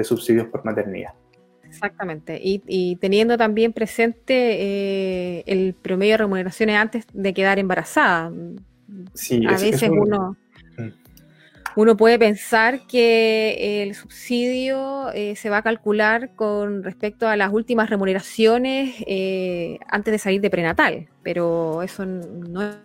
subsidios 0.03 0.47
por 0.47 0.63
maternidad. 0.63 1.13
Exactamente. 1.71 2.39
Y, 2.43 2.97
teniendo 2.97 3.37
también 3.37 3.73
presente 3.73 4.33
eh, 4.33 5.43
el 5.47 5.73
promedio 5.73 6.13
de 6.13 6.17
remuneraciones 6.17 6.75
antes 6.75 7.05
de 7.13 7.33
quedar 7.33 7.59
embarazada. 7.59 8.31
Sí, 9.13 9.45
a 9.47 9.57
veces 9.57 9.89
uno 9.89 10.35
uno 11.75 11.95
puede 11.95 12.19
pensar 12.19 12.85
que 12.87 13.83
el 13.83 13.95
subsidio 13.95 15.11
eh, 15.13 15.35
se 15.35 15.49
va 15.49 15.57
a 15.57 15.61
calcular 15.61 16.35
con 16.35 16.83
respecto 16.83 17.27
a 17.27 17.37
las 17.37 17.51
últimas 17.53 17.89
remuneraciones 17.89 18.95
eh, 19.07 19.79
antes 19.87 20.11
de 20.11 20.19
salir 20.19 20.41
de 20.41 20.49
prenatal, 20.49 21.07
pero 21.23 21.81
eso 21.81 22.05
no 22.05 22.61
es 22.61 22.75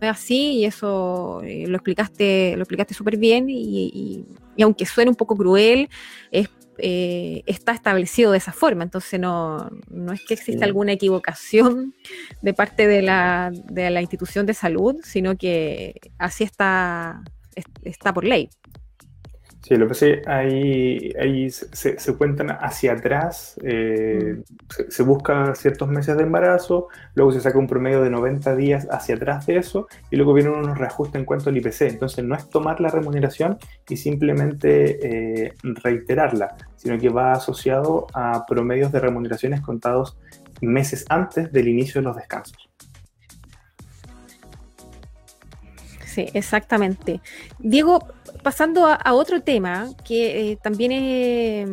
así 0.00 0.58
y 0.58 0.64
eso 0.64 1.40
eh, 1.42 1.66
lo 1.66 1.76
explicaste 1.76 2.54
lo 2.54 2.62
explicaste 2.62 2.94
súper 2.94 3.16
bien 3.16 3.48
y, 3.48 4.24
y, 4.56 4.62
aunque 4.62 4.86
suene 4.86 5.10
un 5.10 5.16
poco 5.16 5.36
cruel, 5.36 5.88
es 6.30 6.48
eh, 6.78 7.42
está 7.46 7.72
establecido 7.72 8.32
de 8.32 8.38
esa 8.38 8.52
forma. 8.52 8.84
Entonces 8.84 9.18
no, 9.20 9.70
no 9.88 10.12
es 10.12 10.20
que 10.26 10.34
exista 10.34 10.64
alguna 10.64 10.92
equivocación 10.92 11.94
de 12.42 12.54
parte 12.54 12.86
de 12.86 13.02
la, 13.02 13.50
de 13.52 13.90
la 13.90 14.00
institución 14.00 14.46
de 14.46 14.54
salud, 14.54 14.96
sino 15.02 15.36
que 15.36 16.00
así 16.18 16.44
está, 16.44 17.22
está 17.84 18.14
por 18.14 18.24
ley. 18.24 18.50
Sí, 19.68 19.76
lo 19.76 19.86
que 19.86 19.92
sé, 19.92 20.22
ahí, 20.24 21.12
ahí 21.20 21.50
se, 21.50 21.98
se, 21.98 22.16
cuentan 22.16 22.48
hacia 22.50 22.94
atrás, 22.94 23.60
eh, 23.62 24.38
mm. 24.38 24.82
se, 24.88 25.02
busca 25.02 25.54
ciertos 25.54 25.90
meses 25.90 26.16
de 26.16 26.22
embarazo, 26.22 26.88
luego 27.14 27.32
se 27.32 27.42
saca 27.42 27.58
un 27.58 27.66
promedio 27.66 28.00
de 28.02 28.08
90 28.08 28.56
días 28.56 28.88
hacia 28.90 29.16
atrás 29.16 29.44
de 29.44 29.58
eso 29.58 29.86
y 30.10 30.16
luego 30.16 30.32
vienen 30.32 30.54
unos 30.54 30.78
reajustes 30.78 31.16
en 31.16 31.26
cuanto 31.26 31.50
al 31.50 31.58
IPC. 31.58 31.82
Entonces 31.82 32.24
no 32.24 32.34
es 32.34 32.48
tomar 32.48 32.80
la 32.80 32.88
remuneración 32.88 33.58
y 33.86 33.98
simplemente 33.98 35.44
eh, 35.46 35.52
reiterarla, 35.62 36.56
sino 36.76 36.98
que 36.98 37.10
va 37.10 37.32
asociado 37.32 38.06
a 38.14 38.46
promedios 38.46 38.90
de 38.90 39.00
remuneraciones 39.00 39.60
contados 39.60 40.16
meses 40.62 41.04
antes 41.10 41.52
del 41.52 41.68
inicio 41.68 42.00
de 42.00 42.06
los 42.06 42.16
descansos. 42.16 42.70
Sí, 46.06 46.26
exactamente. 46.32 47.20
Diego, 47.58 48.08
pasando 48.42 48.86
a, 48.86 49.14
otro 49.14 49.42
tema 49.42 49.90
que 50.04 50.52
eh, 50.52 50.56
también 50.56 50.92
es, 50.92 51.68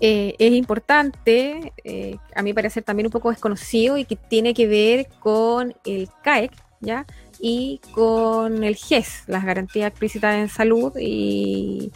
eh, 0.00 0.34
es 0.38 0.52
importante, 0.52 1.72
eh, 1.84 2.16
a 2.34 2.42
mí 2.42 2.52
parece 2.52 2.82
también 2.82 3.06
un 3.06 3.12
poco 3.12 3.30
desconocido 3.30 3.96
y 3.96 4.04
que 4.04 4.16
tiene 4.16 4.54
que 4.54 4.66
ver 4.66 5.08
con 5.20 5.74
el 5.84 6.08
CAEC, 6.22 6.52
¿ya? 6.80 7.06
Y 7.40 7.80
con 7.92 8.62
el 8.64 8.76
GES, 8.76 9.24
las 9.26 9.44
garantías 9.44 9.88
explícitas 9.88 10.34
en 10.36 10.48
salud. 10.48 10.92
Y 10.98 11.92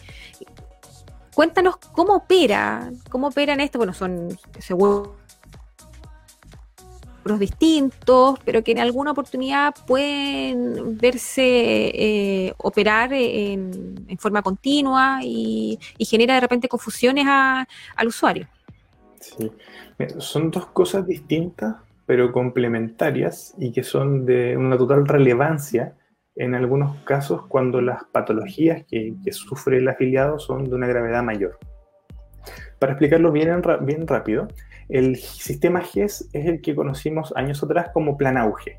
cuéntanos 1.34 1.76
cómo 1.76 2.14
opera, 2.14 2.90
cómo 3.10 3.28
operan 3.28 3.60
esto. 3.60 3.78
Bueno, 3.78 3.94
son 3.94 4.38
seguro 4.58 5.19
distintos, 7.38 8.38
pero 8.44 8.62
que 8.62 8.72
en 8.72 8.78
alguna 8.78 9.12
oportunidad 9.12 9.74
pueden 9.86 10.98
verse 10.98 11.42
eh, 11.42 12.54
operar 12.58 13.12
en, 13.12 14.06
forma 14.18 14.42
continua 14.42 15.20
y, 15.22 15.78
genera 16.00 16.34
de 16.34 16.40
repente 16.40 16.68
confusiones 16.68 17.26
al 17.26 18.06
usuario. 18.06 18.46
Sí, 19.20 19.50
son 20.18 20.50
dos 20.50 20.66
cosas 20.66 21.06
distintas, 21.06 21.76
pero 22.06 22.32
complementarias 22.32 23.54
y 23.58 23.72
que 23.72 23.82
son 23.84 24.26
de 24.26 24.56
una 24.56 24.76
total 24.76 25.06
relevancia 25.06 25.94
en 26.36 26.54
algunos 26.54 26.96
casos 27.04 27.46
cuando 27.46 27.80
las 27.80 28.04
patologías 28.04 28.84
que, 28.88 29.14
sufre 29.30 29.78
el 29.78 29.88
afiliado 29.88 30.38
son 30.38 30.64
de 30.64 30.74
una 30.74 30.86
gravedad 30.86 31.22
mayor. 31.22 31.58
Para 32.78 32.92
explicarlo 32.92 33.30
bien 33.30 33.62
rápido, 34.06 34.48
el 34.90 35.16
sistema 35.16 35.80
GES 35.80 36.28
es 36.32 36.46
el 36.46 36.60
que 36.60 36.74
conocimos 36.74 37.32
años 37.36 37.62
atrás 37.62 37.90
como 37.92 38.16
Plan 38.16 38.36
Auge. 38.36 38.78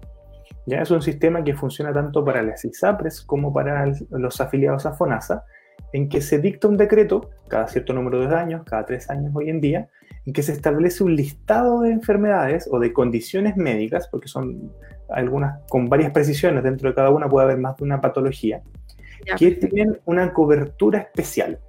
¿ya? 0.66 0.82
Es 0.82 0.92
un 0.92 1.02
sistema 1.02 1.44
que 1.44 1.56
funciona 1.56 1.94
tanto 1.94 2.24
para 2.24 2.44
las 2.44 2.66
ISAPRES 2.66 3.22
como 3.22 3.54
para 3.54 3.92
los 4.10 4.42
afiliados 4.42 4.86
a 4.86 4.94
FONASA, 4.94 5.46
en 5.94 6.10
que 6.10 6.22
se 6.22 6.40
dicta 6.40 6.68
un 6.68 6.78
decreto 6.78 7.30
cada 7.48 7.68
cierto 7.68 7.94
número 7.94 8.20
de 8.28 8.36
años, 8.36 8.64
cada 8.66 8.86
tres 8.86 9.10
años 9.10 9.32
hoy 9.34 9.50
en 9.50 9.62
día, 9.62 9.90
en 10.26 10.34
que 10.34 10.44
se 10.44 10.52
establece 10.52 11.04
un 11.04 11.16
listado 11.16 11.82
de 11.82 11.92
enfermedades 11.92 12.68
o 12.72 12.80
de 12.80 12.94
condiciones 12.94 13.58
médicas, 13.58 14.08
porque 14.10 14.28
son 14.28 14.72
algunas 15.10 15.60
con 15.70 15.90
varias 15.90 16.12
precisiones, 16.12 16.64
dentro 16.64 16.90
de 16.90 16.96
cada 16.96 17.10
una 17.10 17.30
puede 17.30 17.46
haber 17.46 17.58
más 17.58 17.78
de 17.78 17.84
una 17.84 18.00
patología, 18.00 18.62
que 19.38 19.52
tienen 19.52 20.00
una 20.06 20.34
cobertura 20.34 21.00
especial. 21.00 21.60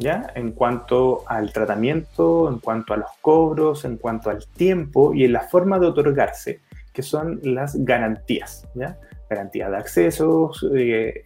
¿Ya? 0.00 0.32
En 0.34 0.52
cuanto 0.52 1.22
al 1.26 1.52
tratamiento, 1.52 2.50
en 2.50 2.58
cuanto 2.58 2.94
a 2.94 2.96
los 2.96 3.10
cobros, 3.20 3.84
en 3.84 3.98
cuanto 3.98 4.30
al 4.30 4.46
tiempo 4.48 5.14
y 5.14 5.24
en 5.24 5.32
la 5.34 5.42
forma 5.42 5.78
de 5.78 5.86
otorgarse, 5.86 6.60
que 6.92 7.02
son 7.02 7.38
las 7.44 7.76
garantías, 7.84 8.66
¿ya? 8.74 8.98
Garantías 9.28 9.70
de 9.70 9.76
acceso 9.76 10.50
eh, 10.74 11.24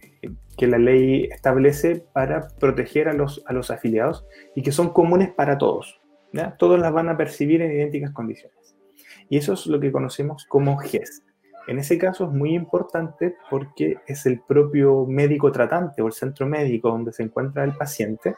que 0.57 0.67
la 0.67 0.77
ley 0.77 1.23
establece 1.31 2.05
para 2.13 2.47
proteger 2.59 3.07
a 3.09 3.13
los, 3.13 3.41
a 3.47 3.53
los 3.53 3.71
afiliados 3.71 4.25
y 4.55 4.61
que 4.61 4.71
son 4.71 4.89
comunes 4.89 5.31
para 5.31 5.57
todos, 5.57 5.99
¿ya? 6.33 6.55
Todos 6.57 6.79
las 6.79 6.91
van 6.91 7.09
a 7.09 7.17
percibir 7.17 7.61
en 7.61 7.71
idénticas 7.71 8.11
condiciones. 8.11 8.75
Y 9.29 9.37
eso 9.37 9.53
es 9.53 9.65
lo 9.65 9.79
que 9.79 9.91
conocemos 9.91 10.45
como 10.47 10.77
GES. 10.77 11.23
En 11.67 11.79
ese 11.79 11.97
caso 11.97 12.25
es 12.25 12.31
muy 12.31 12.53
importante 12.53 13.35
porque 13.49 13.97
es 14.05 14.27
el 14.27 14.39
propio 14.41 15.07
médico 15.07 15.51
tratante 15.51 16.03
o 16.03 16.07
el 16.07 16.13
centro 16.13 16.45
médico 16.45 16.89
donde 16.89 17.11
se 17.11 17.23
encuentra 17.23 17.63
el 17.63 17.75
paciente 17.75 18.35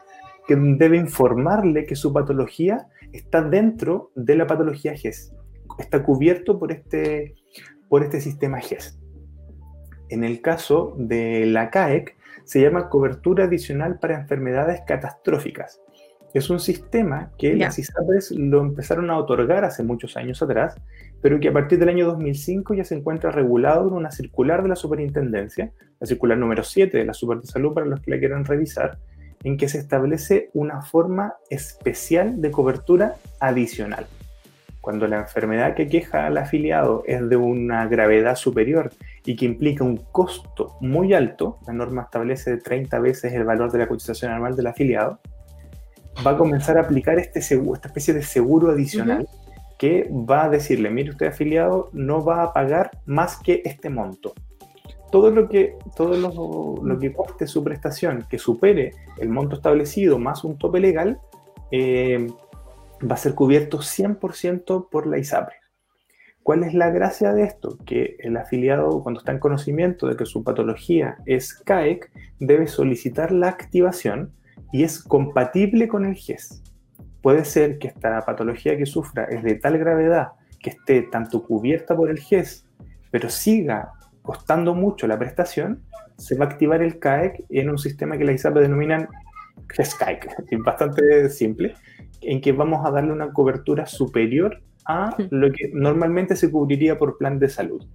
que 0.47 0.55
debe 0.55 0.97
informarle 0.97 1.85
que 1.85 1.95
su 1.95 2.13
patología 2.13 2.87
está 3.11 3.41
dentro 3.41 4.11
de 4.15 4.35
la 4.35 4.47
patología 4.47 4.95
GES, 4.95 5.33
está 5.77 6.03
cubierto 6.03 6.57
por 6.57 6.71
este, 6.71 7.35
por 7.89 8.03
este 8.03 8.21
sistema 8.21 8.59
GES. 8.59 8.99
En 10.09 10.23
el 10.23 10.41
caso 10.41 10.95
de 10.97 11.45
la 11.45 11.69
CAEC, 11.69 12.15
se 12.45 12.61
llama 12.61 12.89
cobertura 12.89 13.43
adicional 13.43 13.99
para 13.99 14.19
enfermedades 14.19 14.81
catastróficas. 14.87 15.81
Es 16.33 16.49
un 16.49 16.59
sistema 16.59 17.31
que 17.37 17.55
las 17.55 17.79
ISAPRES 17.79 18.31
lo 18.31 18.61
empezaron 18.61 19.09
a 19.09 19.17
otorgar 19.17 19.65
hace 19.65 19.83
muchos 19.83 20.15
años 20.17 20.41
atrás, 20.41 20.75
pero 21.21 21.39
que 21.39 21.49
a 21.49 21.53
partir 21.53 21.79
del 21.79 21.89
año 21.89 22.05
2005 22.05 22.73
ya 22.73 22.83
se 22.83 22.95
encuentra 22.95 23.31
regulado 23.31 23.87
en 23.87 23.95
una 23.95 24.11
circular 24.11 24.61
de 24.63 24.69
la 24.69 24.75
superintendencia, 24.75 25.71
la 25.99 26.07
circular 26.07 26.37
número 26.37 26.63
7 26.63 26.97
de 26.97 27.05
la 27.05 27.13
Super 27.13 27.39
de 27.39 27.47
Salud 27.47 27.73
para 27.73 27.85
los 27.85 28.01
que 28.01 28.11
la 28.11 28.19
quieran 28.19 28.45
revisar, 28.45 28.99
en 29.43 29.57
que 29.57 29.69
se 29.69 29.77
establece 29.77 30.49
una 30.53 30.81
forma 30.81 31.35
especial 31.49 32.41
de 32.41 32.51
cobertura 32.51 33.15
adicional. 33.39 34.07
Cuando 34.81 35.07
la 35.07 35.17
enfermedad 35.17 35.75
que 35.75 35.87
queja 35.87 36.25
al 36.25 36.37
afiliado 36.37 37.03
es 37.05 37.27
de 37.27 37.35
una 37.35 37.87
gravedad 37.87 38.35
superior 38.35 38.91
y 39.25 39.35
que 39.35 39.45
implica 39.45 39.83
un 39.83 39.97
costo 39.97 40.77
muy 40.79 41.13
alto, 41.13 41.59
la 41.67 41.73
norma 41.73 42.03
establece 42.03 42.57
30 42.57 42.99
veces 42.99 43.33
el 43.33 43.43
valor 43.43 43.71
de 43.71 43.79
la 43.79 43.87
cotización 43.87 44.31
anual 44.31 44.55
del 44.55 44.67
afiliado, 44.67 45.19
va 46.25 46.31
a 46.31 46.37
comenzar 46.37 46.77
a 46.77 46.81
aplicar 46.81 47.19
este 47.19 47.41
seguro, 47.41 47.75
esta 47.75 47.89
especie 47.89 48.13
de 48.13 48.23
seguro 48.23 48.71
adicional 48.71 49.27
que 49.77 50.09
va 50.11 50.45
a 50.45 50.49
decirle, 50.49 50.89
mire 50.89 51.11
usted 51.11 51.27
afiliado, 51.27 51.89
no 51.93 52.23
va 52.23 52.43
a 52.43 52.53
pagar 52.53 52.91
más 53.05 53.37
que 53.37 53.61
este 53.65 53.89
monto. 53.89 54.33
Todo 55.11 55.31
lo 55.31 55.47
que, 55.47 55.77
todo 55.95 56.17
lo, 56.17 56.83
lo 56.83 56.99
que 56.99 57.13
coste 57.13 57.47
su 57.47 57.63
prestación 57.63 58.25
que 58.29 58.37
supere 58.37 58.91
el 59.17 59.29
monto 59.29 59.55
establecido 59.55 60.19
más 60.19 60.43
un 60.43 60.57
tope 60.57 60.79
legal, 60.79 61.19
eh, 61.71 62.27
va 62.99 63.15
a 63.15 63.17
ser 63.17 63.35
cubierto 63.35 63.79
100% 63.79 64.89
por 64.89 65.07
la 65.07 65.17
ISAPRE. 65.17 65.55
¿Cuál 66.43 66.63
es 66.63 66.73
la 66.73 66.89
gracia 66.89 67.33
de 67.33 67.43
esto? 67.43 67.77
Que 67.85 68.15
el 68.19 68.37
afiliado, 68.37 69.03
cuando 69.03 69.19
está 69.19 69.33
en 69.33 69.39
conocimiento 69.39 70.07
de 70.07 70.15
que 70.15 70.25
su 70.25 70.45
patología 70.45 71.17
es 71.25 71.53
CAEC, 71.53 72.09
debe 72.39 72.67
solicitar 72.67 73.33
la 73.33 73.49
activación 73.49 74.31
y 74.71 74.83
es 74.83 75.03
compatible 75.03 75.89
con 75.89 76.05
el 76.05 76.15
GES. 76.15 76.63
Puede 77.21 77.43
ser 77.43 77.79
que 77.79 77.87
esta 77.87 78.21
patología 78.21 78.77
que 78.77 78.85
sufra 78.85 79.25
es 79.25 79.43
de 79.43 79.55
tal 79.55 79.77
gravedad 79.77 80.29
que 80.61 80.69
esté 80.69 81.01
tanto 81.01 81.43
cubierta 81.43 81.95
por 81.95 82.09
el 82.09 82.19
GES, 82.19 82.65
pero 83.11 83.29
siga 83.29 83.91
costando 84.27 84.75
mucho 84.75 85.07
la 85.07 85.17
prestación, 85.17 85.83
se 86.17 86.35
va 86.35 86.43
a 86.43 86.49
activar 86.49 86.81
el 86.81 86.99
CAEC 86.99 87.45
en 87.49 87.69
un 87.69 87.77
sistema 87.77 88.17
que 88.17 88.25
la 88.25 88.33
ISAPRE 88.33 88.63
denominan 88.63 89.07
GES-CAEC, 89.69 90.43
es 90.51 90.59
bastante 90.59 91.29
simple, 91.29 91.75
en 92.19 92.41
que 92.41 92.51
vamos 92.51 92.85
a 92.85 92.91
darle 92.91 93.13
una 93.13 93.31
cobertura 93.31 93.85
superior 93.85 94.61
a 94.85 95.15
lo 95.29 95.49
que 95.53 95.71
normalmente 95.73 96.35
se 96.35 96.51
cubriría 96.51 96.97
por 96.97 97.17
plan 97.17 97.39
de 97.39 97.47
salud. 97.47 97.87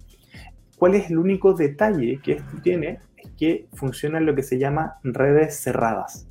¿Cuál 0.79 0.95
es 0.95 1.11
el 1.11 1.19
único 1.19 1.53
detalle 1.53 2.19
que 2.23 2.33
esto 2.33 2.57
tiene? 2.63 2.99
Es 3.15 3.29
que 3.37 3.67
funciona 3.73 4.19
lo 4.19 4.33
que 4.33 4.41
se 4.41 4.57
llama 4.57 4.95
redes 5.03 5.59
cerradas. 5.59 6.27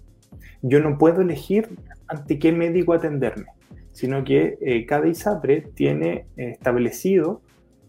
Yo 0.62 0.80
no 0.80 0.98
puedo 0.98 1.20
elegir 1.20 1.68
ante 2.08 2.40
qué 2.40 2.50
médico 2.50 2.92
atenderme, 2.92 3.46
sino 3.92 4.24
que 4.24 4.58
eh, 4.60 4.84
cada 4.84 5.06
ISAPRE 5.06 5.60
tiene 5.76 6.26
establecido 6.36 7.40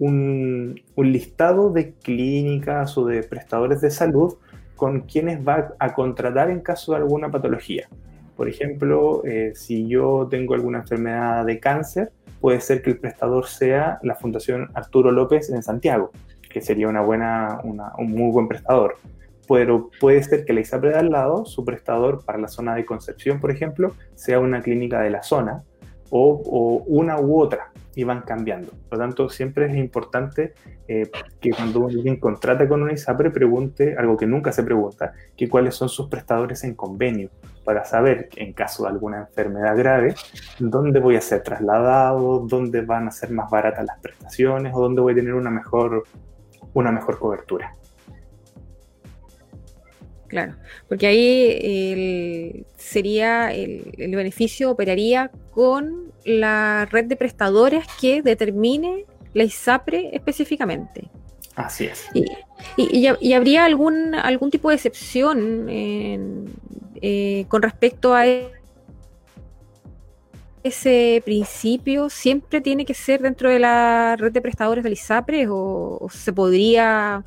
un, 0.04 0.82
listado 0.98 1.70
de 1.70 1.94
clínicas 1.94 2.98
o 2.98 3.06
de 3.06 3.24
prestadores 3.24 3.80
de 3.80 3.90
salud 3.90 4.36
con 4.76 5.02
quienes 5.02 5.48
va 5.48 5.76
a 5.80 5.94
contratar 5.94 6.50
en 6.50 6.60
caso 6.60 6.92
de 6.92 6.98
alguna 6.98 7.32
patología. 7.32 7.88
Por 8.36 8.50
ejemplo, 8.50 9.24
eh, 9.24 9.54
si 9.56 9.88
yo 9.88 10.28
tengo 10.30 10.56
alguna 10.56 10.80
enfermedad 10.80 11.46
de 11.46 11.60
cáncer, 11.60 12.12
puede 12.42 12.60
ser 12.60 12.82
que 12.82 12.90
el 12.90 13.00
prestador 13.00 13.48
sea 13.48 14.00
la 14.02 14.16
Fundación 14.16 14.70
Arturo 14.74 15.12
López 15.12 15.50
en 15.50 15.64
Santiago, 15.64 16.12
que 16.50 16.60
sería 16.60 16.90
una 16.90 17.02
buena, 17.02 17.62
un 17.64 18.12
muy 18.12 18.32
buen 18.32 18.48
prestador. 18.48 18.98
Pero 19.48 19.90
puede 20.00 20.22
ser 20.24 20.44
que 20.44 20.54
la 20.54 20.62
ISAPRE 20.62 20.90
de 20.90 20.96
al 20.96 21.12
lado, 21.12 21.46
su 21.46 21.64
prestador 21.64 22.26
para 22.26 22.40
la 22.40 22.48
zona 22.48 22.76
de 22.76 22.86
Concepción, 22.86 23.40
por 23.40 23.52
ejemplo, 23.52 23.94
sea 24.16 24.40
una 24.40 24.62
clínica 24.62 25.02
de 25.02 25.12
la 25.12 25.24
zona 25.24 25.64
o 26.10 26.84
una 26.88 27.20
u 27.20 27.40
otra 27.40 27.73
y 27.96 28.04
van 28.04 28.22
cambiando. 28.22 28.72
Por 28.90 28.98
lo 28.98 29.06
tanto, 29.06 29.30
siempre 29.30 29.68
es 29.68 29.76
importante 29.76 30.54
eh, 30.88 31.10
que 31.40 31.52
cuando 31.52 31.88
alguien 31.88 32.18
contrata 32.18 32.68
con 32.68 32.82
una 32.82 32.94
ISAPRE 32.94 33.32
pregunte 33.32 33.96
algo 33.98 34.18
que 34.18 34.26
nunca 34.26 34.52
se 34.52 34.64
pregunta, 34.64 35.14
que 35.38 35.48
cuáles 35.48 35.76
son 35.76 35.90
sus 35.90 36.08
prestadores 36.08 36.64
en 36.64 36.76
convenio, 36.76 37.30
para 37.64 37.86
saber 37.86 38.30
en 38.36 38.54
caso 38.54 38.84
de 38.84 38.90
alguna 38.90 39.20
enfermedad 39.22 39.78
grave, 39.78 40.16
dónde 40.60 41.00
voy 41.00 41.16
a 41.16 41.22
ser 41.22 41.44
trasladado, 41.44 42.46
dónde 42.48 42.82
van 42.82 43.08
a 43.08 43.12
ser 43.12 43.32
más 43.32 43.50
baratas 43.50 43.86
las 43.86 44.00
prestaciones 44.00 44.74
o 44.76 44.82
dónde 44.82 45.02
voy 45.02 45.14
a 45.14 45.16
tener 45.16 45.34
una 45.34 45.50
mejor, 45.50 46.04
una 46.74 46.92
mejor 46.92 47.20
cobertura. 47.20 47.76
Claro, 50.28 50.56
porque 50.90 51.06
ahí 51.06 52.66
sería 52.76 53.54
el, 53.54 53.94
el 54.00 54.16
beneficio 54.16 54.72
operaría 54.72 55.30
con 55.52 56.13
la 56.26 56.88
red 56.90 57.06
de 57.06 57.16
prestadores 57.16 57.86
que 58.00 58.22
determine 58.22 59.06
la 59.34 59.44
ISAPRE 59.44 60.12
específicamente. 60.14 61.10
Así 61.56 61.86
es. 61.86 62.08
Y, 62.78 63.34
habría 63.34 63.66
algún, 63.66 64.16
algún 64.16 64.50
tipo 64.50 64.70
de 64.70 64.76
excepción 64.76 65.68
eh, 65.70 67.46
con 67.48 67.62
respecto 67.62 68.16
a 68.16 68.26
ese 70.64 71.22
principio. 71.26 72.10
¿Siempre 72.10 72.62
tiene 72.62 72.86
que 72.86 72.94
ser 72.94 73.22
dentro 73.22 73.50
de 73.50 73.60
la 73.60 74.16
red 74.18 74.32
de 74.32 74.42
prestadores 74.42 74.84
del 74.84 74.94
ISAPRE 74.94 75.48
o, 75.50 76.08
se 76.12 76.34
podría, 76.34 77.24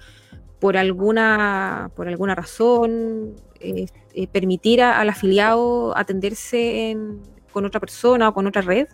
por 0.59 0.77
alguna, 0.77 1.91
por 1.95 2.09
alguna 2.09 2.35
razón, 2.35 3.37
eh, 3.61 3.87
eh, 4.15 4.27
permitir 4.27 4.83
al 4.83 5.09
afiliado 5.09 5.97
atenderse 5.97 6.91
en 6.91 7.21
con 7.57 7.65
otra 7.65 7.81
persona 7.81 8.29
o 8.29 8.35
con 8.35 8.47
otra 8.47 8.61
red? 8.61 8.87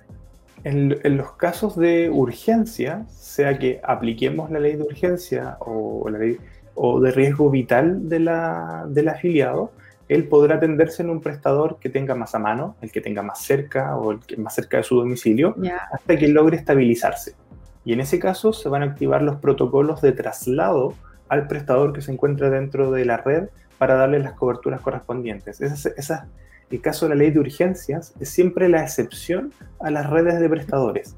En, 0.63 1.17
los 1.17 1.33
casos 1.33 1.77
de 1.77 2.09
urgencia, 2.09 3.05
sea 3.09 3.59
que 3.59 3.81
apliquemos 3.83 4.53
la 4.53 4.61
ley 4.61 4.77
de 4.77 4.85
urgencia 4.85 5.57
o, 5.59 6.09
la 6.09 6.19
ley, 6.19 6.39
o 6.77 7.01
de 7.01 7.11
riesgo 7.11 7.51
vital 7.51 8.09
de 8.09 8.21
la, 8.21 8.85
del 8.89 9.09
afiliado, 9.09 9.73
él 10.09 10.29
podrá 10.29 10.57
atenderse 10.57 11.03
en 11.03 11.11
un 11.11 11.21
prestador 11.21 11.81
que 11.81 11.89
tenga 11.89 12.15
más 12.15 12.37
a 12.37 12.39
mano, 12.39 12.77
el 12.83 12.93
que 12.93 13.01
tenga 13.01 13.23
más 13.23 13.41
cerca 13.43 13.97
o 13.97 14.13
el 14.13 14.21
que 14.21 14.37
más 14.37 14.55
cerca 14.55 14.77
de 14.77 14.85
su 14.85 14.95
domicilio, 14.95 15.57
hasta 15.91 16.17
que 16.17 16.29
logre 16.29 16.57
estabilizarse. 16.57 17.35
Y 17.85 17.95
en 17.95 18.01
ese 18.01 18.21
caso 18.21 18.53
se 18.53 18.69
van 18.69 18.83
a 18.83 18.87
activar 18.87 19.23
los 19.23 19.39
protocolos 19.39 20.01
de 20.03 20.13
traslado 20.13 20.95
al 21.29 21.49
prestador 21.49 21.93
que 21.93 22.01
se 22.01 22.13
encuentra 22.13 22.49
dentro 22.49 22.93
de 22.93 23.07
la 23.07 23.17
red 23.17 23.49
para 23.77 23.97
darle 23.97 24.21
las 24.21 24.35
coberturas 24.35 24.81
correspondientes. 24.83 25.61
Esas, 25.61 25.87
esas 25.97 26.27
el 26.73 26.81
caso 26.81 27.07
de 27.07 27.11
la 27.11 27.16
ley 27.16 27.31
de 27.31 27.39
urgencias 27.39 28.14
es 28.18 28.31
siempre 28.31 28.68
la 28.68 28.83
excepción 28.83 29.53
a 29.79 29.91
las 29.91 30.09
redes 30.09 30.41
de 30.41 30.49
prestadores. 30.49 31.14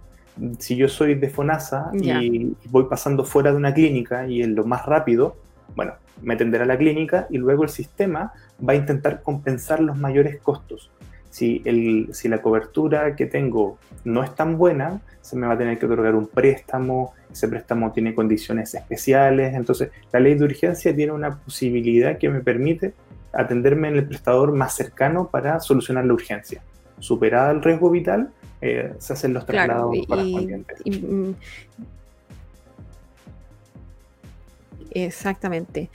Si 0.59 0.75
yo 0.75 0.89
soy 0.89 1.15
de 1.15 1.31
FONASA 1.31 1.93
y 1.95 2.57
voy 2.71 2.85
pasando 2.91 3.25
fuera 3.25 3.53
de 3.53 3.57
una 3.57 3.73
clínica 3.73 4.27
y 4.27 4.43
en 4.43 4.57
lo 4.57 4.65
más 4.65 4.85
rápido, 4.85 5.37
bueno, 5.77 5.93
me 6.23 6.35
atenderá 6.35 6.65
la 6.65 6.77
clínica 6.77 7.29
y 7.31 7.39
luego 7.39 7.63
el 7.63 7.69
sistema 7.69 8.33
va 8.67 8.73
a 8.73 8.77
intentar 8.77 9.23
compensar 9.23 9.79
los 9.79 9.97
mayores 9.97 10.41
costos. 10.41 10.91
Si, 11.31 11.63
el, 11.65 12.09
si 12.13 12.29
la 12.29 12.43
cobertura 12.43 13.15
que 13.15 13.27
tengo 13.27 13.79
no 14.05 14.25
es 14.25 14.35
tan 14.35 14.59
buena, 14.59 15.01
se 15.21 15.37
me 15.37 15.47
va 15.47 15.55
a 15.55 15.59
tener 15.59 15.79
que 15.79 15.87
otorgar 15.87 16.17
un 16.17 16.27
préstamo, 16.27 17.15
ese 17.31 17.49
préstamo 17.49 17.93
tiene 17.93 18.15
condiciones 18.15 18.75
especiales, 18.75 19.55
entonces 19.55 19.91
la 20.13 20.21
ley 20.21 20.35
de 20.35 20.45
urgencia 20.45 20.95
tiene 20.95 21.13
una 21.13 21.37
posibilidad 21.37 22.19
que 22.19 22.29
me 22.29 22.41
permite 22.41 22.93
atenderme 23.37 23.89
en 23.89 23.97
el 23.97 24.07
prestador 24.07 24.53
más 24.53 24.75
cercano 24.75 25.29
para 25.29 25.61
solucionar 25.61 26.05
la 26.05 26.15
urgencia. 26.15 26.63
Superada 26.99 27.51
el 27.51 27.63
riesgo 27.63 27.91
vital, 27.91 28.31
eh, 28.61 28.95
se 28.99 29.13
hacen 29.13 29.35
los 29.35 29.45
traslados 29.45 29.95
correspondientes. 30.07 30.79
Mm, 30.87 31.33
exactamente. 34.93 35.91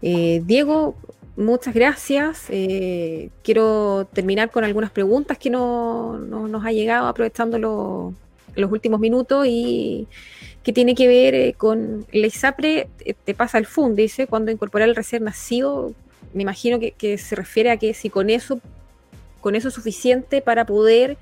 Eh, 0.00 0.42
Diego, 0.44 0.94
muchas 1.36 1.74
gracias. 1.74 2.46
Eh, 2.48 3.30
quiero 3.42 4.06
terminar 4.12 4.50
con 4.50 4.64
algunas 4.64 4.90
preguntas 4.90 5.36
que 5.36 5.50
no, 5.50 6.18
nos 6.18 6.64
ha 6.64 6.72
llegado 6.72 7.08
aprovechando 7.08 7.58
los 8.54 8.72
últimos 8.72 9.00
minutos 9.00 9.46
y 9.46 10.08
que 10.62 10.72
tiene 10.72 10.94
que 10.94 11.06
ver 11.06 11.56
con 11.56 12.06
la 12.10 12.26
ISAPRE, 12.26 12.88
te 13.24 13.34
pasa 13.34 13.58
el 13.58 13.66
FUN, 13.66 13.94
dice, 13.94 14.26
cuando 14.26 14.50
incorporar 14.50 14.88
el 14.88 14.96
recién 14.96 15.24
nacido, 15.24 15.92
me 16.34 16.42
imagino 16.42 16.78
que, 16.78 17.18
se 17.18 17.36
refiere 17.36 17.70
a 17.70 17.76
que 17.76 17.94
si 17.94 18.10
con 18.10 18.28
eso 18.30 18.60
con 19.40 19.54
eso 19.56 19.68
es 19.68 19.74
suficiente 19.74 20.40
para 20.40 20.64
poder 20.64 21.18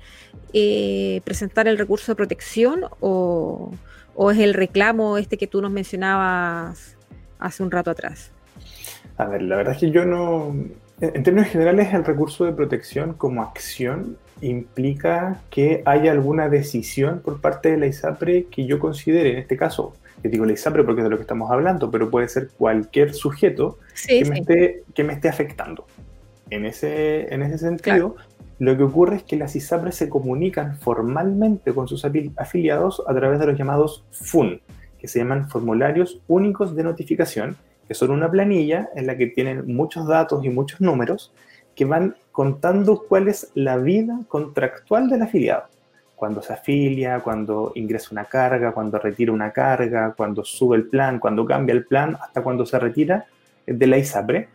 eh, 0.53 1.19
presentar 1.25 1.67
el 1.67 1.77
recurso 1.77 2.11
de 2.11 2.15
protección 2.15 2.85
o, 3.01 3.73
o 4.15 4.31
es 4.31 4.39
el 4.39 4.53
reclamo 4.53 5.17
este 5.17 5.37
que 5.37 5.45
tú 5.45 5.61
nos 5.61 5.71
mencionabas 5.71 6.95
hace 7.39 7.63
un 7.63 7.71
rato 7.71 7.91
atrás? 7.91 8.31
A 9.17 9.25
ver, 9.25 9.41
la 9.41 9.57
verdad 9.57 9.73
es 9.73 9.79
que 9.79 9.91
yo 9.91 10.05
no, 10.05 10.55
en 11.01 11.23
términos 11.23 11.49
generales, 11.49 11.93
el 11.93 12.05
recurso 12.05 12.45
de 12.45 12.53
protección 12.53 13.13
como 13.13 13.43
acción 13.43 14.17
implica 14.41 15.41
que 15.49 15.83
haya 15.85 16.11
alguna 16.11 16.49
decisión 16.49 17.19
por 17.19 17.41
parte 17.41 17.71
de 17.71 17.77
la 17.77 17.87
ISAPRE 17.87 18.45
que 18.45 18.65
yo 18.65 18.79
considere, 18.79 19.33
en 19.33 19.37
este 19.37 19.57
caso, 19.57 19.93
que 20.23 20.29
digo 20.29 20.45
la 20.45 20.53
ISAPRE 20.53 20.85
porque 20.85 21.01
es 21.01 21.03
de 21.03 21.09
lo 21.09 21.17
que 21.17 21.23
estamos 21.23 21.51
hablando, 21.51 21.91
pero 21.91 22.09
puede 22.09 22.29
ser 22.29 22.47
cualquier 22.57 23.13
sujeto 23.13 23.77
que, 24.07 24.23
Me 24.23 24.39
esté, 24.39 24.83
que, 24.95 25.03
Me 25.03 25.13
esté, 25.13 25.27
afectando. 25.27 25.85
En 26.49 26.65
ese, 26.65 27.33
en 27.33 27.43
ese 27.43 27.57
sentido, 27.57 28.15
lo 28.57 28.77
que 28.77 28.83
ocurre 28.83 29.17
es 29.17 29.23
que 29.23 29.35
las 29.35 29.53
ISAPRE 29.55 29.91
se 29.91 30.07
comunican 30.07 30.77
formalmente 30.77 31.73
con 31.73 31.89
sus 31.89 32.05
afiliados 32.05 33.03
a 33.05 33.13
través 33.13 33.37
de 33.37 33.47
los 33.47 33.57
llamados 33.57 34.05
FUN, 34.11 34.61
que 34.97 35.09
se 35.09 35.19
llaman 35.19 35.49
formularios 35.49 36.21
únicos 36.29 36.73
de 36.73 36.83
notificación, 36.83 37.57
que 37.85 37.93
son 37.93 38.11
una 38.11 38.31
planilla 38.31 38.89
en 38.95 39.07
la 39.07 39.17
que 39.17 39.27
tienen 39.27 39.75
muchos 39.75 40.07
datos 40.07 40.45
y 40.45 40.49
muchos 40.49 40.79
números 40.79 41.33
que 41.75 41.83
van 41.83 42.15
contando 42.31 43.03
cuál 43.09 43.27
es 43.27 43.51
la 43.55 43.75
vida 43.75 44.21
contractual 44.29 45.09
del 45.09 45.23
afiliado. 45.23 45.65
Cuando 46.23 46.41
se 46.41 46.53
afilia, 46.53 47.19
cuando 47.19 47.73
ingresa 47.75 48.07
una 48.11 48.23
carga, 48.23 48.71
cuando 48.71 48.97
retira 48.97 49.33
una 49.33 49.51
carga, 49.51 50.13
cuando 50.15 50.45
sube 50.45 50.77
el 50.77 50.87
plan, 50.87 51.19
cuando 51.19 51.45
cambia 51.45 51.73
el 51.73 51.85
plan, 51.85 52.15
hasta 52.15 52.41
cuando 52.41 52.65
se 52.65 52.79
retira 52.79 53.25
de 53.67 53.87
la 53.87 53.97
ISAPRE 53.97 54.47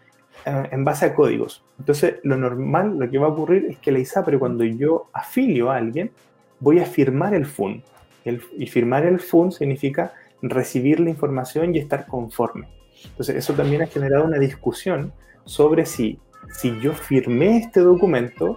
eh, 0.46 0.68
en 0.70 0.82
base 0.82 1.04
a 1.04 1.14
códigos. 1.14 1.62
Entonces, 1.78 2.20
lo 2.22 2.38
normal, 2.38 2.98
lo 2.98 3.10
que 3.10 3.18
va 3.18 3.26
a 3.26 3.32
ocurrir 3.32 3.66
es 3.66 3.76
que 3.80 3.92
la 3.92 3.98
ISAPRE, 3.98 4.38
cuando 4.38 4.64
yo 4.64 5.10
afilio 5.12 5.70
a 5.70 5.76
alguien, 5.76 6.10
voy 6.58 6.78
a 6.78 6.86
firmar 6.86 7.34
el 7.34 7.44
FUN. 7.44 7.82
y 8.24 8.66
firmar 8.68 9.04
el 9.04 9.20
FUN 9.20 9.52
significa 9.52 10.14
recibir 10.40 11.00
la 11.00 11.10
información 11.10 11.74
y 11.74 11.80
estar 11.80 12.06
conforme. 12.06 12.66
Entonces, 13.10 13.36
eso 13.36 13.52
también 13.52 13.82
ha 13.82 13.88
generado 13.88 14.24
una 14.24 14.38
discusión 14.38 15.12
sobre 15.44 15.84
si, 15.84 16.18
si 16.50 16.80
yo 16.80 16.94
firmé 16.94 17.58
este 17.58 17.80
documento, 17.80 18.56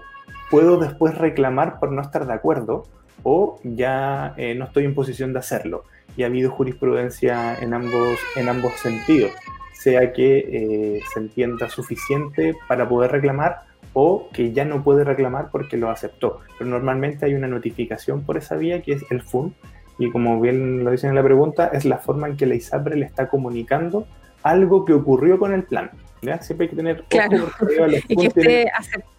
puedo 0.50 0.78
después 0.78 1.18
reclamar 1.18 1.78
por 1.78 1.92
no 1.92 2.02
estar 2.02 2.26
de 2.26 2.32
acuerdo 2.32 2.86
o 3.24 3.60
ya 3.64 4.34
eh, 4.38 4.56
no 4.56 4.66
estoy 4.66 4.86
en 4.86 4.96
posición 4.96 5.34
de 5.34 5.40
hacerlo. 5.40 5.86
Y 6.18 6.24
ha 6.24 6.28
habido 6.28 6.52
jurisprudencia 6.52 7.58
en 7.60 7.74
ambos, 7.74 8.20
en 8.36 8.50
ambos 8.50 8.74
sentidos, 8.74 9.32
sea 9.74 10.12
que 10.14 10.38
eh, 10.40 11.02
se 11.14 11.20
entienda 11.20 11.70
suficiente 11.70 12.54
para 12.68 12.88
poder 12.88 13.12
reclamar 13.12 13.64
o 13.94 14.30
que 14.32 14.52
ya 14.52 14.66
no 14.66 14.84
puede 14.84 15.04
reclamar 15.04 15.50
porque 15.52 15.78
lo 15.78 15.90
aceptó. 15.90 16.40
Pero 16.58 16.70
normalmente 16.70 17.26
hay 17.26 17.34
una 17.34 17.48
notificación 17.48 18.24
por 18.24 18.38
esa 18.38 18.56
vía 18.56 18.82
que 18.82 18.94
es 18.94 19.04
el 19.10 19.22
FUN 19.22 19.56
y 19.98 20.10
como 20.10 20.40
bien 20.42 20.84
lo 20.84 20.92
dicen 20.92 21.10
en 21.10 21.16
la 21.16 21.24
pregunta, 21.24 21.70
es 21.74 21.86
la 21.86 21.98
forma 21.98 22.28
en 22.28 22.38
que 22.38 22.46
la 22.46 22.56
ISAPRE 22.56 22.96
le 22.96 23.06
está 23.06 23.30
comunicando 23.30 24.08
algo 24.44 24.86
que 24.86 24.94
ocurrió 24.94 25.38
con 25.38 25.54
el 25.54 25.64
plan. 25.64 25.92
¿ya? 26.22 26.42
Siempre 26.42 26.66
hay 26.66 26.70
que 26.70 26.76
tener 26.76 27.04
claro. 27.04 27.50
y, 28.08 28.16
que 28.16 28.28
usted 28.28 28.66
aceptó, 28.78 29.10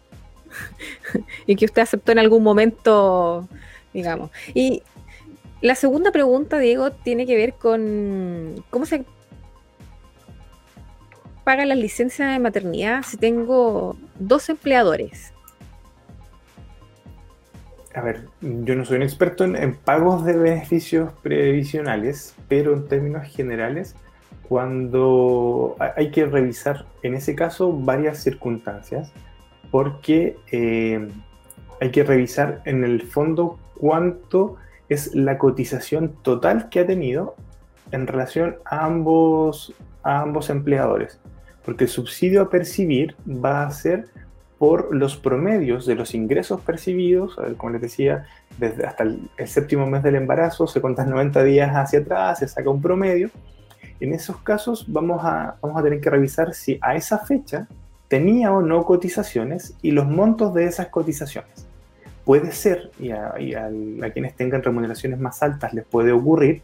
y 1.47 1.57
que 1.57 1.65
usted 1.65 1.83
aceptó 1.83 2.13
en 2.13 2.19
algún 2.19 2.43
momento, 2.43 3.49
digamos. 3.93 4.31
Y 4.55 4.83
la 5.61 5.75
segunda 5.75 6.11
pregunta, 6.11 6.59
Diego, 6.59 6.91
tiene 6.91 7.27
que 7.27 7.37
ver 7.37 7.55
con 7.55 8.65
cómo 8.71 8.87
se 8.87 9.05
paga 11.45 11.65
la 11.65 11.75
licencia 11.75 12.27
de 12.29 12.39
maternidad 12.39 13.03
si 13.03 13.17
tengo 13.17 13.97
dos 14.19 14.49
empleadores. 14.49 15.33
A 17.95 18.01
ver, 18.01 18.27
yo 18.41 18.75
no 18.75 18.85
soy 18.85 18.97
un 18.97 19.03
experto 19.03 19.45
en, 19.45 19.55
en, 19.55 19.75
pagos 19.75 20.25
de 20.25 20.33
beneficios 20.33 21.13
previsionales, 21.23 22.35
pero 22.49 22.73
en 22.73 22.89
términos 22.89 23.29
generales, 23.29 23.95
cuando 24.49 25.77
hay 25.97 26.11
que 26.11 26.25
revisar, 26.27 26.87
en 27.03 27.15
ese 27.15 27.35
caso, 27.35 27.73
varias 27.73 28.19
circunstancias, 28.23 29.13
porque 29.71 30.37
eh, 30.53 31.09
hay 31.81 31.91
que 31.91 32.05
revisar 32.05 32.63
en 32.65 32.85
el 32.85 33.03
fondo 33.03 33.59
cuánto 33.83 34.59
es 34.89 35.13
la 35.13 35.39
cotización 35.39 36.15
total 36.23 36.69
que 36.69 36.79
ha 36.79 36.87
tenido 36.87 37.35
en 37.91 38.07
relación 38.07 38.59
a 38.65 38.87
ambos, 38.87 39.75
a 40.05 40.21
ambos 40.21 40.51
empleadores. 40.51 41.19
Porque 41.65 41.85
el 41.85 41.91
subsidio 41.91 42.43
a 42.43 42.49
percibir 42.49 43.17
va 43.27 43.65
a 43.67 43.71
ser 43.73 44.07
por 44.57 44.95
los 44.95 45.17
promedios 45.17 45.85
de 45.85 45.97
los 45.97 46.15
ingresos 46.15 46.61
percibidos, 46.61 47.35
como 47.57 47.73
les 47.73 47.83
decía, 47.83 48.25
desde 48.57 48.87
hasta 48.87 49.03
el, 49.03 49.29
séptimo 49.47 49.85
mes 49.89 50.05
del 50.05 50.15
embarazo, 50.15 50.69
se 50.69 50.81
cuentan 50.81 51.11
90 51.11 51.43
días 51.43 51.75
hacia 51.75 51.99
atrás, 51.99 52.39
se 52.39 52.47
saca 52.47 52.71
un 52.71 52.81
promedio, 52.81 53.31
en 53.99 54.15
esos 54.15 54.37
casos 54.37 54.85
vamos 54.87 55.25
a, 55.25 55.57
vamos 55.61 55.77
a 55.77 55.83
tener 55.83 56.01
que 56.01 56.09
revisar 56.09 56.55
si 56.55 56.79
a 56.83 56.95
esa 56.95 57.19
fecha 57.19 57.67
tenía 58.07 58.53
o 58.53 58.63
no 58.63 58.85
cotizaciones 58.85 59.75
y 59.83 59.91
los 59.91 60.07
montos 60.07 60.55
de 60.55 60.67
esas 60.67 60.87
cotizaciones. 60.87 61.72
Puede 62.25 62.53
ser, 62.53 62.91
y 62.99 63.11
a, 63.11 63.35
quienes 64.13 64.37
tengan 64.37 64.63
remuneraciones 64.63 65.19
más 65.19 65.43
altas 65.43 65.75
les 65.75 65.85
puede 65.85 66.13
ocurrir, 66.13 66.63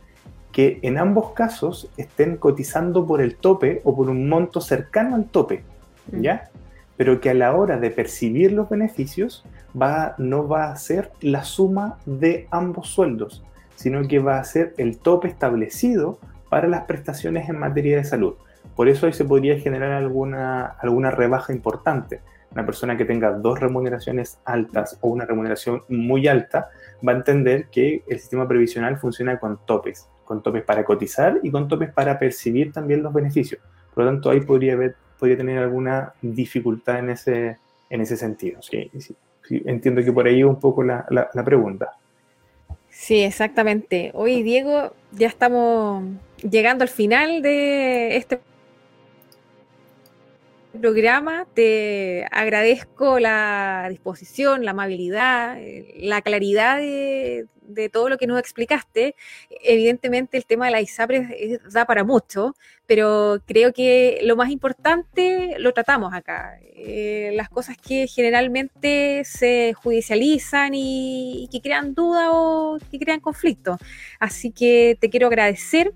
que 0.52 0.78
en 0.82 0.98
ambos 0.98 1.32
casos 1.32 1.90
estén 1.96 2.36
cotizando 2.36 3.06
por 3.06 3.20
el 3.20 3.36
tope 3.36 3.80
o 3.84 3.94
por 3.94 4.08
un 4.08 4.28
monto 4.28 4.60
cercano 4.60 5.16
al 5.16 5.26
tope, 5.26 5.62
mm. 6.12 6.20
¿ya? 6.20 6.50
Pero 6.96 7.20
que 7.20 7.30
a 7.30 7.34
la 7.34 7.54
hora 7.54 7.78
de 7.78 7.90
percibir 7.90 8.52
los 8.52 8.68
beneficios 8.68 9.44
va, 9.80 10.14
no 10.18 10.48
va 10.48 10.70
a 10.70 10.76
ser 10.76 11.10
la 11.20 11.44
suma 11.44 11.98
de 12.06 12.48
ambos 12.50 12.88
sueldos, 12.88 13.44
sino 13.76 14.06
que 14.08 14.18
va 14.18 14.38
a 14.38 14.44
ser 14.44 14.74
el 14.78 14.98
tope 14.98 15.28
establecido 15.28 16.18
para 16.48 16.66
las 16.66 16.84
prestaciones 16.84 17.48
en 17.48 17.58
materia 17.58 17.96
de 17.96 18.04
salud. 18.04 18.34
Por 18.74 18.88
eso 18.88 19.06
ahí 19.06 19.12
se 19.12 19.24
podría 19.24 19.58
generar 19.58 19.92
alguna, 19.92 20.66
alguna 20.66 21.10
rebaja 21.10 21.52
importante. 21.52 22.20
Una 22.52 22.64
persona 22.64 22.96
que 22.96 23.04
tenga 23.04 23.32
dos 23.32 23.60
remuneraciones 23.60 24.38
altas 24.44 24.98
o 25.00 25.08
una 25.08 25.26
remuneración 25.26 25.82
muy 25.88 26.26
alta 26.26 26.70
va 27.06 27.12
a 27.12 27.16
entender 27.16 27.66
que 27.66 28.02
el 28.08 28.18
sistema 28.18 28.48
previsional 28.48 28.98
funciona 28.98 29.38
con 29.38 29.58
topes, 29.66 30.08
con 30.24 30.42
topes 30.42 30.62
para 30.62 30.84
cotizar 30.84 31.38
y 31.42 31.50
con 31.50 31.68
topes 31.68 31.92
para 31.92 32.18
percibir 32.18 32.72
también 32.72 33.02
los 33.02 33.12
beneficios. 33.12 33.60
Por 33.94 34.04
lo 34.04 34.10
tanto, 34.10 34.30
ahí 34.30 34.40
podría, 34.40 34.72
haber, 34.74 34.96
podría 35.18 35.36
tener 35.36 35.58
alguna 35.58 36.14
dificultad 36.22 37.00
en 37.00 37.10
ese, 37.10 37.58
en 37.90 38.00
ese 38.00 38.16
sentido. 38.16 38.60
Sí, 38.62 38.90
entiendo 39.50 40.02
que 40.02 40.12
por 40.12 40.26
ahí 40.26 40.42
un 40.42 40.58
poco 40.58 40.82
la, 40.82 41.04
la, 41.10 41.28
la 41.34 41.44
pregunta. 41.44 41.92
Sí, 42.90 43.20
exactamente. 43.22 44.10
Hoy, 44.14 44.42
Diego, 44.42 44.92
ya 45.12 45.28
estamos 45.28 46.02
llegando 46.42 46.82
al 46.82 46.88
final 46.88 47.42
de 47.42 48.16
este 48.16 48.40
programa. 50.80 51.46
Te 51.54 52.26
agradezco 52.30 53.18
la 53.18 53.86
disposición, 53.90 54.64
la 54.64 54.72
amabilidad, 54.72 55.58
la 55.96 56.22
claridad 56.22 56.78
de, 56.78 57.46
todo 57.92 58.08
lo 58.08 58.18
que 58.18 58.26
nos 58.26 58.38
explicaste. 58.40 59.14
Evidentemente 59.62 60.36
el 60.36 60.46
tema 60.46 60.66
de 60.66 60.72
la 60.72 60.80
ISAPRE 60.80 61.60
da 61.70 61.84
para 61.84 62.04
mucho, 62.04 62.54
pero 62.86 63.42
creo 63.46 63.72
que 63.72 64.20
lo 64.22 64.36
más 64.36 64.50
importante 64.50 65.56
lo 65.58 65.72
tratamos 65.72 66.14
acá. 66.14 66.58
Eh, 66.74 67.32
las 67.34 67.48
cosas 67.48 67.76
que 67.76 68.06
generalmente 68.06 69.22
se 69.24 69.74
judicializan 69.74 70.72
y 70.74 71.48
que 71.52 71.60
crean 71.60 71.94
duda 71.94 72.32
o 72.32 72.78
que 72.90 72.98
crean 72.98 73.20
conflicto. 73.20 73.76
Así 74.18 74.50
que 74.50 74.96
te 75.00 75.10
quiero 75.10 75.26
agradecer 75.26 75.92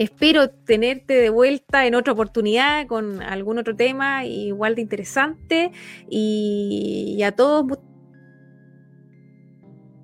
Espero 0.00 0.48
tenerte 0.48 1.12
de 1.12 1.28
vuelta 1.28 1.84
en 1.84 1.94
otra 1.94 2.14
oportunidad 2.14 2.86
con 2.86 3.20
algún 3.20 3.58
otro 3.58 3.76
tema 3.76 4.24
igual 4.24 4.74
de 4.74 4.80
interesante. 4.80 5.72
Y, 6.08 7.20
a 7.22 7.32
todos, 7.32 7.78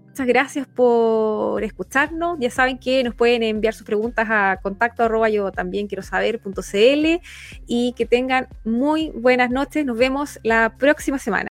muchas 0.07 0.26
gracias 0.26 0.66
por 0.66 1.64
escucharnos. 1.64 2.36
Ya 2.38 2.51
saben 2.51 2.76
que 2.76 3.03
nos 3.05 3.14
pueden 3.14 3.42
enviar 3.42 3.72
sus 3.72 3.86
preguntas 3.86 4.28
a 4.28 4.59
contacto 4.62 5.03
arroba 5.03 5.30
yo 5.30 5.51
también 5.51 5.86
quiero 5.86 6.03
saber.cl 6.03 7.22
y 7.66 7.94
que 7.97 8.05
tengan 8.05 8.49
muy 8.64 9.12
buenas 9.14 9.51
noches. 9.51 9.86
Nos 9.86 9.97
vemos 9.97 10.38
la 10.42 10.76
próxima 10.76 11.18
semana. 11.18 11.44